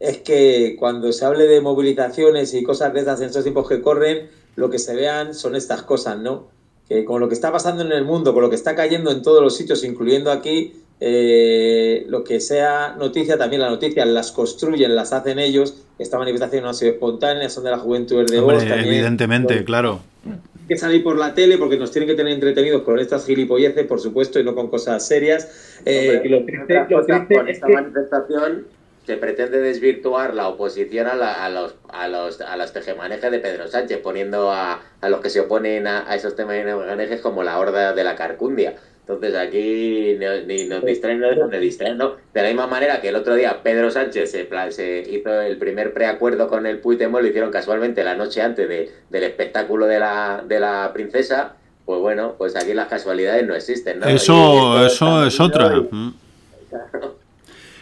es 0.00 0.18
que 0.18 0.76
cuando 0.78 1.12
se 1.12 1.24
hable 1.24 1.46
de 1.46 1.60
movilizaciones 1.60 2.54
y 2.54 2.62
cosas 2.62 2.92
de 2.92 3.00
estas 3.00 3.20
en 3.20 3.28
estos 3.28 3.42
tiempos 3.42 3.68
que 3.68 3.80
corren, 3.80 4.28
lo 4.56 4.70
que 4.70 4.78
se 4.78 4.94
vean 4.94 5.34
son 5.34 5.56
estas 5.56 5.82
cosas, 5.82 6.18
¿no? 6.18 6.48
Que 6.88 7.04
con 7.04 7.20
lo 7.20 7.28
que 7.28 7.34
está 7.34 7.50
pasando 7.52 7.82
en 7.82 7.92
el 7.92 8.04
mundo, 8.04 8.32
con 8.34 8.42
lo 8.42 8.50
que 8.50 8.56
está 8.56 8.74
cayendo 8.74 9.10
en 9.10 9.22
todos 9.22 9.42
los 9.42 9.56
sitios, 9.56 9.84
incluyendo 9.84 10.30
aquí, 10.30 10.74
eh, 11.00 12.04
lo 12.08 12.24
que 12.24 12.40
sea 12.40 12.94
noticia, 12.98 13.38
también 13.38 13.62
las 13.62 13.70
noticias 13.70 14.06
las 14.06 14.32
construyen, 14.32 14.94
las 14.96 15.12
hacen 15.12 15.38
ellos. 15.38 15.74
Esta 15.98 16.18
manifestación 16.18 16.64
no 16.64 16.70
ha 16.70 16.74
sido 16.74 16.92
espontánea, 16.92 17.48
son 17.48 17.64
de 17.64 17.70
la 17.70 17.78
juventud 17.78 18.24
de 18.28 18.40
voz. 18.40 18.54
Hombre, 18.54 18.68
también. 18.68 18.94
evidentemente, 18.94 19.64
claro. 19.64 20.00
Hay 20.26 20.66
que 20.68 20.76
salir 20.76 21.02
por 21.02 21.16
la 21.18 21.34
tele 21.34 21.56
porque 21.56 21.78
nos 21.78 21.90
tienen 21.90 22.08
que 22.08 22.14
tener 22.14 22.32
entretenidos 22.34 22.82
con 22.82 22.98
estas 22.98 23.24
gilipolleces, 23.26 23.86
por 23.86 24.00
supuesto, 24.00 24.38
y 24.38 24.44
no 24.44 24.54
con 24.54 24.68
cosas 24.68 25.06
serias. 25.06 25.80
Eh, 25.86 26.16
Hombre, 26.16 26.28
lo 26.30 26.44
triste, 26.44 26.86
lo 26.90 27.04
triste 27.06 27.34
con 27.36 27.48
es 27.48 27.54
esta 27.56 27.66
que 27.68 27.72
manifestación 27.72 28.66
se 29.06 29.16
pretende 29.16 29.58
desvirtuar 29.60 30.34
la 30.34 30.48
oposición 30.48 31.06
a, 31.06 31.14
la- 31.14 31.42
a 31.46 31.48
los 31.48 31.74
a 31.88 32.08
los 32.08 32.42
a 32.42 32.56
las 32.58 32.74
tejemanejes 32.74 33.30
de 33.30 33.38
Pedro 33.38 33.66
Sánchez, 33.66 33.98
poniendo 34.02 34.50
a, 34.52 34.82
a 35.00 35.08
los 35.08 35.20
que 35.20 35.30
se 35.30 35.40
oponen 35.40 35.86
a, 35.86 36.10
a 36.10 36.14
esos 36.14 36.36
tejemanejes 36.36 37.20
como 37.22 37.42
la 37.42 37.58
horda 37.58 37.94
de 37.94 38.04
la 38.04 38.16
carcundia. 38.16 38.74
Entonces 39.08 39.34
aquí 39.36 40.18
ni 40.46 40.64
nos 40.66 40.84
distraen, 40.84 41.20
no 41.20 41.30
dejan 41.30 41.48
de 41.48 41.60
distraer, 41.60 41.96
¿no? 41.96 42.16
De 42.34 42.42
la 42.42 42.48
misma 42.48 42.66
manera 42.66 43.00
que 43.00 43.08
el 43.08 43.16
otro 43.16 43.34
día 43.36 43.62
Pedro 43.62 43.90
Sánchez 43.90 44.30
se, 44.30 45.06
hizo 45.10 45.40
el 45.40 45.56
primer 45.56 45.94
preacuerdo 45.94 46.46
con 46.46 46.66
el 46.66 46.78
Puigdemont, 46.80 47.22
lo 47.22 47.28
hicieron 47.28 47.50
casualmente 47.50 48.04
la 48.04 48.14
noche 48.14 48.42
antes 48.42 48.68
de- 48.68 48.90
del 49.08 49.22
espectáculo 49.22 49.86
de 49.86 49.98
la, 49.98 50.44
de 50.46 50.60
la 50.60 50.90
princesa, 50.92 51.54
pues 51.86 52.00
bueno, 52.00 52.34
pues 52.36 52.54
aquí 52.54 52.74
las 52.74 52.88
casualidades 52.88 53.46
no 53.46 53.54
existen, 53.54 54.00
¿no? 54.00 54.06
Eso, 54.08 54.84
eso 54.84 55.24
es 55.26 55.40
otra. 55.40 55.74
y- 55.74 55.94
Mm. 55.94 56.14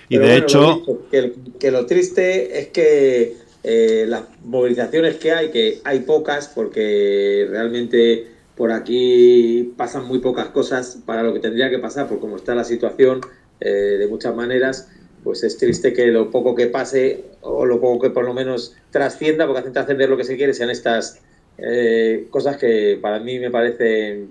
Y 0.08 0.18
de 0.18 0.20
bueno, 0.20 0.36
lo 0.38 0.44
hecho, 0.44 0.74
dicho, 0.76 0.98
que, 1.10 1.32
que 1.58 1.70
lo 1.72 1.86
triste 1.86 2.60
es 2.60 2.68
que 2.68 3.34
eh, 3.64 4.04
las 4.06 4.22
movilizaciones 4.44 5.16
que 5.16 5.32
hay, 5.32 5.50
que 5.50 5.80
hay 5.82 6.00
pocas, 6.00 6.46
porque 6.54 7.48
realmente 7.50 8.28
por 8.56 8.72
aquí 8.72 9.74
pasan 9.76 10.06
muy 10.06 10.18
pocas 10.18 10.48
cosas 10.48 10.98
para 11.04 11.22
lo 11.22 11.34
que 11.34 11.40
tendría 11.40 11.70
que 11.70 11.78
pasar, 11.78 12.08
por 12.08 12.18
cómo 12.20 12.36
está 12.36 12.54
la 12.54 12.64
situación 12.64 13.20
eh, 13.60 13.70
de 13.70 14.08
muchas 14.08 14.34
maneras, 14.34 14.88
pues 15.22 15.44
es 15.44 15.58
triste 15.58 15.92
que 15.92 16.06
lo 16.06 16.30
poco 16.30 16.54
que 16.54 16.66
pase, 16.66 17.24
o 17.42 17.66
lo 17.66 17.80
poco 17.80 18.00
que 18.00 18.10
por 18.10 18.24
lo 18.24 18.32
menos 18.32 18.74
trascienda, 18.90 19.46
porque 19.46 19.60
hacen 19.60 19.72
trascender 19.72 20.08
lo 20.08 20.16
que 20.16 20.24
se 20.24 20.36
quiere, 20.36 20.54
sean 20.54 20.70
estas 20.70 21.20
eh, 21.58 22.26
cosas 22.30 22.56
que 22.56 22.98
para 23.00 23.20
mí 23.20 23.38
me 23.38 23.50
parecen 23.50 24.30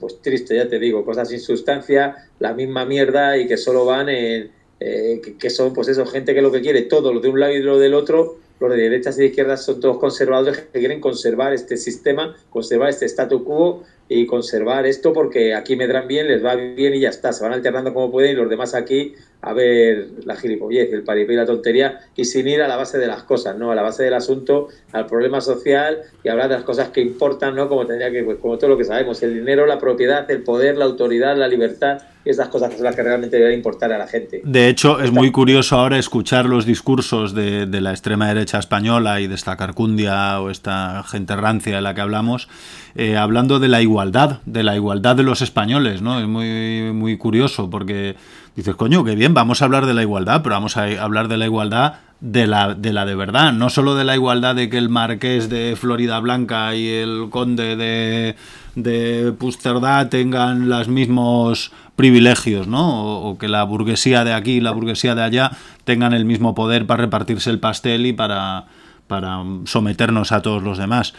pues 0.00 0.20
triste, 0.20 0.56
ya 0.56 0.68
te 0.68 0.80
digo, 0.80 1.04
cosas 1.04 1.28
sin 1.28 1.38
sustancia, 1.38 2.16
la 2.40 2.54
misma 2.54 2.84
mierda 2.84 3.38
y 3.38 3.46
que 3.46 3.56
solo 3.56 3.84
van 3.84 4.08
en, 4.08 4.50
eh, 4.80 5.20
que, 5.22 5.36
que 5.36 5.48
son 5.48 5.72
pues 5.72 5.86
eso, 5.86 6.04
gente 6.06 6.34
que 6.34 6.42
lo 6.42 6.50
que 6.50 6.60
quiere 6.60 6.82
todo, 6.82 7.14
lo 7.14 7.20
de 7.20 7.28
un 7.28 7.38
lado 7.38 7.52
y 7.52 7.62
lo 7.62 7.78
del 7.78 7.94
otro, 7.94 8.38
los 8.68 8.76
de 8.76 8.82
derechas 8.84 9.16
y 9.18 9.22
de 9.22 9.26
izquierdas 9.26 9.64
son 9.64 9.80
todos 9.80 9.98
conservadores 9.98 10.58
que 10.58 10.78
quieren 10.78 11.00
conservar 11.00 11.52
este 11.52 11.76
sistema, 11.76 12.36
conservar 12.50 12.90
este 12.90 13.06
statu 13.06 13.44
quo 13.44 13.84
y 14.08 14.26
conservar 14.26 14.86
esto 14.86 15.12
porque 15.12 15.54
aquí 15.54 15.76
medran 15.76 16.08
bien, 16.08 16.28
les 16.28 16.44
va 16.44 16.54
bien 16.54 16.94
y 16.94 17.00
ya 17.00 17.08
está, 17.08 17.32
se 17.32 17.44
van 17.44 17.52
alternando 17.52 17.92
como 17.94 18.10
pueden 18.10 18.32
y 18.32 18.34
los 18.34 18.48
demás 18.48 18.74
aquí 18.74 19.14
a 19.42 19.52
ver 19.52 20.08
la 20.24 20.36
gilipollez, 20.36 20.92
el 20.92 21.02
paripé 21.02 21.32
y 21.32 21.36
la 21.36 21.46
tontería 21.46 22.00
y 22.14 22.24
sin 22.24 22.46
ir 22.46 22.62
a 22.62 22.68
la 22.68 22.76
base 22.76 22.96
de 22.98 23.08
las 23.08 23.24
cosas, 23.24 23.58
¿no? 23.58 23.72
A 23.72 23.74
la 23.74 23.82
base 23.82 24.04
del 24.04 24.14
asunto, 24.14 24.68
al 24.92 25.06
problema 25.06 25.40
social 25.40 25.98
y 26.22 26.28
hablar 26.28 26.48
de 26.48 26.54
las 26.54 26.64
cosas 26.64 26.90
que 26.90 27.00
importan, 27.00 27.56
¿no? 27.56 27.68
Como 27.68 27.84
tendría 27.84 28.12
que, 28.12 28.22
pues 28.22 28.38
como 28.38 28.56
todo 28.56 28.70
lo 28.70 28.78
que 28.78 28.84
sabemos, 28.84 29.20
el 29.24 29.34
dinero, 29.34 29.66
la 29.66 29.78
propiedad, 29.78 30.30
el 30.30 30.44
poder, 30.44 30.78
la 30.78 30.84
autoridad, 30.84 31.36
la 31.36 31.48
libertad 31.48 32.00
y 32.24 32.30
esas 32.30 32.48
cosas 32.48 32.70
que 32.70 32.76
son 32.76 32.84
las 32.84 32.94
que 32.94 33.02
realmente 33.02 33.36
deberían 33.36 33.58
importar 33.58 33.92
a 33.92 33.98
la 33.98 34.06
gente. 34.06 34.42
de 34.44 34.68
hecho, 34.68 35.00
es 35.00 35.10
muy 35.10 35.32
curioso 35.32 35.76
ahora 35.76 35.98
escuchar 35.98 36.46
los 36.46 36.64
discursos 36.64 37.34
de, 37.34 37.66
de 37.66 37.80
la 37.80 37.90
extrema 37.90 38.28
derecha 38.28 38.60
española 38.60 39.20
y 39.20 39.26
de 39.26 39.34
esta 39.34 39.56
carcundia 39.56 40.40
o 40.40 40.50
esta 40.50 41.02
gente 41.02 41.34
rancia 41.34 41.74
de 41.74 41.82
la 41.82 41.94
que 41.94 42.00
hablamos, 42.00 42.48
eh, 42.94 43.16
hablando 43.16 43.58
de 43.58 43.68
la 43.68 43.82
igualdad, 43.82 44.40
de 44.46 44.62
la 44.62 44.76
igualdad 44.76 45.16
de 45.16 45.22
los 45.24 45.42
españoles, 45.42 46.02
¿no? 46.02 46.20
Es 46.20 46.28
muy, 46.28 46.92
muy 46.92 47.16
curioso 47.16 47.70
porque 47.70 48.14
dices, 48.56 48.74
coño, 48.76 49.04
qué 49.04 49.14
bien, 49.14 49.34
vamos 49.34 49.62
a 49.62 49.64
hablar 49.64 49.86
de 49.86 49.94
la 49.94 50.02
igualdad, 50.02 50.42
pero 50.42 50.54
vamos 50.54 50.76
a 50.76 50.84
hablar 51.02 51.28
de 51.28 51.36
la 51.36 51.46
igualdad 51.46 51.94
de 52.20 52.46
la, 52.46 52.74
de 52.74 52.92
la 52.92 53.04
de 53.04 53.14
verdad, 53.14 53.52
no 53.52 53.68
solo 53.68 53.94
de 53.94 54.04
la 54.04 54.14
igualdad 54.14 54.54
de 54.54 54.68
que 54.68 54.78
el 54.78 54.88
marqués 54.88 55.48
de 55.48 55.76
Florida 55.76 56.20
Blanca 56.20 56.74
y 56.74 56.88
el 56.88 57.28
conde 57.30 57.76
de, 57.76 58.36
de 58.76 59.32
Pusterdá 59.32 60.08
tengan 60.08 60.68
los 60.68 60.88
mismos 60.88 61.72
privilegios, 61.96 62.68
¿no? 62.68 63.02
O, 63.02 63.30
o 63.30 63.38
que 63.38 63.48
la 63.48 63.64
burguesía 63.64 64.24
de 64.24 64.34
aquí 64.34 64.52
y 64.52 64.60
la 64.60 64.70
burguesía 64.70 65.14
de 65.14 65.22
allá 65.22 65.50
tengan 65.84 66.12
el 66.12 66.24
mismo 66.24 66.54
poder 66.54 66.86
para 66.86 67.02
repartirse 67.02 67.50
el 67.50 67.58
pastel 67.58 68.06
y 68.06 68.12
para, 68.12 68.66
para 69.12 69.42
someternos 69.66 70.32
a 70.32 70.40
todos 70.40 70.62
los 70.62 70.78
demás. 70.78 71.12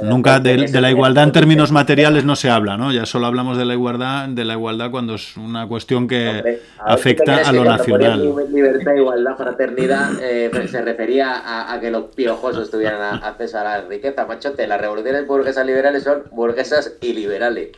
Nunca 0.00 0.38
de, 0.38 0.68
de 0.68 0.80
la 0.80 0.90
igualdad 0.90 1.24
en 1.24 1.32
términos 1.32 1.72
materiales 1.72 2.24
no 2.24 2.36
se 2.36 2.48
habla, 2.48 2.76
¿no? 2.76 2.92
Ya 2.92 3.04
solo 3.04 3.26
hablamos 3.26 3.58
de 3.58 3.64
la 3.64 3.74
igualdad, 3.74 4.28
de 4.28 4.44
la 4.44 4.52
igualdad 4.52 4.92
cuando 4.92 5.16
es 5.16 5.36
una 5.36 5.66
cuestión 5.66 6.06
que 6.06 6.28
Hombre, 6.28 6.38
a 6.38 6.42
ver, 6.44 6.60
¿tú 6.60 6.84
te 6.86 6.92
afecta 6.92 7.36
a 7.48 7.52
lo 7.52 7.64
nacional. 7.64 8.22
li- 8.22 8.54
Libertad, 8.54 8.94
igualdad, 8.94 9.36
fraternidad, 9.36 10.10
eh, 10.22 10.50
se 10.70 10.82
refería 10.82 11.32
a, 11.32 11.72
a 11.72 11.80
que 11.80 11.90
los 11.90 12.04
piojosos 12.14 12.70
tuvieran 12.70 13.00
a- 13.02 13.26
acceso 13.26 13.58
a 13.58 13.64
la 13.64 13.80
riqueza, 13.82 14.24
machote. 14.24 14.68
Las 14.68 14.80
revoluciones 14.80 15.26
burguesas 15.26 15.66
liberales 15.66 16.04
son 16.04 16.22
burguesas 16.30 16.92
y 17.00 17.12
liberales. 17.12 17.70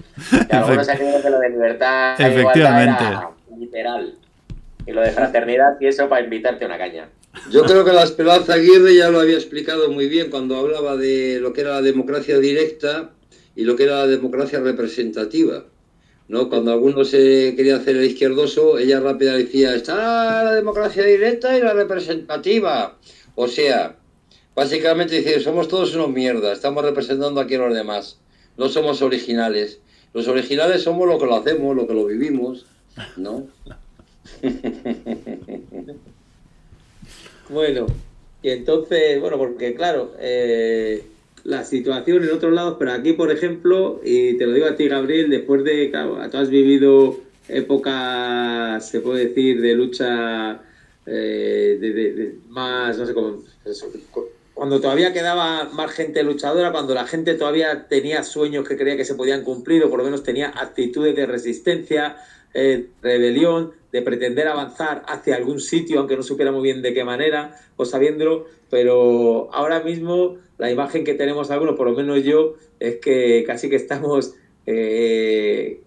Y 0.51 0.55
algunos 0.55 0.85
se 0.87 0.99
que 0.99 1.31
lo 1.31 1.39
de 1.39 1.49
libertad 1.49 2.21
e 2.21 2.29
igualdad 2.39 2.41
Efectivamente. 2.53 3.05
era 3.07 3.31
literal. 3.59 4.13
Y 4.87 4.93
lo 4.93 5.01
de 5.01 5.11
fraternidad 5.11 5.77
y 5.81 5.87
eso 5.87 6.07
para 6.09 6.23
invitarte 6.23 6.65
a 6.65 6.69
una 6.69 6.77
caña. 6.79 7.07
Yo 7.51 7.63
creo 7.65 7.85
que 7.85 7.93
la 7.93 8.03
Esperanza 8.03 8.55
Aguirre 8.55 8.95
ya 8.97 9.11
lo 9.11 9.21
había 9.21 9.37
explicado 9.37 9.91
muy 9.91 10.09
bien 10.09 10.31
cuando 10.31 10.57
hablaba 10.57 10.97
de 10.97 11.41
lo 11.41 11.53
que 11.53 11.63
era 11.63 11.75
la 11.75 11.83
democracia 11.83 12.39
directa 12.39 13.11
y 13.55 13.65
lo 13.65 13.77
que 13.77 13.85
era 13.85 13.99
la 13.99 14.07
democracia 14.07 14.61
representativa. 14.61 15.65
¿no? 16.29 16.49
Cuando 16.49 16.73
alguno 16.73 17.05
se 17.05 17.55
quería 17.57 17.77
hacer 17.77 17.97
el 17.97 18.05
izquierdoso, 18.05 18.79
ella 18.79 19.01
rápida 19.01 19.35
decía, 19.35 19.75
está 19.75 20.45
la 20.45 20.53
democracia 20.53 21.05
directa 21.05 21.57
y 21.57 21.61
la 21.61 21.73
representativa. 21.73 22.99
O 23.35 23.49
sea, 23.49 23.97
básicamente 24.55 25.17
dice, 25.17 25.41
somos 25.41 25.69
todos 25.69 25.95
unos 25.95 26.11
mierdas, 26.11 26.53
estamos 26.59 26.85
representando 26.85 27.41
aquí 27.41 27.55
a 27.55 27.59
los 27.59 27.75
demás, 27.75 28.19
no 28.57 28.69
somos 28.69 29.01
originales. 29.03 29.81
Los 30.13 30.29
originales 30.29 30.83
somos 30.83 31.09
lo 31.09 31.19
que 31.19 31.27
lo 31.27 31.37
hacemos, 31.37 31.75
lo 31.77 31.87
que 31.87 31.95
lo 31.95 32.07
vivimos, 32.07 32.67
¿no? 33.17 33.47
Bueno, 37.49 37.87
y 38.43 38.51
entonces, 38.51 39.21
bueno, 39.21 39.39
porque 39.39 39.75
claro, 39.75 40.13
eh, 40.19 41.05
la 41.45 41.65
situación 41.65 42.25
en 42.25 42.33
otros 42.33 42.53
lados, 42.53 42.77
pero 42.79 42.93
aquí, 42.93 43.15
por 43.15 43.31
ejemplo, 43.31 44.01
y 44.05 44.37
te 44.37 44.47
lo 44.47 44.53
digo 44.53 44.67
a 44.67 44.77
ti, 44.77 44.89
Gabriel, 44.89 45.31
después 45.31 45.65
de, 45.65 45.91
claro, 45.91 46.19
tú 46.31 46.37
has 46.37 46.51
vivido 46.51 47.19
épocas, 47.49 48.89
se 48.89 49.01
puede 49.01 49.29
decir, 49.29 49.61
de 49.61 49.75
lucha 49.75 50.61
de, 51.07 52.35
más, 52.49 52.99
no 52.99 53.07
sé 53.07 53.15
cómo, 53.15 53.43
cuando 54.59 54.81
todavía 54.81 55.13
quedaba 55.13 55.69
más 55.73 55.93
gente 55.93 56.25
luchadora, 56.25 56.73
cuando 56.73 56.93
la 56.93 57.07
gente 57.07 57.35
todavía 57.35 57.87
tenía 57.87 58.25
sueños 58.25 58.67
que 58.67 58.77
creía 58.77 58.97
que 58.97 59.05
se 59.05 59.15
podían 59.15 59.45
cumplir 59.45 59.85
o 59.85 59.89
por 59.89 60.01
lo 60.01 60.05
menos 60.05 60.25
tenía 60.25 60.49
actitudes 60.49 61.15
de 61.15 61.27
resistencia, 61.27 62.17
eh, 62.55 62.89
rebelión, 63.03 63.73
de 63.93 64.03
pretender 64.03 64.49
avanzar 64.49 65.03
hacia 65.09 65.37
algún 65.37 65.61
sitio, 65.61 65.99
aunque 65.99 66.17
no 66.17 66.23
supiera 66.23 66.53
muy 66.53 66.63
bien 66.63 66.83
de 66.83 66.93
qué 66.93 67.05
manera 67.05 67.57
o 67.77 67.85
sabiéndolo, 67.85 68.47
pero 68.71 69.49
ahora 69.53 69.81
mismo 69.81 70.37
la 70.59 70.71
imagen 70.71 71.05
que 71.05 71.15
tenemos 71.15 71.51
algunos, 71.51 71.77
por 71.77 71.89
lo 71.89 71.97
menos 71.97 72.23
yo, 72.23 72.55
es 72.81 72.97
que 72.97 73.45
casi 73.47 73.71
que 73.71 73.77
estamos, 73.77 74.35
eh, 74.67 75.81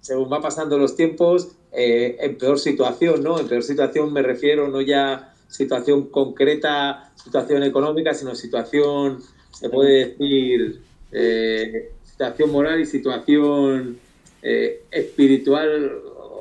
según 0.00 0.32
va 0.32 0.40
pasando 0.40 0.78
los 0.78 0.96
tiempos, 0.96 1.52
eh, 1.72 2.16
en 2.20 2.36
peor 2.36 2.58
situación, 2.58 3.22
¿no? 3.22 3.38
En 3.38 3.46
peor 3.46 3.62
situación 3.62 4.12
me 4.12 4.22
refiero 4.22 4.68
no 4.68 4.80
ya 4.80 5.32
situación 5.48 6.08
concreta, 6.08 7.12
situación 7.14 7.62
económica, 7.62 8.12
sino 8.14 8.34
situación, 8.34 9.20
se 9.52 9.68
puede 9.68 10.16
decir, 10.16 10.80
situación 12.02 12.50
moral 12.50 12.80
y 12.80 12.86
situación 12.86 13.98
eh, 14.48 14.82
espiritual 14.92 15.90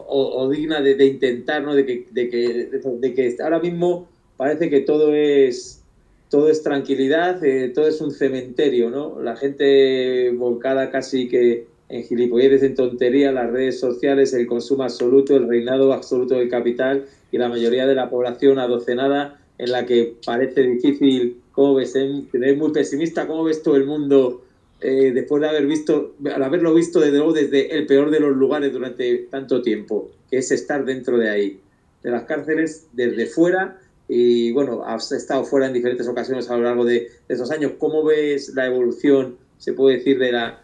o, 0.08 0.48
digna 0.48 0.80
de, 0.80 1.04
intentar, 1.08 1.64
¿no? 1.64 1.74
De 1.74 1.88
que, 1.88 2.06
de 2.12 2.30
que, 2.30 2.70
de, 3.00 3.14
que, 3.16 3.36
ahora 3.42 3.60
mismo 3.60 4.08
parece 4.38 4.70
que 4.70 4.82
todo 4.82 5.16
es 5.16 5.82
todo 6.30 6.48
es 6.52 6.62
tranquilidad, 6.62 7.44
eh, 7.44 7.70
todo 7.74 7.88
es 7.88 8.00
un 8.02 8.12
cementerio, 8.12 8.92
¿no? 8.92 9.20
La 9.20 9.36
gente 9.36 10.30
volcada 10.38 10.92
casi 10.92 11.28
que 11.28 11.66
en 11.90 12.04
gilipolleces, 12.04 12.62
en 12.62 12.76
tontería, 12.76 13.32
las 13.32 13.50
redes 13.50 13.80
sociales, 13.80 14.34
el 14.34 14.46
consumo 14.46 14.84
absoluto, 14.84 15.36
el 15.36 15.50
reinado 15.50 15.92
absoluto 15.92 16.36
del 16.36 16.48
capital 16.48 17.08
y 17.32 17.40
la 17.40 17.50
mayoría 17.50 17.88
de 17.88 17.96
la 17.96 18.12
población 18.12 18.60
adocenada 18.60 19.40
en 19.58 19.72
la 19.72 19.88
que 19.88 20.14
parece 20.24 20.62
difícil, 20.62 21.42
¿cómo 21.54 21.74
ves? 21.74 21.96
Muy 21.96 22.72
pesimista, 22.72 23.26
¿cómo 23.26 23.46
ves 23.46 23.64
todo 23.64 23.78
el 23.78 23.86
mundo 23.86 24.45
eh, 24.82 25.12
después 25.14 25.42
de 25.42 25.50
haber 25.50 25.66
visto, 25.66 26.16
al 26.34 26.44
haberlo 26.44 26.74
visto 26.74 27.00
desde 27.00 27.18
luego 27.18 27.34
desde 27.34 27.76
el 27.76 27.86
peor 27.86 28.12
de 28.12 28.20
los 28.20 28.36
lugares 28.36 28.72
durante 28.72 29.18
tanto 29.30 29.62
tiempo, 29.62 30.12
que 30.30 30.38
es 30.38 30.52
estar 30.52 30.86
dentro 30.86 31.18
de 31.18 31.30
ahí, 31.30 31.60
de 32.04 32.12
las 32.12 32.24
cárceles, 32.24 32.88
desde 32.94 33.26
fuera? 33.26 33.80
Y 34.08 34.52
bueno, 34.52 34.84
has 34.86 35.12
estado 35.12 35.44
fuera 35.46 35.68
en 35.68 35.74
diferentes 35.74 36.08
ocasiones 36.08 36.50
a 36.50 36.58
lo 36.58 36.64
largo 36.64 36.86
de, 36.86 37.10
de 37.28 37.34
esos 37.34 37.50
años. 37.52 37.74
¿Cómo 37.80 38.04
ves 38.04 38.54
la 38.54 38.68
evolución, 38.68 39.38
se 39.58 39.74
puede 39.74 39.98
decir, 39.98 40.20
de 40.20 40.32
la, 40.32 40.62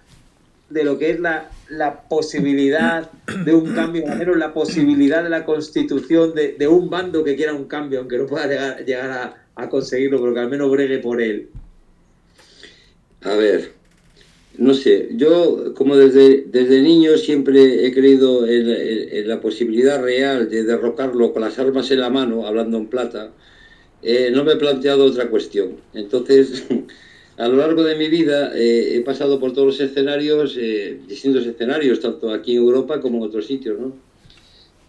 de 0.72 0.84
lo 0.84 0.98
que 0.98 1.12
es 1.12 1.20
la, 1.20 1.50
la 1.70 2.08
posibilidad 2.08 3.12
de 3.46 3.54
un 3.54 3.74
cambio, 3.74 4.06
menos 4.08 4.38
la 4.38 4.54
posibilidad 4.54 5.24
de 5.24 5.30
la 5.30 5.46
constitución 5.46 6.34
de, 6.34 6.54
de, 6.54 6.68
un 6.68 6.90
bando 6.90 7.24
que 7.24 7.36
quiera 7.36 7.54
un 7.54 7.66
cambio, 7.66 8.00
aunque 8.00 8.18
no 8.18 8.26
pueda 8.26 8.48
llegar, 8.48 8.86
llegar 8.86 9.12
a, 9.12 9.46
a, 9.56 9.70
conseguirlo, 9.70 10.20
pero 10.22 10.34
que 10.34 10.40
al 10.40 10.50
menos 10.50 10.72
bregue 10.72 11.00
por 11.00 11.22
él. 11.22 11.50
A 13.24 13.36
ver, 13.36 13.74
no 14.58 14.74
sé, 14.74 15.10
yo 15.16 15.74
como 15.76 15.96
desde, 15.96 16.44
desde 16.44 16.82
niño 16.82 17.18
siempre 17.18 17.86
he 17.86 17.94
creído 17.94 18.46
en, 18.46 19.28
la 19.28 19.40
posibilidad 19.40 20.02
real 20.02 20.50
de 20.50 20.64
derrocarlo 20.64 21.32
con 21.32 21.42
las 21.42 21.58
armas 21.58 21.90
en 21.92 22.02
la 22.02 22.10
mano, 22.10 22.46
hablando 22.46 22.78
en 22.78 22.88
plata, 22.88 23.32
eh, 24.02 24.30
no 24.34 24.44
me 24.44 24.54
he 24.54 24.58
planteado 24.58 25.06
otra 25.06 25.30
cuestión. 25.30 25.78
Entonces... 25.94 26.66
a 27.38 27.48
lo 27.48 27.56
largo 27.56 27.84
de 27.84 27.96
mi 27.96 28.08
vida 28.08 28.52
eh, 28.54 28.98
he 28.98 29.02
pasado 29.02 29.40
por 29.40 29.54
todos 29.54 29.66
los 29.66 29.80
escenarios, 29.80 30.56
eh, 30.60 31.00
distintos 31.08 31.44
escenarios, 31.48 32.00
tanto 32.00 32.32
aquí 32.32 32.52
en 32.52 32.62
Europa 32.62 33.02
como 33.02 33.18
en 33.18 33.24
otros 33.24 33.48
sitios, 33.48 33.80
¿no? 33.80 33.94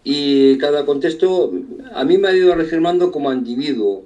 Y 0.03 0.57
cada 0.59 0.85
contexto 0.85 1.51
a 1.93 2.03
mí 2.03 2.17
me 2.19 2.27
ha 2.27 2.35
ido 2.35 2.53
reafirmando 2.53 3.11
como 3.11 3.33
individuo 3.33 4.03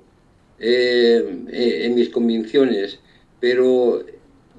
en 0.59 1.95
mis 1.95 2.09
convicciones, 2.09 2.99
pero 3.41 4.05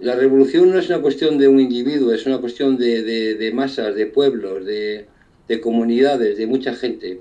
la 0.01 0.15
revolución 0.15 0.71
no 0.71 0.79
es 0.79 0.89
una 0.89 1.01
cuestión 1.01 1.39
de 1.39 1.49
un 1.49 1.61
individuo, 1.61 2.13
es 2.13 2.27
una 2.27 2.39
cuestión 2.39 2.77
de, 2.77 3.03
de, 3.03 3.35
de 3.35 3.53
masas, 3.53 3.95
de 3.95 4.07
pueblos, 4.07 4.65
de, 4.65 5.07
de 5.49 5.61
comunidades, 5.61 6.37
de 6.39 6.47
mucha 6.47 6.75
gente. 6.75 7.21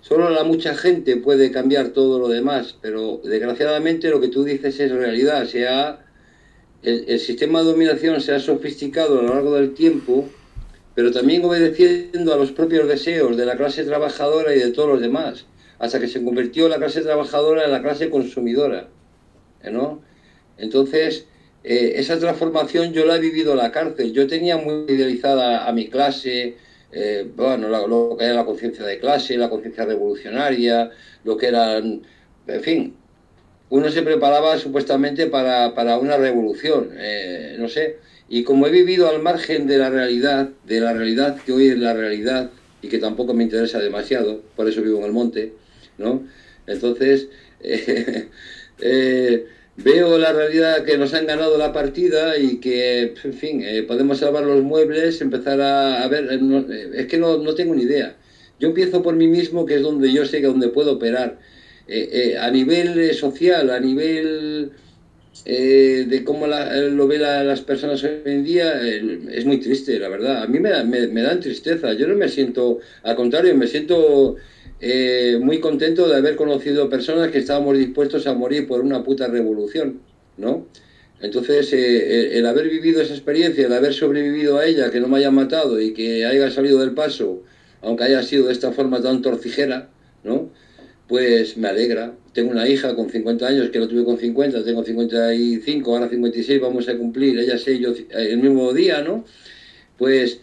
Solo 0.00 0.30
la 0.30 0.44
mucha 0.44 0.74
gente 0.74 1.16
puede 1.16 1.50
cambiar 1.50 1.88
todo 1.88 2.18
lo 2.18 2.28
demás, 2.28 2.76
pero 2.80 3.20
desgraciadamente 3.24 4.10
lo 4.10 4.20
que 4.20 4.28
tú 4.28 4.44
dices 4.44 4.78
es 4.80 4.90
realidad. 4.90 5.46
Se 5.46 5.66
el, 6.82 7.04
el, 7.08 7.18
sistema 7.18 7.60
de 7.60 7.66
dominación 7.66 8.20
se 8.20 8.34
ha 8.34 8.40
sofisticado 8.40 9.18
a 9.18 9.22
lo 9.22 9.34
largo 9.34 9.54
del 9.54 9.74
tiempo, 9.74 10.28
pero 10.94 11.10
también 11.10 11.44
obedeciendo 11.44 12.32
a 12.32 12.36
los 12.36 12.52
propios 12.52 12.86
deseos 12.86 13.36
de 13.36 13.46
la 13.46 13.56
clase 13.56 13.84
trabajadora 13.84 14.54
y 14.54 14.58
de 14.58 14.70
todos 14.70 14.88
los 14.88 15.00
demás, 15.00 15.46
hasta 15.78 15.98
que 16.00 16.08
se 16.08 16.22
convirtió 16.22 16.68
la 16.68 16.76
clase 16.76 17.00
trabajadora 17.00 17.64
en 17.64 17.72
la 17.72 17.82
clase 17.82 18.10
consumidora. 18.10 18.88
¿no? 19.70 20.02
Entonces, 20.58 21.26
eh, 21.64 21.94
esa 21.96 22.18
transformación 22.18 22.92
yo 22.92 23.06
la 23.06 23.16
he 23.16 23.20
vivido 23.20 23.52
en 23.52 23.58
la 23.58 23.72
cárcel. 23.72 24.12
Yo 24.12 24.26
tenía 24.26 24.58
muy 24.58 24.84
idealizada 24.86 25.66
a 25.66 25.72
mi 25.72 25.88
clase, 25.88 26.56
eh, 26.92 27.26
bueno, 27.34 27.68
lo, 27.68 28.16
que 28.18 28.26
era 28.26 28.34
la 28.34 28.44
conciencia 28.44 28.84
de 28.84 28.98
clase, 28.98 29.38
la 29.38 29.48
conciencia 29.48 29.86
revolucionaria, 29.86 30.90
lo 31.24 31.38
que 31.38 31.46
eran, 31.48 32.02
en 32.46 32.60
fin, 32.62 32.94
uno 33.70 33.90
se 33.90 34.02
preparaba 34.02 34.58
supuestamente 34.58 35.26
para, 35.26 35.74
para 35.74 35.96
una 35.98 36.18
revolución, 36.18 36.90
eh, 36.98 37.56
no 37.58 37.68
sé. 37.68 37.96
Y 38.28 38.44
como 38.44 38.66
he 38.66 38.70
vivido 38.70 39.08
al 39.08 39.22
margen 39.22 39.66
de 39.66 39.78
la 39.78 39.88
realidad, 39.90 40.50
de 40.66 40.80
la 40.80 40.92
realidad 40.92 41.38
que 41.44 41.52
hoy 41.52 41.68
es 41.68 41.78
la 41.78 41.94
realidad 41.94 42.50
y 42.82 42.88
que 42.88 42.98
tampoco 42.98 43.32
me 43.32 43.44
interesa 43.44 43.78
demasiado, 43.78 44.42
por 44.54 44.68
eso 44.68 44.82
vivo 44.82 44.98
en 44.98 45.04
el 45.04 45.12
monte, 45.12 45.54
¿no? 45.96 46.22
Entonces, 46.66 47.28
veo 49.76 50.18
la 50.18 50.32
realidad 50.32 50.84
que 50.84 50.96
nos 50.98 51.14
han 51.14 51.26
ganado 51.26 51.58
la 51.58 51.72
partida 51.72 52.38
y 52.38 52.58
que, 52.58 53.14
en 53.22 53.34
fin, 53.34 53.62
eh, 53.62 53.82
podemos 53.82 54.18
salvar 54.18 54.44
los 54.44 54.62
muebles, 54.62 55.20
empezar 55.20 55.60
a, 55.60 56.02
a 56.02 56.08
ver, 56.08 56.40
no, 56.42 56.64
es 56.70 57.06
que 57.06 57.18
no, 57.18 57.38
no 57.38 57.54
tengo 57.54 57.74
ni 57.74 57.82
idea. 57.82 58.16
Yo 58.60 58.68
empiezo 58.68 59.02
por 59.02 59.16
mí 59.16 59.26
mismo, 59.26 59.66
que 59.66 59.76
es 59.76 59.82
donde 59.82 60.12
yo 60.12 60.24
sé 60.24 60.40
que 60.40 60.46
donde 60.46 60.68
puedo 60.68 60.92
operar 60.92 61.38
eh, 61.88 62.08
eh, 62.12 62.38
a 62.38 62.50
nivel 62.50 62.98
eh, 62.98 63.14
social, 63.14 63.70
a 63.70 63.80
nivel 63.80 64.72
eh, 65.44 66.06
de 66.08 66.24
cómo 66.24 66.46
la, 66.46 66.74
lo 66.76 67.06
ven 67.06 67.22
la, 67.22 67.42
las 67.44 67.60
personas 67.60 68.02
hoy 68.04 68.20
en 68.24 68.44
día, 68.44 68.80
es 68.80 69.44
muy 69.44 69.58
triste, 69.58 69.98
la 69.98 70.08
verdad. 70.08 70.42
A 70.42 70.46
mí 70.46 70.60
me, 70.60 70.84
me, 70.84 71.08
me, 71.08 71.22
dan 71.22 71.40
tristeza. 71.40 71.92
Yo 71.94 72.06
no 72.06 72.14
me 72.14 72.28
siento, 72.28 72.78
al 73.02 73.16
contrario, 73.16 73.54
me 73.56 73.66
siento 73.66 74.36
muy 75.40 75.60
contento 75.60 76.08
de 76.08 76.16
haber 76.16 76.36
conocido 76.36 76.88
personas 76.88 77.30
que 77.30 77.38
estábamos 77.38 77.78
dispuestos 77.78 78.26
a 78.26 78.34
morir 78.34 78.66
por 78.66 78.80
una 78.80 79.02
puta 79.02 79.28
revolución, 79.28 80.00
¿no? 80.36 80.66
Entonces, 81.20 81.72
eh, 81.72 82.38
el 82.38 82.46
haber 82.46 82.68
vivido 82.68 83.00
esa 83.00 83.14
experiencia, 83.14 83.66
el 83.66 83.72
haber 83.72 83.94
sobrevivido 83.94 84.58
a 84.58 84.66
ella, 84.66 84.90
que 84.90 85.00
no 85.00 85.08
me 85.08 85.18
haya 85.18 85.30
matado 85.30 85.80
y 85.80 85.94
que 85.94 86.26
haya 86.26 86.50
salido 86.50 86.80
del 86.80 86.92
paso, 86.92 87.42
aunque 87.80 88.04
haya 88.04 88.22
sido 88.22 88.46
de 88.46 88.52
esta 88.52 88.72
forma 88.72 89.00
tan 89.00 89.22
torcijera, 89.22 89.88
¿no? 90.22 90.50
pues 91.08 91.56
me 91.56 91.68
alegra. 91.68 92.14
Tengo 92.32 92.50
una 92.50 92.68
hija 92.68 92.94
con 92.96 93.10
50 93.10 93.46
años 93.46 93.70
que 93.70 93.78
lo 93.78 93.88
tuve 93.88 94.04
con 94.04 94.18
50, 94.18 94.64
tengo 94.64 94.82
55, 94.82 95.94
ahora 95.94 96.08
56, 96.08 96.60
vamos 96.60 96.88
a 96.88 96.96
cumplir, 96.96 97.38
ella 97.38 97.58
sé 97.58 97.78
yo 97.78 97.94
el 98.10 98.38
mismo 98.38 98.72
día, 98.72 99.02
¿no? 99.02 99.24
Pues 99.98 100.40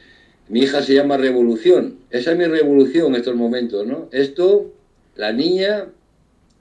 mi 0.51 0.63
hija 0.63 0.83
se 0.83 0.93
llama 0.93 1.15
Revolución. 1.15 1.95
Esa 2.09 2.33
es 2.33 2.37
mi 2.37 2.43
revolución 2.43 3.13
en 3.13 3.21
estos 3.21 3.35
momentos, 3.37 3.87
¿no? 3.87 4.09
Esto, 4.11 4.73
la 5.15 5.31
niña, 5.31 5.87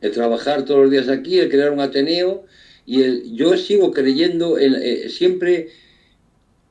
el 0.00 0.12
trabajar 0.12 0.64
todos 0.64 0.82
los 0.82 0.90
días 0.92 1.08
aquí, 1.08 1.40
el 1.40 1.50
crear 1.50 1.72
un 1.72 1.80
Ateneo, 1.80 2.44
y 2.86 3.02
el, 3.02 3.34
yo 3.34 3.56
sigo 3.56 3.90
creyendo 3.90 4.60
en, 4.60 4.76
eh, 4.80 5.08
siempre, 5.08 5.70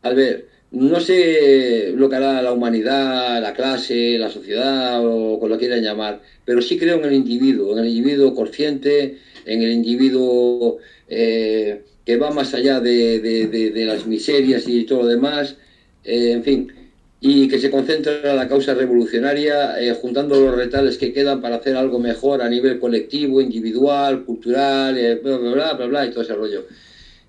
al 0.02 0.16
ver, 0.16 0.48
no 0.72 1.02
sé 1.02 1.92
lo 1.94 2.10
que 2.10 2.16
hará 2.16 2.42
la 2.42 2.54
humanidad, 2.54 3.42
la 3.42 3.54
clase, 3.54 4.18
la 4.18 4.30
sociedad 4.30 5.06
o 5.06 5.40
como 5.40 5.50
lo 5.50 5.58
quieran 5.58 5.84
llamar, 5.84 6.22
pero 6.46 6.62
sí 6.62 6.78
creo 6.78 7.00
en 7.00 7.06
el 7.06 7.14
individuo, 7.14 7.74
en 7.74 7.80
el 7.80 7.90
individuo 7.90 8.34
consciente, 8.34 9.18
en 9.46 9.62
el 9.62 9.72
individuo 9.72 10.78
eh, 11.10 11.82
que 12.06 12.16
va 12.16 12.32
más 12.32 12.54
allá 12.54 12.80
de, 12.80 13.84
las 13.86 14.08
miserias 14.08 14.70
y 14.70 14.86
todo 14.86 15.02
lo 15.02 15.08
demás, 15.08 15.58
eh, 16.06 16.32
en 16.32 16.44
fin, 16.44 16.79
y 17.22 17.48
que 17.48 17.60
se 17.60 17.70
concentra 17.70 18.32
en 18.32 18.36
la 18.38 18.48
causa 18.48 18.74
revolucionaria, 18.74 19.80
eh, 19.82 19.94
juntando 19.94 20.40
los 20.40 20.56
retales 20.56 20.98
que 20.98 21.12
quedan 21.12 21.42
para 21.42 21.58
hacer 21.58 21.76
algo 21.76 22.00
mejor 22.00 22.42
a 22.42 22.50
nivel 22.50 22.80
colectivo, 22.80 23.42
individual, 23.42 24.24
cultural, 24.24 24.98
eh, 24.98 25.16
bla, 25.16 25.38
bla, 25.38 25.52
bla, 25.52 25.74
bla, 25.74 25.86
bla, 25.88 26.06
y 26.06 26.12
todo 26.12 26.22
ese 26.22 26.34
rollo. 26.34 26.66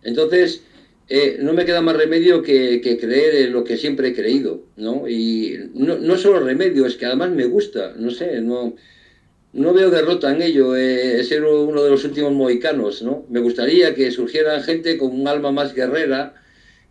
Entonces, 0.03 0.63
eh, 1.13 1.39
no 1.41 1.53
me 1.53 1.65
queda 1.65 1.81
más 1.81 1.97
remedio 1.97 2.41
que, 2.41 2.81
creer 2.81 3.47
en 3.47 3.53
lo 3.53 3.65
que 3.65 3.77
siempre 3.77 4.09
he 4.09 4.15
creído, 4.15 4.63
¿no? 4.77 5.09
Y 5.09 5.59
no, 5.75 5.99
no, 5.99 6.17
solo 6.17 6.39
remedio, 6.39 6.87
es 6.87 6.95
que 6.95 7.07
además 7.07 7.31
me 7.31 7.47
gusta, 7.47 7.95
no 7.97 8.13
sé, 8.13 8.41
no, 8.41 8.77
no 9.53 9.73
veo 9.75 9.91
derrota 9.91 10.31
en 10.31 10.41
ello, 10.41 10.77
eh, 10.77 11.25
ser 11.25 11.43
uno 11.43 11.83
de 11.83 11.91
los 11.91 12.05
últimos 12.05 12.33
mohicanos, 12.33 13.03
¿no? 13.03 13.27
Me 13.29 13.41
gustaría 13.41 13.93
que 13.93 14.13
surgiera 14.13 14.63
gente 14.63 14.97
con 14.99 15.11
un 15.21 15.27
alma 15.27 15.51
más 15.51 15.75
guerrera, 15.75 16.35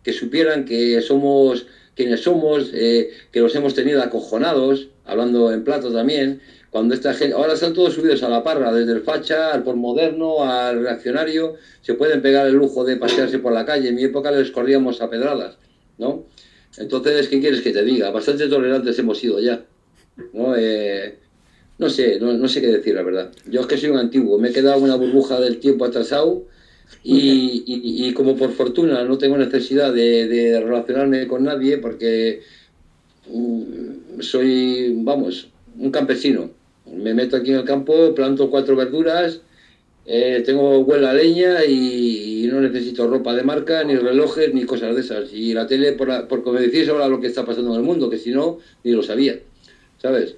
que 0.02 0.12
supieran 0.12 0.66
que 0.66 1.00
somos 1.00 1.66
quienes 2.00 2.22
somos, 2.22 2.70
eh, 2.72 3.10
que 3.30 3.40
los 3.40 3.54
hemos 3.54 3.74
tenido 3.74 4.02
acojonados, 4.02 4.88
hablando 5.04 5.52
en 5.52 5.64
plato 5.64 5.92
también, 5.92 6.40
Cuando 6.70 6.94
esta 6.94 7.12
gente, 7.12 7.34
ahora 7.34 7.54
están 7.54 7.74
todos 7.74 7.94
subidos 7.94 8.22
a 8.22 8.28
la 8.28 8.42
parra, 8.42 8.72
desde 8.72 8.92
el 8.92 9.02
facha 9.02 9.52
al 9.52 9.64
moderno, 9.76 10.44
al 10.44 10.82
reaccionario, 10.82 11.56
se 11.82 11.94
pueden 11.94 12.22
pegar 12.22 12.46
el 12.46 12.54
lujo 12.54 12.84
de 12.84 12.96
pasearse 12.96 13.38
por 13.40 13.52
la 13.52 13.66
calle. 13.66 13.88
En 13.88 13.96
mi 13.96 14.04
época 14.04 14.30
les 14.30 14.52
corríamos 14.52 15.02
a 15.02 15.10
pedradas, 15.10 15.58
¿no? 15.98 16.24
Entonces, 16.78 17.28
¿qué 17.28 17.40
quieres 17.40 17.60
que 17.60 17.72
te 17.72 17.82
diga? 17.84 18.10
Bastante 18.12 18.48
tolerantes 18.48 18.96
hemos 19.00 19.18
sido 19.18 19.40
ya, 19.40 19.64
¿no? 20.32 20.54
Eh, 20.56 21.18
no 21.78 21.90
sé, 21.90 22.18
no, 22.20 22.48
sé 22.48 22.60
qué 22.60 22.68
decir, 22.68 22.94
la 22.94 23.02
verdad. 23.02 23.32
Yo 23.46 23.62
es 23.62 23.66
que 23.66 23.76
soy 23.76 23.90
un 23.90 23.98
antiguo, 23.98 24.38
me 24.38 24.50
he 24.50 24.52
quedado 24.52 24.78
una 24.78 24.94
burbuja 24.94 25.40
del 25.40 25.58
tiempo 25.58 25.84
atrasado 25.84 26.44
y, 27.02 28.12
como 28.12 28.36
por 28.36 28.52
fortuna 28.52 29.04
no 29.04 29.16
tengo 29.18 29.38
necesidad 29.38 29.92
de, 29.92 30.60
relacionarme 30.62 31.26
con 31.26 31.44
nadie 31.44 31.78
porque 31.78 32.42
mm, 33.28 34.20
soy, 34.20 34.94
vamos, 35.02 35.48
un 35.78 35.90
campesino. 35.90 36.50
Me 36.86 37.14
meto 37.14 37.36
aquí 37.36 37.50
en 37.50 37.58
el 37.58 37.64
campo, 37.64 38.14
planto 38.14 38.50
cuatro 38.50 38.74
verduras, 38.76 39.40
eh, 40.06 40.42
tengo 40.44 40.80
huela 40.80 41.14
leña 41.14 41.64
y, 41.64 42.48
no 42.50 42.60
necesito 42.60 43.06
ropa 43.06 43.32
de 43.34 43.44
marca, 43.44 43.84
ni 43.84 43.94
relojes, 43.94 44.52
ni 44.52 44.64
cosas 44.64 44.94
de 44.96 45.02
esas. 45.02 45.32
Y 45.32 45.54
la 45.54 45.68
tele, 45.68 45.92
por, 45.92 46.26
por 46.26 46.42
como 46.42 46.58
decís 46.58 46.88
ahora 46.88 47.06
lo 47.06 47.20
que 47.20 47.28
está 47.28 47.46
pasando 47.46 47.70
en 47.70 47.80
el 47.80 47.86
mundo, 47.86 48.10
que 48.10 48.18
si 48.18 48.30
no, 48.30 48.58
ni 48.82 48.90
lo 48.90 49.04
sabía. 49.04 49.38
¿Sabes? 49.98 50.34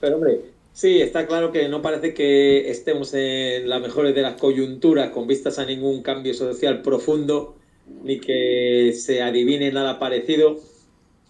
pero 0.00 0.16
hombre, 0.16 0.40
sí, 0.72 1.00
está 1.00 1.26
claro 1.26 1.52
que 1.52 1.68
no 1.68 1.82
parece 1.82 2.14
que 2.14 2.70
estemos 2.70 3.14
en 3.14 3.68
las 3.68 3.80
mejores 3.80 4.14
de 4.14 4.22
las 4.22 4.34
coyunturas 4.34 5.10
con 5.10 5.26
vistas 5.26 5.58
a 5.58 5.66
ningún 5.66 6.02
cambio 6.02 6.34
social 6.34 6.82
profundo, 6.82 7.56
ni 8.04 8.20
que 8.20 8.92
se 8.96 9.22
adivine 9.22 9.70
nada 9.72 9.98
parecido, 9.98 10.60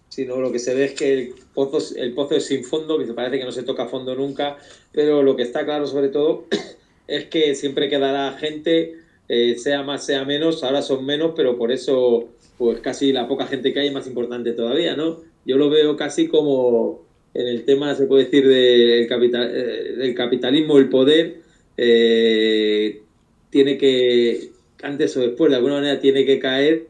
sino 0.09 0.39
lo 0.39 0.51
que 0.51 0.59
se 0.59 0.75
ve 0.75 0.85
es 0.85 0.93
que 0.93 1.13
el 1.13 1.33
pozo, 1.55 2.35
es 2.35 2.45
sin 2.45 2.63
fondo, 2.63 2.99
que 2.99 3.11
parece 3.13 3.39
que 3.39 3.45
no 3.45 3.51
se 3.51 3.63
toca 3.63 3.87
fondo 3.87 4.15
nunca, 4.15 4.57
pero 4.91 5.23
lo 5.23 5.35
que 5.35 5.41
está 5.41 5.65
claro 5.65 5.87
sobre 5.87 6.09
todo 6.09 6.45
es 7.07 7.25
que 7.25 7.55
siempre 7.55 7.89
quedará 7.89 8.31
gente, 8.33 8.99
eh, 9.27 9.55
sea 9.57 9.81
más, 9.81 10.05
sea 10.05 10.23
menos, 10.23 10.63
ahora 10.63 10.81
son 10.83 11.05
menos, 11.05 11.33
pero 11.35 11.57
por 11.57 11.71
eso, 11.71 12.29
pues 12.59 12.79
casi 12.81 13.11
la 13.11 13.27
poca 13.27 13.47
gente 13.47 13.73
que 13.73 13.79
hay 13.79 13.87
es 13.87 13.93
más 13.93 14.05
importante 14.05 14.51
todavía, 14.51 14.95
¿no? 14.95 15.21
Yo 15.45 15.57
lo 15.57 15.69
veo 15.69 15.97
casi 15.97 16.27
como 16.27 17.01
en 17.33 17.47
el 17.47 17.63
tema, 17.65 17.95
se 17.95 18.05
puede 18.05 18.25
decir, 18.25 18.47
del, 18.47 19.07
capital, 19.07 19.51
eh, 19.53 19.93
del 19.97 20.13
capitalismo, 20.13 20.77
el 20.77 20.89
poder, 20.89 21.37
eh, 21.77 23.01
tiene 23.49 23.77
que, 23.77 24.51
antes 24.83 25.17
o 25.17 25.21
después, 25.21 25.49
de 25.49 25.57
alguna 25.57 25.75
manera, 25.75 25.99
tiene 25.99 26.25
que 26.25 26.39
caer 26.39 26.87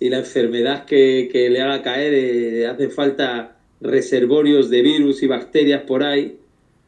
y 0.00 0.08
la 0.08 0.18
enfermedad 0.18 0.86
que, 0.86 1.28
le 1.32 1.60
haga 1.60 1.82
caer, 1.82 2.14
eh, 2.14 2.66
hace 2.66 2.88
falta 2.88 3.58
reservorios 3.80 4.70
de 4.70 4.82
virus 4.82 5.22
y 5.22 5.26
bacterias 5.26 5.82
por 5.82 6.02
ahí, 6.02 6.38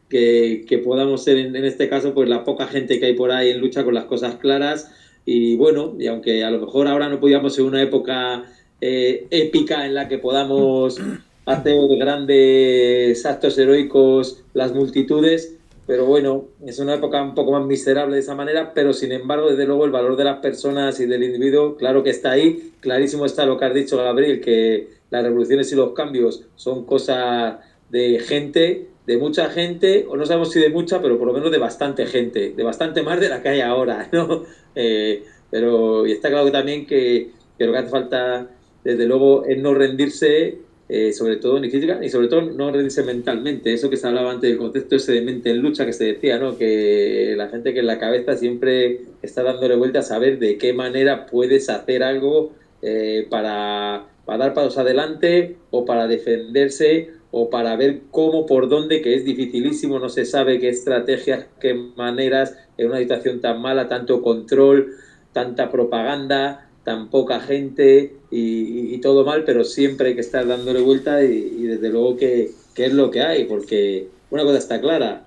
que, 0.08 0.80
podamos 0.84 1.24
ser, 1.24 1.38
en, 1.38 1.56
este 1.56 1.88
caso, 1.88 2.14
pues 2.14 2.28
la 2.28 2.44
poca 2.44 2.68
gente 2.68 3.00
que 3.00 3.06
hay 3.06 3.14
por 3.14 3.32
ahí 3.32 3.50
en 3.50 3.60
lucha 3.60 3.84
con 3.84 3.94
las 3.94 4.04
cosas 4.04 4.36
claras. 4.36 4.92
Y 5.26 5.56
bueno, 5.56 5.96
y 5.98 6.06
aunque 6.06 6.44
a 6.44 6.50
lo 6.50 6.60
mejor 6.60 6.86
ahora 6.86 7.08
no 7.08 7.18
podíamos 7.18 7.58
en 7.58 7.64
una 7.64 7.82
época 7.82 8.44
épica 8.80 9.86
en 9.86 9.94
la 9.94 10.08
que 10.08 10.18
podamos 10.18 11.00
hace 11.46 11.76
grandes 11.98 13.24
actos 13.26 13.58
heroicos 13.58 14.42
las 14.54 14.72
multitudes, 14.72 15.56
pero 15.86 16.06
bueno, 16.06 16.46
es 16.64 16.78
una 16.78 16.94
época 16.94 17.22
un 17.22 17.34
poco 17.34 17.52
más 17.52 17.66
miserable 17.66 18.14
de 18.14 18.22
esa 18.22 18.34
manera, 18.34 18.72
pero 18.72 18.94
sin 18.94 19.12
embargo, 19.12 19.50
desde 19.50 19.66
luego, 19.66 19.84
el 19.84 19.90
valor 19.90 20.16
de 20.16 20.24
las 20.24 20.38
personas 20.38 20.98
y 21.00 21.06
del 21.06 21.22
individuo, 21.22 21.76
claro 21.76 22.02
que 22.02 22.10
está 22.10 22.32
ahí, 22.32 22.72
clarísimo 22.80 23.26
está 23.26 23.44
lo 23.44 23.58
que 23.58 23.66
has 23.66 23.74
dicho, 23.74 23.98
Gabriel, 23.98 24.40
que 24.40 24.88
las 25.10 25.22
revoluciones 25.22 25.70
y 25.72 25.76
los 25.76 25.92
cambios 25.92 26.44
son 26.56 26.86
cosas 26.86 27.56
de 27.90 28.18
gente, 28.20 28.88
de 29.06 29.18
mucha 29.18 29.50
gente, 29.50 30.06
o 30.08 30.16
no 30.16 30.24
sabemos 30.24 30.50
si 30.50 30.60
de 30.60 30.70
mucha, 30.70 31.02
pero 31.02 31.18
por 31.18 31.26
lo 31.26 31.34
menos 31.34 31.50
de 31.50 31.58
bastante 31.58 32.06
gente, 32.06 32.54
de 32.56 32.62
bastante 32.62 33.02
más 33.02 33.20
de 33.20 33.28
la 33.28 33.42
que 33.42 33.50
hay 33.50 33.60
ahora, 33.60 34.08
¿no? 34.12 34.44
Eh, 34.74 35.22
pero 35.50 36.06
y 36.06 36.12
está 36.12 36.30
claro 36.30 36.50
también 36.50 36.86
que, 36.86 37.30
que 37.58 37.66
lo 37.66 37.72
que 37.72 37.78
hace 37.78 37.90
falta, 37.90 38.48
desde 38.82 39.04
luego, 39.04 39.44
es 39.44 39.58
no 39.58 39.74
rendirse 39.74 40.63
eh, 40.86 41.12
sobre 41.12 41.36
todo 41.36 41.58
ni 41.60 41.70
física 41.70 41.98
y 42.04 42.10
sobre 42.10 42.28
todo 42.28 42.42
no 42.42 42.70
rendirse 42.70 43.02
mentalmente. 43.02 43.72
Eso 43.72 43.88
que 43.88 43.96
se 43.96 44.06
hablaba 44.06 44.32
antes 44.32 44.50
del 44.50 44.58
concepto 44.58 44.96
ese 44.96 45.12
de 45.12 45.22
mente 45.22 45.50
en 45.50 45.60
lucha 45.60 45.86
que 45.86 45.94
se 45.94 46.04
decía, 46.04 46.38
¿no? 46.38 46.58
Que 46.58 47.34
la 47.36 47.48
gente 47.48 47.72
que 47.72 47.80
en 47.80 47.86
la 47.86 47.98
cabeza 47.98 48.36
siempre 48.36 49.00
está 49.22 49.42
dándole 49.42 49.76
vuelta 49.76 50.00
a 50.00 50.02
saber 50.02 50.38
de 50.38 50.58
qué 50.58 50.74
manera 50.74 51.26
puedes 51.26 51.70
hacer 51.70 52.02
algo 52.02 52.52
eh, 52.82 53.26
para, 53.30 54.08
para, 54.26 54.38
dar 54.38 54.54
pasos 54.54 54.76
adelante 54.76 55.56
o 55.70 55.86
para 55.86 56.06
defenderse 56.06 57.12
o 57.30 57.48
para 57.48 57.76
ver 57.76 58.02
cómo, 58.10 58.44
por 58.44 58.68
dónde, 58.68 59.00
que 59.00 59.14
es 59.14 59.24
dificilísimo, 59.24 59.98
no 59.98 60.10
se 60.10 60.26
sabe 60.26 60.60
qué 60.60 60.68
estrategias, 60.68 61.46
qué 61.60 61.74
maneras 61.74 62.58
en 62.76 62.88
una 62.88 62.98
situación 62.98 63.40
tan 63.40 63.60
mala, 63.60 63.88
tanto 63.88 64.20
control, 64.20 64.92
tanta 65.32 65.70
propaganda, 65.70 66.68
tan 66.84 67.08
poca 67.08 67.40
gente 67.40 68.16
y, 68.36 68.98
todo 68.98 69.24
mal, 69.24 69.44
pero 69.44 69.64
siempre 69.64 70.08
hay 70.08 70.14
que 70.14 70.20
estar 70.20 70.46
dándole 70.46 70.80
vuelta 70.80 71.22
y, 71.22 71.62
desde 71.62 71.88
luego 71.90 72.16
que, 72.16 72.50
es 72.76 72.92
lo 72.92 73.10
que 73.10 73.22
hay, 73.22 73.44
porque 73.44 74.08
una 74.30 74.42
cosa 74.42 74.58
está 74.58 74.80
clara, 74.80 75.26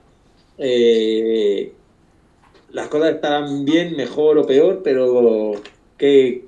eh, 0.58 1.72
las 2.72 2.88
cosas 2.90 3.16
estarán 3.16 3.64
bien, 3.64 3.96
mejor 3.96 4.38
o 4.38 4.46
peor, 4.46 4.82
pero 4.84 5.54
que 5.98 6.46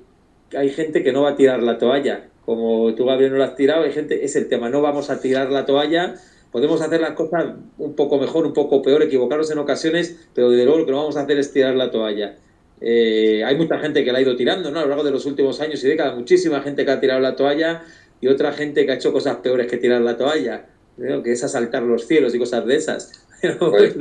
hay 0.54 0.70
gente 0.70 1.02
que 1.02 1.12
no 1.12 1.22
va 1.22 1.30
a 1.30 1.36
tirar 1.36 1.62
la 1.62 1.78
toalla. 1.78 2.28
Como 2.44 2.94
tú, 2.94 3.06
Gabriel, 3.06 3.32
no 3.32 3.38
la 3.38 3.46
has 3.46 3.56
tirado, 3.56 3.84
hay 3.84 3.92
gente, 3.92 4.24
es 4.24 4.36
el 4.36 4.48
tema, 4.48 4.68
no 4.68 4.82
vamos 4.82 5.08
a 5.08 5.20
tirar 5.20 5.50
la 5.50 5.64
toalla, 5.64 6.16
podemos 6.52 6.82
hacer 6.82 7.00
las 7.00 7.12
cosas 7.12 7.54
un 7.78 7.94
poco 7.94 8.18
mejor, 8.18 8.44
un 8.44 8.52
poco 8.52 8.82
peor, 8.82 9.02
equivocarnos 9.02 9.50
en 9.50 9.58
ocasiones, 9.58 10.28
pero 10.34 10.50
desde 10.50 10.64
luego 10.64 10.80
lo 10.80 10.86
que 10.86 10.92
no 10.92 10.98
vamos 10.98 11.16
a 11.16 11.22
hacer 11.22 11.38
es 11.38 11.52
tirar 11.52 11.74
la 11.74 11.90
toalla. 11.90 12.36
Eh, 12.80 13.44
hay 13.44 13.56
mucha 13.56 13.78
gente 13.78 14.04
que 14.04 14.12
la 14.12 14.18
ha 14.18 14.22
ido 14.22 14.34
tirando, 14.36 14.70
¿no? 14.70 14.78
A 14.78 14.82
lo 14.82 14.88
largo 14.88 15.04
de 15.04 15.10
los 15.10 15.26
últimos 15.26 15.60
años 15.60 15.84
y 15.84 15.88
décadas, 15.88 16.16
muchísima 16.16 16.62
gente 16.62 16.84
que 16.84 16.90
ha 16.90 17.00
tirado 17.00 17.20
la 17.20 17.36
toalla 17.36 17.82
y 18.20 18.28
otra 18.28 18.52
gente 18.52 18.86
que 18.86 18.92
ha 18.92 18.94
hecho 18.94 19.12
cosas 19.12 19.36
peores 19.36 19.66
que 19.66 19.76
tirar 19.76 20.00
la 20.00 20.16
toalla, 20.16 20.66
que 20.96 21.32
es 21.32 21.44
asaltar 21.44 21.82
los 21.82 22.06
cielos 22.06 22.34
y 22.34 22.38
cosas 22.38 22.66
de 22.66 22.76
esas. 22.76 23.12
Pues, 23.58 23.94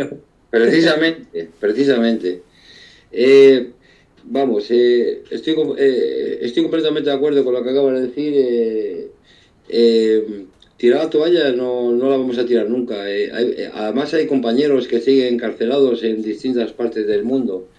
precisamente, 0.50 1.50
precisamente. 1.62 2.42
Eh, 3.10 3.72
vamos, 4.26 4.70
eh, 4.70 5.24
estoy, 5.32 5.56
estoy 6.42 6.64
completamente 6.64 7.10
de 7.10 7.16
acuerdo 7.16 7.46
con 7.46 7.54
lo 7.54 7.64
que 7.64 7.70
acabas 7.70 7.94
de 7.94 8.02
decir. 8.08 9.12
tirar 10.76 11.06
la 11.06 11.10
toalla 11.10 11.52
no, 11.54 11.94
no, 11.94 12.10
la 12.10 12.18
vamos 12.18 12.38
a 12.38 12.46
tirar 12.46 12.70
nunca. 12.70 12.96
además 13.74 14.14
hay 14.14 14.28
compañeros 14.28 14.90
que 14.90 15.00
siguen 15.00 15.36
encarcelados 15.36 16.04
en 16.04 16.22
distintas 16.22 16.74
partes 16.74 17.08
del 17.08 17.24
mundo. 17.24 17.70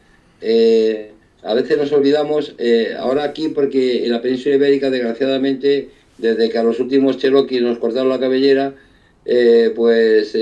Eh, 0.41 1.13
a 1.43 1.55
veces 1.55 1.79
nos 1.79 1.93
olvidamos, 1.93 2.55
eh, 2.59 2.95
ahora 2.99 3.25
aquí, 3.25 3.49
porque 3.49 4.05
en 4.05 4.13
la 4.13 4.21
península 4.21 4.57
ibérica, 4.57 4.91
desgraciadamente, 4.91 5.89
desde 6.19 6.51
que 6.51 6.59
a 6.59 6.63
los 6.63 6.81
últimos 6.81 7.19
Cherokee 7.19 7.61
nos 7.61 7.79
cortaron 7.79 8.11
la 8.11 8.21
cabellera, 8.21 8.75
eh, 9.25 9.73
pues 9.75 10.35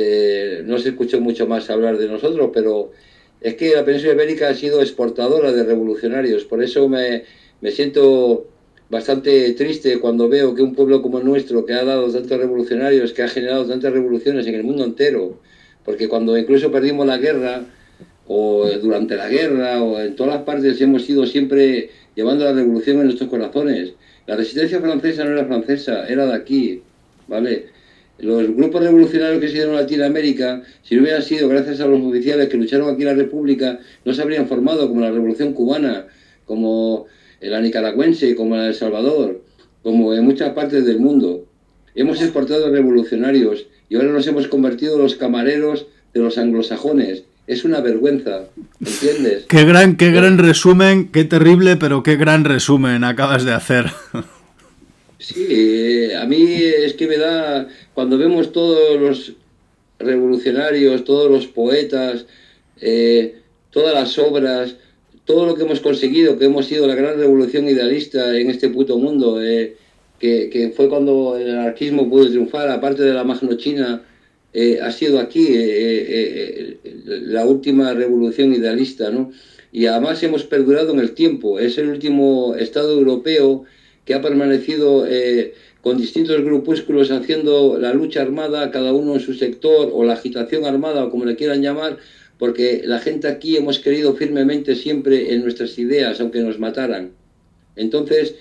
no 0.65 0.79
se 0.79 0.89
escuchó 0.91 1.21
mucho 1.21 1.47
más 1.47 1.71
hablar 1.71 1.99
de 1.99 2.09
nosotros, 2.09 2.51
pero 2.53 2.93
es 3.41 3.55
que 3.55 3.75
la 3.75 3.85
península 3.85 4.15
ibérica 4.15 4.49
ha 4.49 4.55
sido 4.55 4.81
exportadora 4.81 5.53
de 5.53 5.63
revolucionarios, 5.65 6.45
por 6.45 6.63
eso 6.63 6.89
me, 6.89 7.25
me 7.61 7.71
siento 7.71 8.49
bastante 8.91 9.53
triste 9.53 10.01
cuando 10.01 10.29
veo 10.29 10.55
que 10.55 10.63
un 10.63 10.75
pueblo 10.75 11.03
como 11.03 11.19
el 11.19 11.25
nuestro, 11.25 11.65
que 11.65 11.75
ha 11.75 11.85
dado 11.85 12.11
tantos 12.11 12.39
revolucionarios, 12.39 13.13
que 13.13 13.23
ha 13.23 13.29
generado 13.29 13.67
tantas 13.67 13.93
revoluciones 13.93 14.47
en 14.47 14.55
el 14.55 14.65
mundo 14.65 14.85
entero, 14.85 15.39
porque 15.85 16.09
cuando 16.09 16.37
incluso 16.37 16.73
perdimos 16.73 17.07
la 17.07 17.19
guerra, 17.19 17.67
o 18.29 18.69
durante 18.81 19.17
la 19.17 19.29
guerra, 19.29 19.83
o 19.83 19.99
en 19.99 20.15
todas 20.15 20.35
las 20.35 20.43
partes 20.45 20.81
hemos 20.81 21.09
ido 21.09 21.27
siempre 21.27 21.91
llevando 22.15 22.45
la 22.45 22.53
revolución 22.53 22.99
en 22.99 23.05
nuestros 23.05 23.31
corazones. 23.31 23.95
La 24.27 24.37
resistencia 24.37 24.81
francesa 24.81 25.25
no 25.25 25.31
era 25.31 25.47
francesa, 25.47 26.07
era 26.07 26.27
de 26.27 26.35
aquí, 26.35 26.83
¿vale? 27.27 27.67
Los 28.19 28.55
grupos 28.55 28.83
revolucionarios 28.83 29.41
que 29.41 29.49
se 29.49 29.55
dieron 29.55 29.75
en 29.75 29.81
Latinoamérica, 29.81 30.63
si 30.83 30.95
no 30.95 31.03
hubieran 31.03 31.23
sido 31.23 31.49
gracias 31.49 31.81
a 31.81 31.87
los 31.87 32.03
oficiales 32.03 32.49
que 32.49 32.59
lucharon 32.59 32.91
aquí 32.91 33.03
en 33.03 33.09
la 33.09 33.15
República, 33.15 33.79
no 34.05 34.13
se 34.13 34.21
habrían 34.21 34.47
formado 34.47 34.89
como 34.89 35.01
la 35.01 35.11
Revolución 35.11 35.55
Cubana, 35.55 36.07
como 36.45 37.07
la 37.41 37.61
nicaragüense, 37.61 38.35
como 38.35 38.57
la 38.57 38.67
El 38.67 38.75
Salvador, 38.75 39.43
como 39.83 40.13
en 40.13 40.25
muchas 40.25 40.51
partes 40.51 40.85
del 40.85 40.99
mundo. 40.99 41.47
Hemos 41.95 42.21
exportado 42.21 42.71
revolucionarios 42.71 43.67
y 43.89 43.97
ahora 43.97 44.09
nos 44.09 44.27
hemos 44.27 44.49
convertido 44.49 44.97
en 44.97 45.03
los 45.03 45.15
camareros 45.15 45.87
de 46.13 46.21
los 46.21 46.37
anglosajones 46.37 47.25
es 47.49 47.65
una 47.65 47.81
vergüenza, 47.81 48.45
¿entiendes? 48.79 49.47
Qué 49.49 49.65
gran, 49.65 49.97
qué 49.97 50.11
gran 50.11 50.37
resumen, 50.37 51.09
qué 51.11 51.25
terrible, 51.25 51.77
pero 51.77 52.03
qué 52.03 52.17
gran 52.17 52.45
resumen 52.45 53.05
acabas 53.05 53.45
de 53.45 53.53
hacer. 53.53 53.87
Sí, 55.19 56.13
a 56.13 56.27
mí 56.27 56.45
es 56.63 56.93
que 56.93 57.09
me 57.09 57.17
da, 57.17 57.67
cuando 57.93 58.19
vemos 58.19 58.53
todos 58.53 59.01
los 59.01 59.33
revolucionarios, 59.99 61.03
todos 61.05 61.31
los 61.31 61.47
poetas, 61.49 62.27
eh, 62.81 63.41
todas 63.71 63.95
las 63.95 64.17
obras, 64.19 64.77
todo 65.25 65.47
lo 65.47 65.55
que 65.57 65.65
hemos 65.65 65.81
conseguido, 65.81 66.39
que 66.39 66.45
hemos 66.45 66.67
sido 66.67 66.87
la 66.87 66.95
gran 66.95 67.19
revolución 67.19 67.67
idealista 67.67 68.39
en 68.39 68.51
este 68.51 68.69
puto 68.69 68.97
mundo, 68.99 69.43
eh, 69.43 69.75
que, 70.21 70.51
que, 70.51 70.69
fue 70.71 70.89
cuando 70.89 71.37
el 71.37 71.51
anarquismo 71.51 72.09
pudo 72.09 72.29
triunfar, 72.29 72.71
aparte 72.71 73.03
de 73.03 73.15
la 73.15 73.25
magno 73.25 73.57
china 73.57 74.03
eh, 74.53 74.81
ha 74.83 74.91
sido 74.91 75.19
aquí 75.21 75.47
eh, 75.51 76.79
la 77.05 77.45
última 77.47 77.93
revolución 77.95 78.55
idealista, 78.55 79.11
¿no? 79.11 79.31
Y 79.71 79.87
además 79.87 80.23
hemos 80.23 80.45
perdurado 80.45 80.93
en 80.93 81.01
el 81.01 81.13
tiempo. 81.13 81.59
Es 81.59 81.77
el 81.79 81.89
último 81.89 82.55
Estado 82.55 82.93
europeo 82.93 83.65
que 84.05 84.15
ha 84.15 84.23
permanecido 84.23 85.07
con 85.83 85.99
distintos 85.99 86.43
grupúsculos 86.43 87.11
haciendo 87.11 87.79
la 87.79 87.93
lucha 87.93 88.23
armada, 88.23 88.71
cada 88.71 88.95
uno 88.95 89.15
en 89.15 89.21
su 89.21 89.35
sector, 89.35 89.91
o 89.93 90.05
la 90.05 90.15
agitación 90.15 90.65
armada, 90.65 91.05
o 91.05 91.11
como 91.11 91.27
le 91.27 91.37
quieran 91.37 91.63
llamar, 91.63 91.99
porque 92.39 92.83
la 92.85 92.99
gente 92.99 93.29
aquí 93.29 93.57
hemos 93.57 93.79
creído 93.79 94.15
firmemente 94.15 94.75
siempre 94.75 95.35
en 95.35 95.43
nuestras 95.43 95.79
ideas, 95.79 96.21
aunque 96.21 96.41
nos 96.41 96.59
mataran. 96.59 97.13
Entonces, 97.77 98.35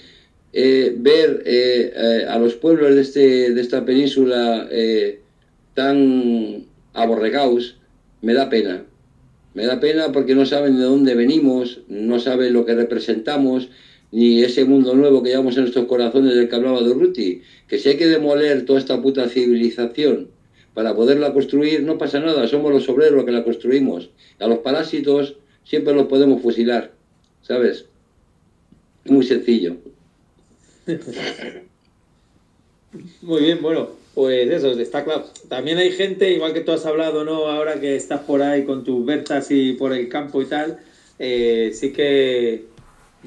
eh, 0.53 0.93
ver 0.97 1.43
eh, 1.45 1.93
eh, 1.95 2.25
a 2.27 2.39
los 2.39 2.55
pueblos 2.55 2.95
de, 2.95 3.01
este, 3.01 3.53
de 3.53 3.61
esta 3.61 3.85
península 3.85 4.67
tan 5.77 6.65
aborregados 6.95 7.77
me 8.23 8.33
da 8.33 8.49
pena. 8.49 8.85
Me 9.53 9.67
da 9.67 9.79
pena 9.79 10.11
porque 10.11 10.33
no 10.33 10.43
saben 10.47 10.75
de 10.75 10.83
dónde 10.83 11.13
venimos, 11.13 11.81
no 11.87 12.19
saben 12.19 12.53
lo 12.53 12.65
que 12.65 12.73
representamos, 12.73 13.69
ni 14.11 14.41
ese 14.41 14.65
mundo 14.65 14.95
nuevo 14.95 15.21
que 15.21 15.29
llevamos 15.29 15.55
en 15.55 15.61
nuestros 15.61 15.85
corazones 15.85 16.33
del 16.33 16.49
que 16.49 16.55
hablaba 16.55 16.81
Durruti. 16.81 17.43
Que 17.67 17.77
si 17.77 17.89
hay 17.89 17.97
que 17.97 18.07
demoler 18.07 18.65
toda 18.65 18.79
esta 18.79 18.99
puta 18.99 19.29
civilización 19.29 20.29
para 20.73 20.95
poderla 20.95 21.31
construir, 21.31 21.83
no 21.83 21.99
pasa 21.99 22.19
nada, 22.19 22.47
somos 22.47 22.71
los 22.71 22.89
obreros 22.89 23.23
que 23.23 23.31
la 23.31 23.43
construimos. 23.43 24.09
A 24.39 24.47
los 24.47 24.57
parásitos 24.59 25.35
siempre 25.63 25.93
los 25.93 26.07
podemos 26.07 26.41
fusilar, 26.41 26.91
¿sabes? 27.43 27.85
Muy 29.05 29.23
sencillo. 29.23 29.77
Muy 33.21 33.41
bien, 33.41 33.61
bueno, 33.61 33.89
pues 34.17 34.49
eso, 34.49 34.71
está 34.71 35.03
claro. 35.03 35.25
También 35.47 35.77
hay 35.77 35.91
gente, 35.91 36.31
igual 36.31 36.51
que 36.51 36.61
tú 36.61 36.71
has 36.71 36.87
hablado, 36.87 37.23
¿no? 37.23 37.49
Ahora 37.49 37.79
que 37.79 37.95
estás 37.95 38.21
por 38.21 38.41
ahí 38.41 38.65
con 38.65 38.83
tus 38.83 39.05
bertas 39.05 39.51
y 39.51 39.73
por 39.73 39.93
el 39.93 40.09
campo 40.09 40.41
y 40.41 40.45
tal, 40.47 40.79
eh, 41.19 41.69
sí 41.71 41.93
que 41.93 42.63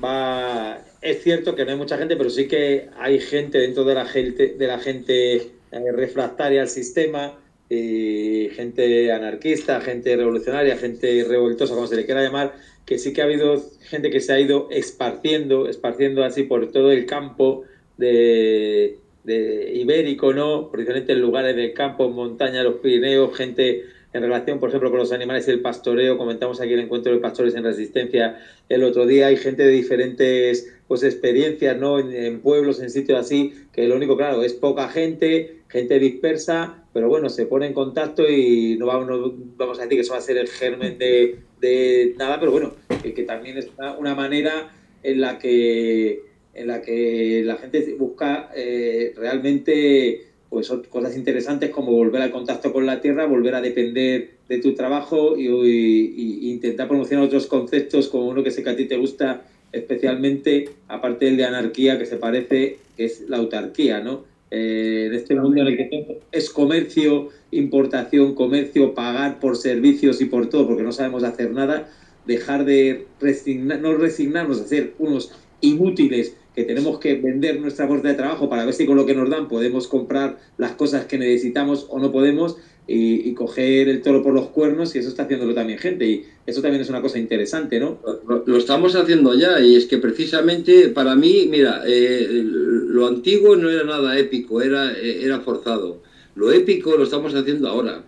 va. 0.02 0.84
Es 1.00 1.22
cierto 1.22 1.54
que 1.54 1.64
no 1.64 1.70
hay 1.70 1.76
mucha 1.76 1.96
gente, 1.96 2.16
pero 2.16 2.28
sí 2.28 2.48
que 2.48 2.88
hay 2.98 3.20
gente 3.20 3.58
dentro 3.58 3.84
de 3.84 3.94
la 3.94 4.04
gente, 4.04 4.56
de 4.58 4.66
la 4.66 4.80
gente 4.80 5.36
eh, 5.36 5.92
refractaria 5.92 6.62
al 6.62 6.68
sistema, 6.68 7.38
gente 7.68 9.12
anarquista, 9.12 9.80
gente 9.80 10.16
revolucionaria, 10.16 10.76
gente 10.76 11.22
revoltosa, 11.22 11.72
como 11.76 11.86
se 11.86 11.94
le 11.94 12.04
quiera 12.04 12.24
llamar, 12.24 12.56
que 12.84 12.98
sí 12.98 13.12
que 13.12 13.22
ha 13.22 13.26
habido 13.26 13.62
gente 13.82 14.10
que 14.10 14.18
se 14.18 14.32
ha 14.32 14.40
ido 14.40 14.66
esparciendo, 14.72 15.68
esparciendo 15.68 16.24
así 16.24 16.42
por 16.42 16.72
todo 16.72 16.90
el 16.90 17.06
campo 17.06 17.62
de, 17.96 18.98
ibérico, 19.24 20.32
¿no? 20.32 20.70
Precisamente 20.70 21.12
en 21.12 21.20
lugares 21.20 21.56
del 21.56 21.72
campo, 21.72 22.06
en 22.06 22.12
montaña, 22.12 22.62
los 22.62 22.76
Pirineos, 22.76 23.36
gente 23.36 23.84
en 24.12 24.22
relación, 24.22 24.58
por 24.58 24.70
ejemplo, 24.70 24.90
con 24.90 24.98
los 24.98 25.12
animales 25.12 25.46
y 25.46 25.52
el 25.52 25.60
pastoreo. 25.60 26.18
Comentamos 26.18 26.60
aquí 26.60 26.72
el 26.72 26.80
encuentro 26.80 27.12
de 27.12 27.18
pastores 27.18 27.54
en 27.54 27.64
resistencia 27.64 28.40
el 28.68 28.82
otro 28.82 29.06
día. 29.06 29.28
Hay 29.28 29.36
gente 29.36 29.62
de 29.62 29.70
diferentes 29.70 30.72
pues, 30.88 31.02
experiencias, 31.02 31.76
¿no? 31.78 31.98
En, 31.98 32.40
pueblos, 32.40 32.80
en 32.80 32.90
sitios 32.90 33.20
así, 33.20 33.54
que 33.72 33.86
lo 33.86 33.96
único, 33.96 34.16
claro, 34.16 34.42
es 34.42 34.52
poca 34.54 34.88
gente, 34.88 35.60
gente 35.68 35.98
dispersa, 35.98 36.82
pero 36.92 37.08
bueno, 37.08 37.28
se 37.28 37.46
pone 37.46 37.66
en 37.66 37.72
contacto 37.72 38.28
y 38.28 38.76
no 38.78 38.86
vamos, 38.86 39.32
vamos 39.56 39.78
a 39.78 39.82
decir 39.82 39.98
que 39.98 40.02
eso 40.02 40.12
va 40.12 40.18
a 40.18 40.22
ser 40.22 40.38
el 40.38 40.48
germen 40.48 40.98
de, 40.98 41.38
de 41.60 42.14
nada, 42.18 42.40
pero 42.40 42.50
bueno, 42.50 42.72
que, 43.02 43.22
también 43.22 43.58
es 43.58 43.68
una, 43.98 44.14
manera 44.14 44.72
en 45.02 45.20
la 45.20 45.38
que 45.38 46.22
en 46.60 46.66
la 46.66 46.82
que 46.82 47.42
la 47.44 47.56
gente 47.56 47.94
busca 47.98 48.50
eh, 48.54 49.14
realmente 49.16 50.26
pues 50.50 50.68
cosas 50.90 51.16
interesantes 51.16 51.70
como 51.70 51.92
volver 51.92 52.20
al 52.22 52.32
contacto 52.32 52.72
con 52.72 52.84
la 52.84 53.00
tierra, 53.00 53.24
volver 53.24 53.54
a 53.54 53.60
depender 53.60 54.30
de 54.48 54.58
tu 54.58 54.74
trabajo 54.74 55.36
y, 55.38 56.50
intentar 56.50 56.88
promocionar 56.88 57.24
otros 57.24 57.46
conceptos 57.46 58.08
como 58.08 58.28
uno 58.28 58.42
que 58.42 58.50
sé 58.50 58.64
que 58.64 58.70
a 58.70 58.76
ti 58.76 58.86
te 58.86 58.96
gusta 58.96 59.44
especialmente, 59.72 60.68
aparte 60.88 61.26
del 61.26 61.36
de 61.36 61.44
anarquía 61.44 61.98
que 61.98 62.04
se 62.04 62.16
parece, 62.16 62.78
que 62.96 63.04
es 63.04 63.20
la 63.28 63.36
autarquía, 63.36 64.00
¿no? 64.00 64.24
Eh, 64.50 65.04
en 65.06 65.14
este 65.14 65.36
mundo 65.36 65.62
en 65.62 65.68
el 65.68 65.76
que 65.76 66.18
es 66.32 66.50
comercio, 66.50 67.28
importación, 67.52 68.34
comercio, 68.34 68.92
pagar 68.92 69.38
por 69.38 69.56
servicios 69.56 70.20
y 70.20 70.24
por 70.24 70.50
todo, 70.50 70.66
porque 70.66 70.82
no 70.82 70.90
sabemos 70.90 71.22
hacer 71.22 71.52
nada, 71.52 71.88
dejar 72.26 72.64
de 72.64 73.06
resignar, 73.20 73.80
no 73.80 73.94
resignarnos 73.94 74.60
a 74.60 74.66
ser 74.66 74.94
unos 74.98 75.30
inútiles 75.60 76.34
que 76.54 76.64
tenemos 76.64 76.98
que 76.98 77.14
vender 77.14 77.60
nuestra 77.60 77.86
fuerza 77.86 78.08
de 78.08 78.14
trabajo 78.14 78.48
para 78.48 78.64
ver 78.64 78.74
si 78.74 78.86
con 78.86 78.96
lo 78.96 79.06
que 79.06 79.14
nos 79.14 79.30
dan 79.30 79.48
podemos 79.48 79.86
comprar 79.86 80.38
las 80.58 80.72
cosas 80.72 81.06
que 81.06 81.18
necesitamos 81.18 81.86
o 81.88 81.98
no 81.98 82.10
podemos 82.10 82.56
y, 82.86 83.32
coger 83.34 83.88
el 83.88 84.02
toro 84.02 84.20
por 84.20 84.34
los 84.34 84.48
cuernos 84.48 84.94
y 84.94 84.98
eso 84.98 85.10
está 85.10 85.22
haciéndolo 85.22 85.54
también 85.54 85.78
gente 85.78 86.06
y 86.06 86.24
eso 86.44 86.60
también 86.60 86.82
es 86.82 86.88
una 86.88 87.00
cosa 87.00 87.18
interesante, 87.18 87.78
¿no? 87.78 88.00
Lo, 88.46 88.56
estamos 88.56 88.96
haciendo 88.96 89.38
ya 89.38 89.60
y 89.60 89.76
es 89.76 89.86
que 89.86 89.98
precisamente 89.98 90.88
para 90.88 91.14
mí, 91.14 91.46
mira, 91.48 91.82
eh, 91.86 92.26
lo 92.30 93.06
antiguo 93.06 93.54
no 93.54 93.70
era 93.70 93.84
nada 93.84 94.18
épico, 94.18 94.60
era, 94.60 94.92
era 94.98 95.38
forzado. 95.40 96.02
Lo 96.34 96.50
épico 96.50 96.96
lo 96.96 97.04
estamos 97.04 97.32
haciendo 97.34 97.68
ahora 97.68 98.02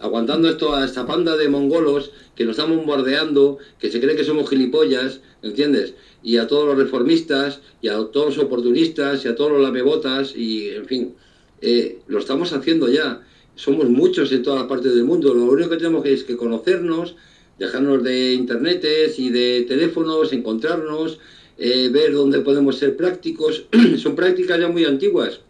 aguantando 0.00 0.48
esto 0.48 0.74
a 0.74 0.84
esta 0.84 1.06
panda 1.06 1.36
de 1.36 1.48
mongolos 1.48 2.10
que 2.34 2.44
nos 2.44 2.58
están 2.58 2.74
bombardeando, 2.74 3.58
que 3.78 3.90
se 3.90 4.00
cree 4.00 4.16
que 4.16 4.24
somos 4.24 4.48
gilipollas, 4.48 5.20
¿entiendes? 5.42 5.94
Y 6.22 6.38
a 6.38 6.46
todos 6.46 6.66
los 6.66 6.76
reformistas, 6.76 7.60
y 7.80 7.88
a 7.88 7.96
todos 7.96 8.36
los 8.36 8.38
oportunistas, 8.38 9.24
y 9.24 9.28
a 9.28 9.34
todos 9.34 9.52
los 9.52 9.62
lamebotas, 9.62 10.34
y 10.34 10.70
en 10.70 10.86
fin, 10.86 11.14
eh, 11.60 11.98
lo 12.08 12.18
estamos 12.18 12.52
haciendo 12.52 12.88
ya 12.88 13.22
somos 13.60 13.90
muchos 13.90 14.32
en 14.32 14.42
toda 14.42 14.62
la 14.62 14.68
parte 14.68 14.88
del 14.88 15.04
mundo. 15.04 15.34
Lo 15.34 15.44
único 15.44 15.68
que 15.68 15.76
tenemos 15.76 16.02
que 16.02 16.14
es 16.14 16.24
que 16.24 16.36
conocernos, 16.36 17.14
dejarnos 17.58 18.02
de 18.02 18.32
internetes 18.32 19.18
y 19.18 19.28
de 19.28 19.66
teléfonos, 19.68 20.32
encontrarnos, 20.32 21.18
eh, 21.58 21.90
ver 21.92 22.12
dónde 22.14 22.40
podemos 22.40 22.78
ser 22.78 22.96
prácticos. 22.96 23.66
Son 23.98 24.16
prácticas 24.16 24.58
ya 24.58 24.68
muy 24.68 24.84
antiguas, 24.86 25.40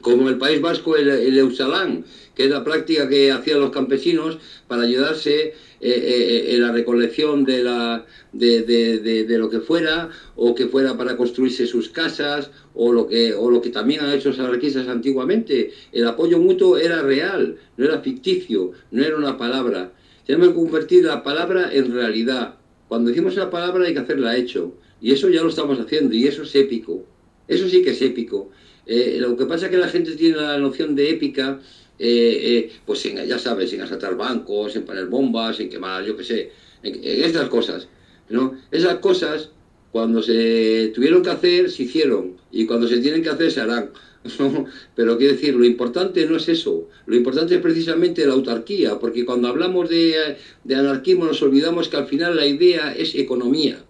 como 0.00 0.28
el 0.28 0.38
País 0.38 0.60
Vasco 0.60 0.94
el, 0.94 1.08
el 1.08 1.36
Eusalán, 1.36 2.04
que 2.38 2.44
es 2.44 2.50
la 2.50 2.62
práctica 2.62 3.08
que 3.08 3.32
hacían 3.32 3.58
los 3.58 3.72
campesinos 3.72 4.38
para 4.68 4.82
ayudarse 4.82 5.46
eh, 5.46 5.54
eh, 5.80 6.54
en 6.54 6.62
la 6.62 6.70
recolección 6.70 7.44
de, 7.44 7.64
la, 7.64 8.06
de, 8.32 9.26
lo 9.36 9.50
que 9.50 9.58
fuera, 9.58 10.10
o 10.36 10.54
que 10.54 10.68
fuera 10.68 10.96
para 10.96 11.16
construirse 11.16 11.66
sus 11.66 11.88
casas, 11.88 12.52
o 12.74 12.92
lo 12.92 13.08
que, 13.08 13.34
o 13.34 13.50
lo 13.50 13.60
que 13.60 13.70
también 13.70 14.02
han 14.02 14.12
hecho 14.12 14.28
los 14.28 14.38
anarquistas 14.38 14.86
antiguamente. 14.86 15.72
El 15.90 16.06
apoyo 16.06 16.38
mutuo 16.38 16.78
era 16.78 17.02
real, 17.02 17.56
no 17.76 17.84
era 17.84 18.02
ficticio, 18.02 18.70
no 18.92 19.02
era 19.02 19.16
una 19.16 19.36
palabra. 19.36 19.90
Tenemos 20.24 20.50
que 20.50 20.54
convertir 20.54 21.04
la 21.06 21.24
palabra 21.24 21.70
en 21.72 21.92
realidad. 21.92 22.54
Cuando 22.86 23.10
decimos 23.10 23.34
una 23.34 23.50
palabra 23.50 23.84
hay 23.84 23.94
que 23.94 23.98
hacerla 23.98 24.36
hecho. 24.36 24.74
Y 25.00 25.10
eso 25.10 25.28
ya 25.28 25.42
lo 25.42 25.48
estamos 25.48 25.80
haciendo, 25.80 26.14
y 26.14 26.28
eso 26.28 26.44
es 26.44 26.54
épico. 26.54 27.04
Eso 27.48 27.68
sí 27.68 27.82
que 27.82 27.90
es 27.90 28.00
épico. 28.00 28.52
Eh, 28.88 29.18
lo 29.20 29.36
que 29.36 29.44
pasa 29.44 29.66
es 29.66 29.70
que 29.70 29.76
la 29.76 29.88
gente 29.88 30.12
tiene 30.16 30.38
la 30.38 30.56
noción 30.58 30.94
de 30.94 31.10
épica 31.10 31.60
eh, 31.98 32.38
eh, 32.42 32.72
pues 32.86 33.02
ya 33.02 33.38
sabes, 33.38 33.70
sin 33.70 33.80
asaltar 33.80 34.16
bancos, 34.16 34.72
sin 34.72 34.82
poner 34.82 35.06
bombas, 35.06 35.56
sin 35.56 35.68
quemar, 35.68 36.04
yo 36.04 36.16
qué 36.16 36.24
sé, 36.24 36.52
en, 36.82 37.00
estas 37.02 37.48
cosas. 37.48 37.88
¿no? 38.28 38.56
Esas 38.70 38.98
cosas, 38.98 39.50
cuando 39.90 40.22
se 40.22 40.92
tuvieron 40.94 41.22
que 41.22 41.30
hacer, 41.30 41.70
se 41.70 41.84
hicieron, 41.84 42.36
y 42.52 42.66
cuando 42.66 42.86
se 42.86 42.98
tienen 42.98 43.22
que 43.22 43.30
hacer, 43.30 43.50
se 43.50 43.60
harán. 43.60 43.90
Pero 44.94 45.16
quiero 45.16 45.34
decir, 45.34 45.54
lo 45.54 45.64
importante 45.64 46.26
no 46.26 46.36
es 46.36 46.48
eso, 46.48 46.88
lo 47.06 47.16
importante 47.16 47.56
es 47.56 47.60
precisamente 47.60 48.26
la 48.26 48.34
autarquía, 48.34 48.98
porque 48.98 49.24
cuando 49.24 49.48
hablamos 49.48 49.88
de, 49.88 50.36
de 50.64 50.74
anarquismo 50.74 51.24
nos 51.24 51.42
olvidamos 51.42 51.88
que 51.88 51.96
al 51.96 52.06
final 52.06 52.36
la 52.36 52.46
idea 52.46 52.94
es 52.94 53.14
economía. 53.14 53.84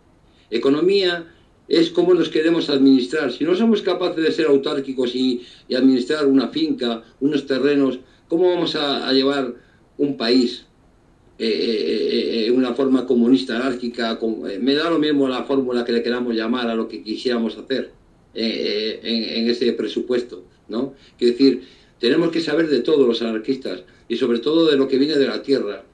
Economía 0.50 1.26
es 1.68 1.90
cómo 1.90 2.14
nos 2.14 2.30
queremos 2.30 2.70
administrar. 2.70 3.30
Si 3.30 3.44
no 3.44 3.54
somos 3.54 3.82
capaces 3.82 4.24
de 4.24 4.32
ser 4.32 4.46
autárquicos 4.46 5.14
y, 5.14 5.42
administrar 5.74 6.26
una 6.26 6.48
finca, 6.48 7.02
unos 7.20 7.46
terrenos, 7.46 8.00
¿cómo 8.26 8.48
vamos 8.48 8.74
a, 8.74 9.12
llevar 9.12 9.54
un 9.98 10.16
país 10.16 10.64
eh, 11.38 11.46
eh, 11.46 12.46
eh, 12.46 12.50
una 12.50 12.74
forma 12.74 13.06
comunista, 13.06 13.56
anárquica? 13.56 14.18
me 14.60 14.74
da 14.74 14.90
lo 14.90 14.98
mismo 14.98 15.28
la 15.28 15.44
fórmula 15.44 15.84
que 15.84 15.92
le 15.92 16.02
queramos 16.02 16.34
llamar 16.34 16.68
a 16.68 16.74
lo 16.74 16.88
que 16.88 17.02
quisiéramos 17.02 17.56
hacer 17.58 17.92
en, 18.34 19.50
ese 19.50 19.72
presupuesto. 19.74 20.44
¿no? 20.68 20.94
Quiero 21.18 21.32
decir, 21.32 21.62
tenemos 22.00 22.30
que 22.30 22.40
saber 22.40 22.68
de 22.68 22.80
todos 22.80 23.06
los 23.06 23.20
anarquistas 23.20 23.82
y 24.08 24.16
sobre 24.16 24.38
todo 24.38 24.70
de 24.70 24.76
lo 24.76 24.88
que 24.88 24.96
viene 24.96 25.16
de 25.16 25.26
la 25.26 25.42
tierra, 25.42 25.84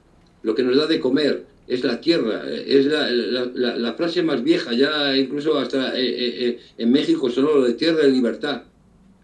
lo 0.41 0.55
que 0.55 0.63
nos 0.63 0.77
da 0.77 0.87
de 0.87 0.99
comer, 0.99 1.45
es 1.67 1.83
la 1.83 1.99
tierra, 1.99 2.43
es 2.51 2.85
la, 2.85 3.93
frase 3.93 4.21
más 4.21 4.43
vieja, 4.43 4.73
ya 4.73 5.17
incluso 5.17 5.57
hasta 5.57 5.97
eh, 5.97 6.07
eh, 6.07 6.47
eh, 6.47 6.59
en 6.77 6.91
México 6.91 7.29
solo 7.29 7.55
lo 7.55 7.63
de 7.65 7.73
tierra 7.73 8.07
y 8.07 8.11
libertad. 8.11 8.63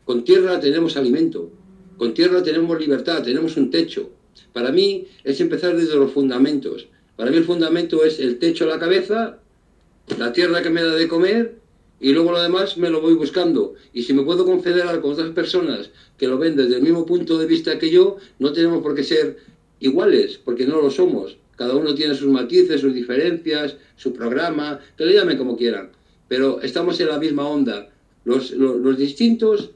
Con 0.06 0.24
tierra 0.24 0.60
tenemos 0.60 0.98
alimento, 0.98 1.52
con 1.98 2.14
tierra 2.14 2.42
tenemos 2.42 2.80
libertad, 2.80 3.24
tenemos 3.24 3.58
un 3.58 3.70
techo. 3.70 4.10
Para 4.54 4.72
mí 4.72 5.08
es 5.24 5.39
empezar 5.39 5.76
desde 5.76 5.96
los 5.96 6.12
fundamentos. 6.12 6.88
Para 7.16 7.30
mí 7.30 7.38
el 7.38 7.44
fundamento 7.44 8.04
es 8.04 8.20
el 8.20 8.39
techo 8.39 8.66
a 8.66 8.68
la 8.68 8.80
cabeza, 8.80 9.39
la 10.18 10.34
tierra 10.34 10.64
que 10.64 10.72
me 10.72 10.82
da 10.82 10.96
de 10.96 11.08
comer 11.08 11.56
y 12.00 12.14
luego 12.14 12.32
lo 12.32 12.42
demás 12.42 12.78
me 12.78 12.89
lo 12.89 13.02
voy 13.02 13.14
buscando. 13.14 13.76
Y 13.94 14.02
si 14.02 14.14
me 14.14 14.24
puedo 14.24 14.46
confederar 14.46 15.00
con 15.02 15.12
otras 15.12 15.30
personas 15.30 15.92
que 16.18 16.28
lo 16.28 16.39
ven 16.39 16.56
desde 16.56 16.78
el 16.78 16.82
mismo 16.82 17.06
punto 17.06 17.38
de 17.38 17.46
vista 17.46 17.78
que 17.78 17.92
yo, 17.92 18.18
no 18.39 18.52
tenemos 18.52 18.82
por 18.82 18.96
qué 18.96 19.04
ser 19.04 19.38
iguales, 19.80 20.39
porque 20.44 20.66
no 20.66 20.82
lo 20.82 20.89
somos. 20.89 21.38
Cada 21.62 21.76
uno 21.76 21.93
tiene 21.93 22.16
sus 22.16 22.28
matices, 22.28 22.82
sus 22.82 22.91
diferencias, 22.91 23.76
su 23.95 24.14
programa, 24.14 24.80
que 24.97 25.05
le 25.05 25.14
llamen 25.14 25.38
como 25.38 25.55
quieran. 25.55 25.91
Pero 26.28 26.59
estamos 26.59 26.99
en 26.99 27.09
la 27.09 27.20
misma 27.20 27.47
onda. 27.47 27.88
Los, 28.26 28.51
distintos, 28.97 29.70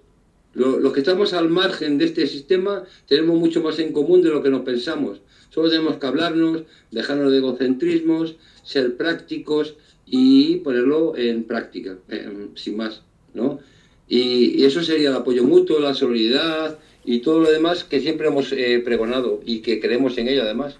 los 0.55 0.91
que 0.91 1.01
estamos 1.01 1.33
al 1.33 1.47
margen 1.47 1.99
de 1.99 2.05
este 2.05 2.25
sistema, 2.25 2.85
tenemos 3.07 3.37
mucho 3.39 3.61
más 3.61 3.77
en 3.77 3.93
común 3.93 4.23
de 4.23 4.29
lo 4.29 4.41
que 4.41 4.49
nos 4.49 4.61
pensamos. 4.61 5.21
Solo 5.51 5.69
tenemos 5.69 5.97
que 5.97 6.07
hablarnos, 6.07 6.63
dejarnos 6.89 7.31
de 7.31 7.37
egocentrismos, 7.37 8.35
ser 8.63 8.97
prácticos 8.97 9.75
y 10.07 10.55
ponerlo 10.61 11.15
en 11.15 11.43
práctica, 11.43 11.99
sin 12.55 12.77
más, 12.77 13.03
¿no? 13.35 13.59
Y, 14.07 14.65
eso 14.65 14.81
sería 14.81 15.09
el 15.09 15.15
apoyo 15.15 15.43
mutuo, 15.43 15.79
la 15.79 15.93
solidaridad 15.93 16.79
y 17.03 17.19
todo 17.19 17.41
lo 17.41 17.51
demás 17.51 17.83
que 17.83 17.99
siempre 17.99 18.29
hemos 18.29 18.51
eh, 18.53 18.81
pregonado 18.83 19.39
y 19.45 19.59
que 19.59 19.79
creemos 19.79 20.17
en 20.17 20.29
ello 20.29 20.41
además. 20.41 20.79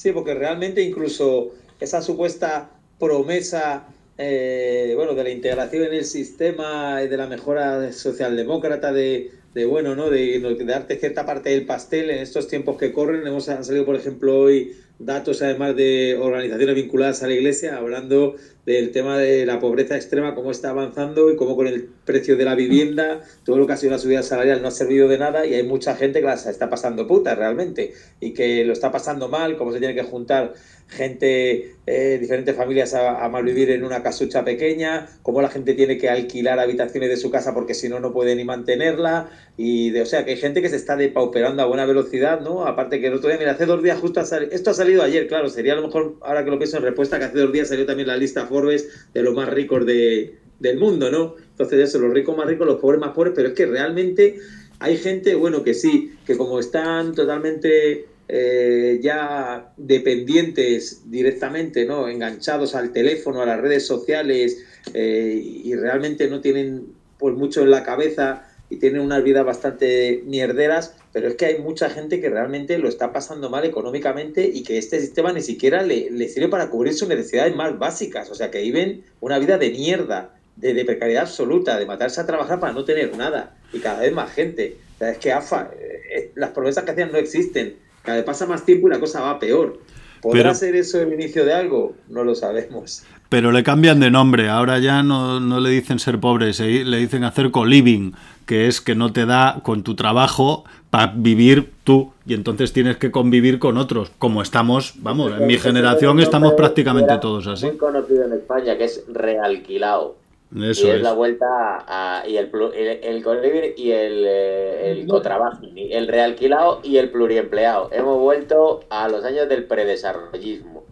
Sí, 0.00 0.12
porque 0.12 0.32
realmente 0.32 0.80
incluso 0.80 1.50
esa 1.78 2.00
supuesta 2.00 2.70
promesa 2.98 3.86
eh, 4.16 4.94
bueno, 4.96 5.12
de 5.14 5.24
la 5.24 5.28
integración 5.28 5.82
en 5.82 5.92
el 5.92 6.06
sistema, 6.06 7.02
y 7.04 7.08
de 7.08 7.18
la 7.18 7.26
mejora 7.26 7.92
socialdemócrata, 7.92 8.94
de, 8.94 9.30
de 9.52 9.66
bueno, 9.66 9.94
¿no? 9.94 10.08
De, 10.08 10.40
darte 10.64 10.96
cierta 10.96 11.26
parte 11.26 11.50
del 11.50 11.66
pastel 11.66 12.08
en 12.08 12.20
estos 12.20 12.48
tiempos 12.48 12.78
que 12.78 12.94
corren. 12.94 13.26
Hemos 13.26 13.50
han 13.50 13.62
salido, 13.62 13.84
por 13.84 13.94
ejemplo, 13.94 14.38
hoy 14.38 14.72
datos 14.98 15.42
además 15.42 15.76
de 15.76 16.16
organizaciones 16.18 16.76
vinculadas 16.76 17.22
a 17.22 17.26
la 17.26 17.34
Iglesia, 17.34 17.76
hablando 17.76 18.36
del 18.66 18.92
tema 18.92 19.18
de 19.18 19.46
la 19.46 19.58
pobreza 19.58 19.96
extrema, 19.96 20.34
cómo 20.34 20.50
está 20.50 20.70
avanzando 20.70 21.30
y 21.30 21.36
cómo 21.36 21.56
con 21.56 21.66
el 21.66 21.88
precio 22.04 22.36
de 22.36 22.44
la 22.44 22.54
vivienda, 22.54 23.22
todo 23.44 23.58
lo 23.58 23.66
que 23.66 23.72
ha 23.72 23.76
sido 23.76 23.92
la 23.92 23.98
subida 23.98 24.22
salarial 24.22 24.62
no 24.62 24.68
ha 24.68 24.72
servido 24.72 25.08
de 25.08 25.18
nada 25.18 25.46
y 25.46 25.54
hay 25.54 25.62
mucha 25.62 25.96
gente 25.96 26.20
que 26.20 26.26
la 26.26 26.34
está 26.34 26.68
pasando 26.68 27.06
puta 27.06 27.34
realmente 27.34 27.94
y 28.20 28.32
que 28.32 28.64
lo 28.64 28.72
está 28.72 28.92
pasando 28.92 29.28
mal, 29.28 29.56
cómo 29.56 29.72
se 29.72 29.78
tiene 29.78 29.94
que 29.94 30.02
juntar 30.02 30.54
gente, 30.90 31.76
eh, 31.86 32.18
diferentes 32.20 32.56
familias 32.56 32.94
a, 32.94 33.24
a 33.24 33.42
vivir 33.42 33.70
en 33.70 33.84
una 33.84 34.02
casucha 34.02 34.44
pequeña, 34.44 35.08
cómo 35.22 35.40
la 35.40 35.48
gente 35.48 35.74
tiene 35.74 35.98
que 35.98 36.10
alquilar 36.10 36.58
habitaciones 36.58 37.08
de 37.08 37.16
su 37.16 37.30
casa 37.30 37.54
porque 37.54 37.74
si 37.74 37.88
no, 37.88 38.00
no 38.00 38.12
puede 38.12 38.34
ni 38.34 38.44
mantenerla, 38.44 39.30
y 39.56 39.90
de, 39.90 40.02
o 40.02 40.06
sea, 40.06 40.24
que 40.24 40.32
hay 40.32 40.36
gente 40.36 40.62
que 40.62 40.68
se 40.68 40.76
está 40.76 40.96
depauperando 40.96 41.62
a 41.62 41.66
buena 41.66 41.86
velocidad, 41.86 42.40
¿no? 42.40 42.66
Aparte 42.66 43.00
que 43.00 43.06
el 43.06 43.14
otro 43.14 43.28
día, 43.28 43.38
mira, 43.38 43.52
hace 43.52 43.66
dos 43.66 43.82
días 43.82 44.00
justo 44.00 44.20
ha 44.20 44.24
salido, 44.24 44.52
esto 44.52 44.70
ha 44.70 44.74
salido 44.74 45.02
ayer, 45.02 45.28
claro, 45.28 45.48
sería 45.48 45.74
a 45.74 45.76
lo 45.76 45.82
mejor, 45.82 46.16
ahora 46.22 46.44
que 46.44 46.50
lo 46.50 46.58
pienso 46.58 46.78
en 46.78 46.82
respuesta, 46.82 47.18
que 47.18 47.26
hace 47.26 47.38
dos 47.38 47.52
días 47.52 47.68
salió 47.68 47.86
también 47.86 48.08
la 48.08 48.16
lista 48.16 48.46
Forbes 48.50 49.08
de 49.14 49.22
los 49.22 49.34
más 49.34 49.48
ricos 49.48 49.86
de, 49.86 50.38
del 50.58 50.78
mundo, 50.78 51.10
¿no? 51.10 51.36
Entonces 51.52 51.88
eso, 51.88 51.98
los 51.98 52.12
ricos 52.12 52.36
más 52.36 52.46
ricos, 52.46 52.66
los 52.66 52.80
pobres 52.80 53.00
más 53.00 53.14
pobres, 53.14 53.32
pero 53.34 53.48
es 53.48 53.54
que 53.54 53.64
realmente 53.64 54.38
hay 54.78 54.96
gente, 54.98 55.34
bueno, 55.34 55.62
que 55.62 55.72
sí, 55.72 56.12
que 56.26 56.36
como 56.36 56.60
están 56.60 57.14
totalmente 57.14 58.06
eh, 58.28 59.00
ya 59.02 59.72
dependientes 59.76 61.10
directamente, 61.10 61.84
¿no? 61.84 62.08
enganchados 62.08 62.74
al 62.74 62.92
teléfono, 62.92 63.42
a 63.42 63.46
las 63.46 63.60
redes 63.60 63.84
sociales 63.86 64.64
eh, 64.94 65.40
y 65.64 65.74
realmente 65.74 66.28
no 66.28 66.40
tienen 66.40 66.86
pues 67.18 67.34
mucho 67.34 67.62
en 67.62 67.70
la 67.70 67.82
cabeza 67.82 68.49
y 68.70 68.76
tienen 68.76 69.02
unas 69.02 69.22
vidas 69.22 69.44
bastante 69.44 70.22
mierderas, 70.24 70.94
pero 71.12 71.28
es 71.28 71.34
que 71.34 71.46
hay 71.46 71.58
mucha 71.58 71.90
gente 71.90 72.20
que 72.20 72.30
realmente 72.30 72.78
lo 72.78 72.88
está 72.88 73.12
pasando 73.12 73.50
mal 73.50 73.64
económicamente 73.64 74.48
y 74.50 74.62
que 74.62 74.78
este 74.78 75.00
sistema 75.00 75.32
ni 75.32 75.42
siquiera 75.42 75.82
le, 75.82 76.10
le 76.10 76.28
sirve 76.28 76.48
para 76.48 76.70
cubrir 76.70 76.94
sus 76.94 77.08
necesidades 77.08 77.54
más 77.54 77.78
básicas, 77.78 78.30
o 78.30 78.34
sea 78.34 78.50
que 78.50 78.62
viven 78.62 79.04
una 79.20 79.38
vida 79.38 79.58
de 79.58 79.70
mierda, 79.70 80.36
de, 80.56 80.72
de, 80.72 80.84
precariedad 80.84 81.24
absoluta, 81.24 81.78
de 81.78 81.86
matarse 81.86 82.20
a 82.20 82.26
trabajar 82.26 82.60
para 82.60 82.72
no 82.72 82.84
tener 82.84 83.16
nada 83.16 83.56
y 83.72 83.80
cada 83.80 84.00
vez 84.00 84.12
más 84.12 84.30
gente. 84.30 84.76
O 84.94 84.98
sea, 84.98 85.10
es 85.10 85.18
que 85.18 85.32
AFA, 85.32 85.70
eh, 85.78 86.32
las 86.34 86.50
promesas 86.50 86.84
que 86.84 86.90
hacían 86.90 87.10
no 87.10 87.18
existen 87.18 87.76
cada 88.02 88.18
vez 88.18 88.24
pasa 88.24 88.46
más 88.46 88.64
tiempo 88.64 88.88
y 88.88 88.90
la 88.90 89.00
cosa 89.00 89.20
va 89.20 89.38
peor. 89.38 89.78
¿Podrá 90.20 90.54
ser 90.54 90.76
eso 90.76 91.00
el 91.00 91.12
inicio 91.12 91.44
de 91.44 91.54
algo? 91.54 91.94
No 92.08 92.24
lo 92.24 92.34
sabemos. 92.34 93.04
Pero 93.30 93.52
le 93.52 93.62
cambian 93.62 93.98
de 94.00 94.10
nombre. 94.10 94.50
Ahora 94.50 94.78
ya 94.78 95.02
no, 95.02 95.40
le 95.40 95.70
dicen 95.70 95.98
ser 95.98 96.20
pobre, 96.20 96.52
le 96.52 96.96
dicen 96.98 97.24
hacer 97.24 97.50
co-living, 97.50 98.12
que 98.44 98.66
es 98.66 98.82
que 98.82 98.94
no 98.94 99.12
te 99.12 99.24
da 99.24 99.60
con 99.62 99.82
tu 99.82 99.94
trabajo 99.94 100.64
para 100.90 101.12
vivir 101.16 101.70
tú 101.84 102.12
y 102.26 102.34
entonces 102.34 102.74
tienes 102.74 102.98
que 102.98 103.10
convivir 103.10 103.58
con 103.58 103.78
otros. 103.78 104.10
Como 104.18 104.42
estamos, 104.42 104.94
vamos, 104.96 105.32
en 105.32 105.46
mi 105.46 105.56
generación 105.56 106.20
estamos 106.20 106.52
prácticamente 106.52 107.16
todos 107.18 107.46
así. 107.46 107.66
Muy 107.66 107.78
conocido 107.78 108.26
en 108.26 108.34
España, 108.34 108.76
que 108.76 108.84
es 108.84 109.04
realquilado 109.08 110.20
y 110.52 110.68
es, 110.68 111.00
la 111.00 111.12
vuelta 111.12 111.46
a, 111.86 112.24
y 112.26 112.36
el, 112.36 112.50
el, 112.74 112.88
el 113.02 113.74
y 113.76 113.92
el, 113.92 114.24
eh, 114.26 114.90
el 114.90 115.06
cotrabajo, 115.06 115.60
el 115.76 116.08
realquilado 116.08 116.80
y 116.82 116.96
el 116.96 117.10
pluriempleado. 117.10 117.88
Hemos 117.92 118.18
vuelto 118.18 118.80
a 118.90 119.08
los 119.08 119.24
años 119.24 119.48
del 119.48 119.64
predesarrollismo, 119.64 120.82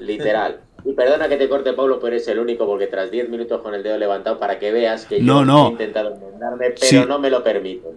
literal. 0.00 0.60
Y 0.86 0.92
perdona 0.92 1.28
que 1.28 1.36
te 1.36 1.48
corte, 1.48 1.72
Pablo, 1.72 1.98
pero 1.98 2.14
es 2.14 2.28
el 2.28 2.38
único 2.38 2.64
porque 2.64 2.86
tras 2.86 3.10
10 3.10 3.28
minutos 3.28 3.60
con 3.60 3.74
el 3.74 3.82
dedo 3.82 3.98
levantado 3.98 4.38
para 4.38 4.60
que 4.60 4.70
veas 4.70 5.04
que 5.04 5.20
yo 5.20 5.42
he 5.42 5.70
intentado 5.70 6.14
enmendarme, 6.14 6.74
pero 6.80 7.06
no 7.06 7.18
me 7.18 7.28
lo 7.28 7.42
permiten. 7.42 7.90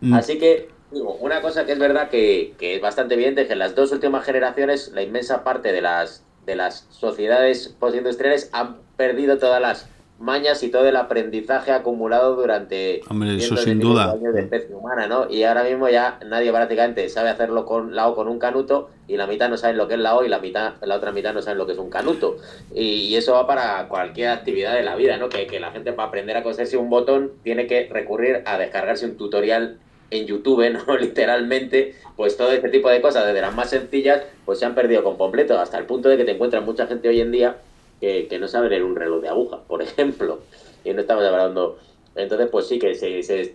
Mm. 0.00 0.14
Así 0.14 0.38
que, 0.38 0.68
digo, 0.92 1.14
una 1.20 1.42
cosa 1.42 1.66
que 1.66 1.72
es 1.72 1.78
verdad 1.80 2.08
que, 2.08 2.54
que 2.56 2.76
es 2.76 2.80
bastante 2.80 3.14
evidente 3.14 3.42
es 3.42 3.46
que 3.48 3.54
en 3.54 3.58
las 3.58 3.74
dos 3.74 3.90
últimas 3.90 4.24
generaciones 4.24 4.92
la 4.94 5.02
inmensa 5.02 5.42
parte 5.42 5.72
de 5.72 5.80
las, 5.80 6.24
de 6.46 6.54
las 6.54 6.86
sociedades 6.90 7.74
postindustriales 7.80 8.48
han 8.52 8.76
perdido 8.96 9.38
todas 9.38 9.60
las 9.60 9.88
mañas 10.18 10.62
y 10.62 10.70
todo 10.70 10.88
el 10.88 10.96
aprendizaje 10.96 11.72
acumulado 11.72 12.36
durante 12.36 13.02
Hombre, 13.08 13.36
eso 13.36 13.56
sin 13.56 13.78
duda. 13.78 14.12
años 14.12 14.34
de 14.34 14.42
especie 14.42 14.74
humana, 14.74 15.06
¿no? 15.06 15.30
Y 15.30 15.42
ahora 15.42 15.64
mismo 15.64 15.88
ya 15.88 16.18
nadie 16.26 16.50
prácticamente 16.50 17.08
sabe 17.08 17.28
hacerlo 17.28 17.66
con 17.66 17.94
lao 17.94 18.14
con 18.14 18.28
un 18.28 18.38
canuto 18.38 18.90
y 19.08 19.16
la 19.16 19.26
mitad 19.26 19.48
no 19.48 19.56
saben 19.56 19.76
lo 19.76 19.88
que 19.88 19.94
es 19.94 20.00
lao 20.00 20.24
y 20.24 20.28
la 20.28 20.38
mitad 20.38 20.74
la 20.80 20.96
otra 20.96 21.12
mitad 21.12 21.34
no 21.34 21.42
saben 21.42 21.58
lo 21.58 21.66
que 21.66 21.72
es 21.72 21.78
un 21.78 21.90
canuto. 21.90 22.36
Y, 22.74 23.14
eso 23.16 23.32
va 23.32 23.46
para 23.46 23.88
cualquier 23.88 24.28
actividad 24.28 24.74
de 24.74 24.82
la 24.82 24.94
vida, 24.94 25.16
¿no? 25.16 25.30
Que, 25.30 25.46
que 25.46 25.58
la 25.58 25.70
gente 25.70 25.92
para 25.94 26.08
aprender 26.08 26.36
a 26.36 26.42
coserse 26.42 26.76
un 26.76 26.90
botón 26.90 27.32
tiene 27.42 27.66
que 27.66 27.88
recurrir 27.90 28.42
a 28.44 28.58
descargarse 28.58 29.06
un 29.06 29.16
tutorial 29.16 29.78
en 30.10 30.26
YouTube, 30.26 30.70
¿no? 30.70 30.96
Literalmente, 30.98 31.94
pues 32.16 32.36
todo 32.36 32.52
este 32.52 32.68
tipo 32.68 32.90
de 32.90 33.00
cosas, 33.00 33.26
desde 33.26 33.40
las 33.40 33.54
más 33.54 33.70
sencillas, 33.70 34.22
pues 34.44 34.58
se 34.58 34.66
han 34.66 34.74
perdido 34.74 35.02
con 35.02 35.16
completo, 35.16 35.58
hasta 35.58 35.78
el 35.78 35.86
punto 35.86 36.08
de 36.08 36.16
que 36.16 36.24
te 36.24 36.32
encuentras 36.32 36.64
mucha 36.64 36.86
gente 36.86 37.08
hoy 37.08 37.20
en 37.20 37.32
día 37.32 37.56
que, 38.00 38.38
no 38.38 38.48
sabe 38.48 38.68
leer 38.68 38.84
un 38.84 38.96
reloj 38.96 39.22
de 39.22 39.28
aguja, 39.28 39.60
por 39.66 39.82
ejemplo. 39.82 40.40
Y 40.84 40.92
no 40.92 41.00
estamos 41.00 41.24
hablando. 41.24 41.78
Entonces, 42.14 42.48
pues 42.50 42.66
sí, 42.66 42.78
que 42.78 42.94
se, 42.94 43.08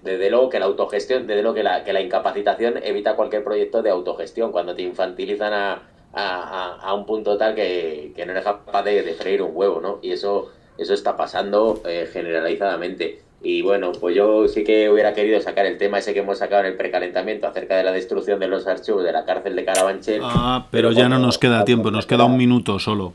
desde 0.04 0.30
luego 0.30 0.50
que 0.50 0.60
la 0.60 0.66
autogestión, 0.66 1.26
desde 1.26 1.42
luego 1.42 1.56
que 1.56 1.64
la, 1.64 1.84
que 1.84 1.94
la 1.94 2.02
incapacitación 2.02 2.76
evita 2.84 3.16
cualquier 3.16 3.44
proyecto 3.44 3.82
de 3.82 3.90
autogestión, 3.90 4.52
cuando 4.52 4.76
te 4.76 4.84
infantilizan 4.84 5.54
a, 5.54 5.82
a, 6.14 6.94
un 6.94 7.06
punto 7.06 7.38
tal 7.38 7.56
que, 7.56 8.14
no 8.26 8.32
eres 8.32 8.44
capaz 8.44 8.84
de, 8.84 9.14
freír 9.14 9.42
un 9.42 9.52
huevo, 9.54 9.82
¿no? 9.82 10.00
Y 10.02 10.12
eso, 10.12 10.52
eso 10.78 10.94
está 10.94 11.16
pasando 11.18 11.82
eh, 11.86 12.08
generalizadamente. 12.12 13.22
Y 13.44 13.64
bueno, 13.64 13.92
pues 13.94 14.16
yo 14.16 14.48
sí 14.48 14.64
que 14.64 14.90
hubiera 14.90 15.16
querido 15.16 15.42
sacar 15.42 15.66
el 15.66 15.80
tema 15.80 15.98
ese 15.98 16.14
que 16.14 16.20
hemos 16.20 16.38
sacado 16.38 16.62
en 16.62 16.68
el 16.68 16.78
precalentamiento 16.78 17.48
acerca 17.48 17.76
de 17.76 17.84
la 17.84 17.92
destrucción 17.92 18.40
de 18.40 18.48
los 18.48 18.68
archivos 18.68 19.04
de 19.04 19.12
la 19.12 19.26
cárcel 19.26 19.56
de 19.56 19.66
Carabanchel. 19.66 20.22
Ah, 20.24 20.68
pero, 20.70 20.92
ya 20.92 21.10
no 21.10 21.18
nos 21.18 21.40
queda 21.40 21.66
tiempo, 21.66 21.90
nos 21.90 22.06
queda 22.06 22.26
un 22.26 22.38
minuto 22.38 22.78
solo. 22.78 23.14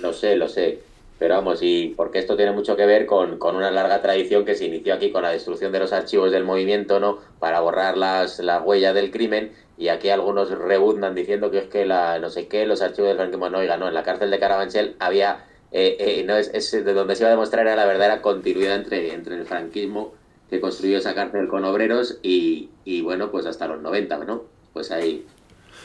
Lo 0.00 0.12
sé, 0.12 0.36
lo 0.36 0.48
sé. 0.48 0.80
Pero 1.18 1.34
vamos, 1.34 1.58
y 1.62 1.92
porque 1.96 2.18
esto 2.18 2.34
tiene 2.34 2.52
mucho 2.52 2.76
que 2.76 2.86
ver 2.86 3.04
con, 3.04 3.38
una 3.42 3.70
larga 3.70 4.00
tradición 4.00 4.46
que 4.46 4.54
se 4.54 4.64
inició 4.64 4.94
aquí 4.94 5.10
con 5.10 5.22
la 5.22 5.30
destrucción 5.30 5.70
de 5.70 5.78
los 5.78 5.92
archivos 5.92 6.32
del 6.32 6.44
movimiento, 6.44 6.98
¿no? 6.98 7.18
Para 7.38 7.60
borrar 7.60 7.98
las, 7.98 8.38
las 8.38 8.64
huellas 8.64 8.94
del 8.94 9.10
crimen. 9.10 9.52
Y 9.76 9.88
aquí 9.88 10.08
algunos 10.08 10.50
rebundan 10.50 11.14
diciendo 11.14 11.50
que 11.50 11.58
es 11.58 11.68
que 11.68 11.84
la 11.84 12.18
no 12.18 12.30
sé 12.30 12.48
qué, 12.48 12.64
los 12.64 12.80
archivos 12.80 13.08
del 13.08 13.18
franquismo, 13.18 13.50
no, 13.50 13.58
oiga, 13.58 13.76
no, 13.76 13.88
en 13.88 13.94
la 13.94 14.02
cárcel 14.02 14.30
de 14.30 14.38
Carabanchel 14.38 14.96
había, 14.98 15.44
eh, 15.72 15.96
eh, 16.00 16.24
no, 16.26 16.36
es, 16.36 16.50
es, 16.54 16.70
de 16.72 16.92
donde 16.94 17.16
se 17.16 17.22
iba 17.22 17.28
a 17.28 17.32
demostrar 17.32 17.66
era 17.66 17.76
la 17.76 17.86
verdadera 17.86 18.22
continuidad 18.22 18.76
entre, 18.76 19.12
entre 19.12 19.36
el 19.36 19.46
franquismo 19.46 20.14
que 20.48 20.60
construyó 20.60 20.98
esa 20.98 21.14
cárcel 21.14 21.48
con 21.48 21.64
obreros 21.64 22.18
y, 22.22 22.70
y 22.84 23.02
bueno, 23.02 23.30
pues 23.30 23.46
hasta 23.46 23.68
los 23.68 23.80
90, 23.80 24.18
¿no? 24.24 24.44
Pues 24.72 24.90
ahí 24.90 25.26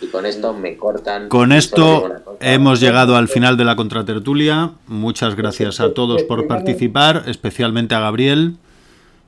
y 0.01 0.07
con 0.07 0.25
esto 0.25 0.53
me 0.53 0.77
cortan. 0.77 1.29
Con 1.29 1.51
esto 1.51 2.09
hemos 2.39 2.79
llegado 2.79 3.15
al 3.15 3.27
final 3.27 3.57
de 3.57 3.65
la 3.65 3.75
contratertulia. 3.75 4.71
Muchas 4.87 5.35
gracias 5.35 5.79
a 5.79 5.93
todos 5.93 6.23
por 6.23 6.47
participar, 6.47 7.23
especialmente 7.27 7.95
a 7.95 7.99
Gabriel. 7.99 8.57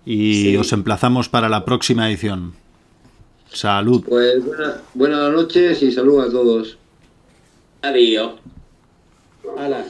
Y 0.05 0.55
os 0.55 0.71
emplazamos 0.71 1.27
para 1.27 1.49
la 1.49 1.65
próxima 1.65 2.09
edición. 2.09 2.53
Salud. 3.51 4.03
Pues 4.07 4.43
buenas 4.93 5.31
noches 5.31 5.81
y 5.81 5.91
salud 5.91 6.21
a 6.21 6.31
todos. 6.31 6.77
Adiós. 7.81 8.33
Hola. 9.43 9.85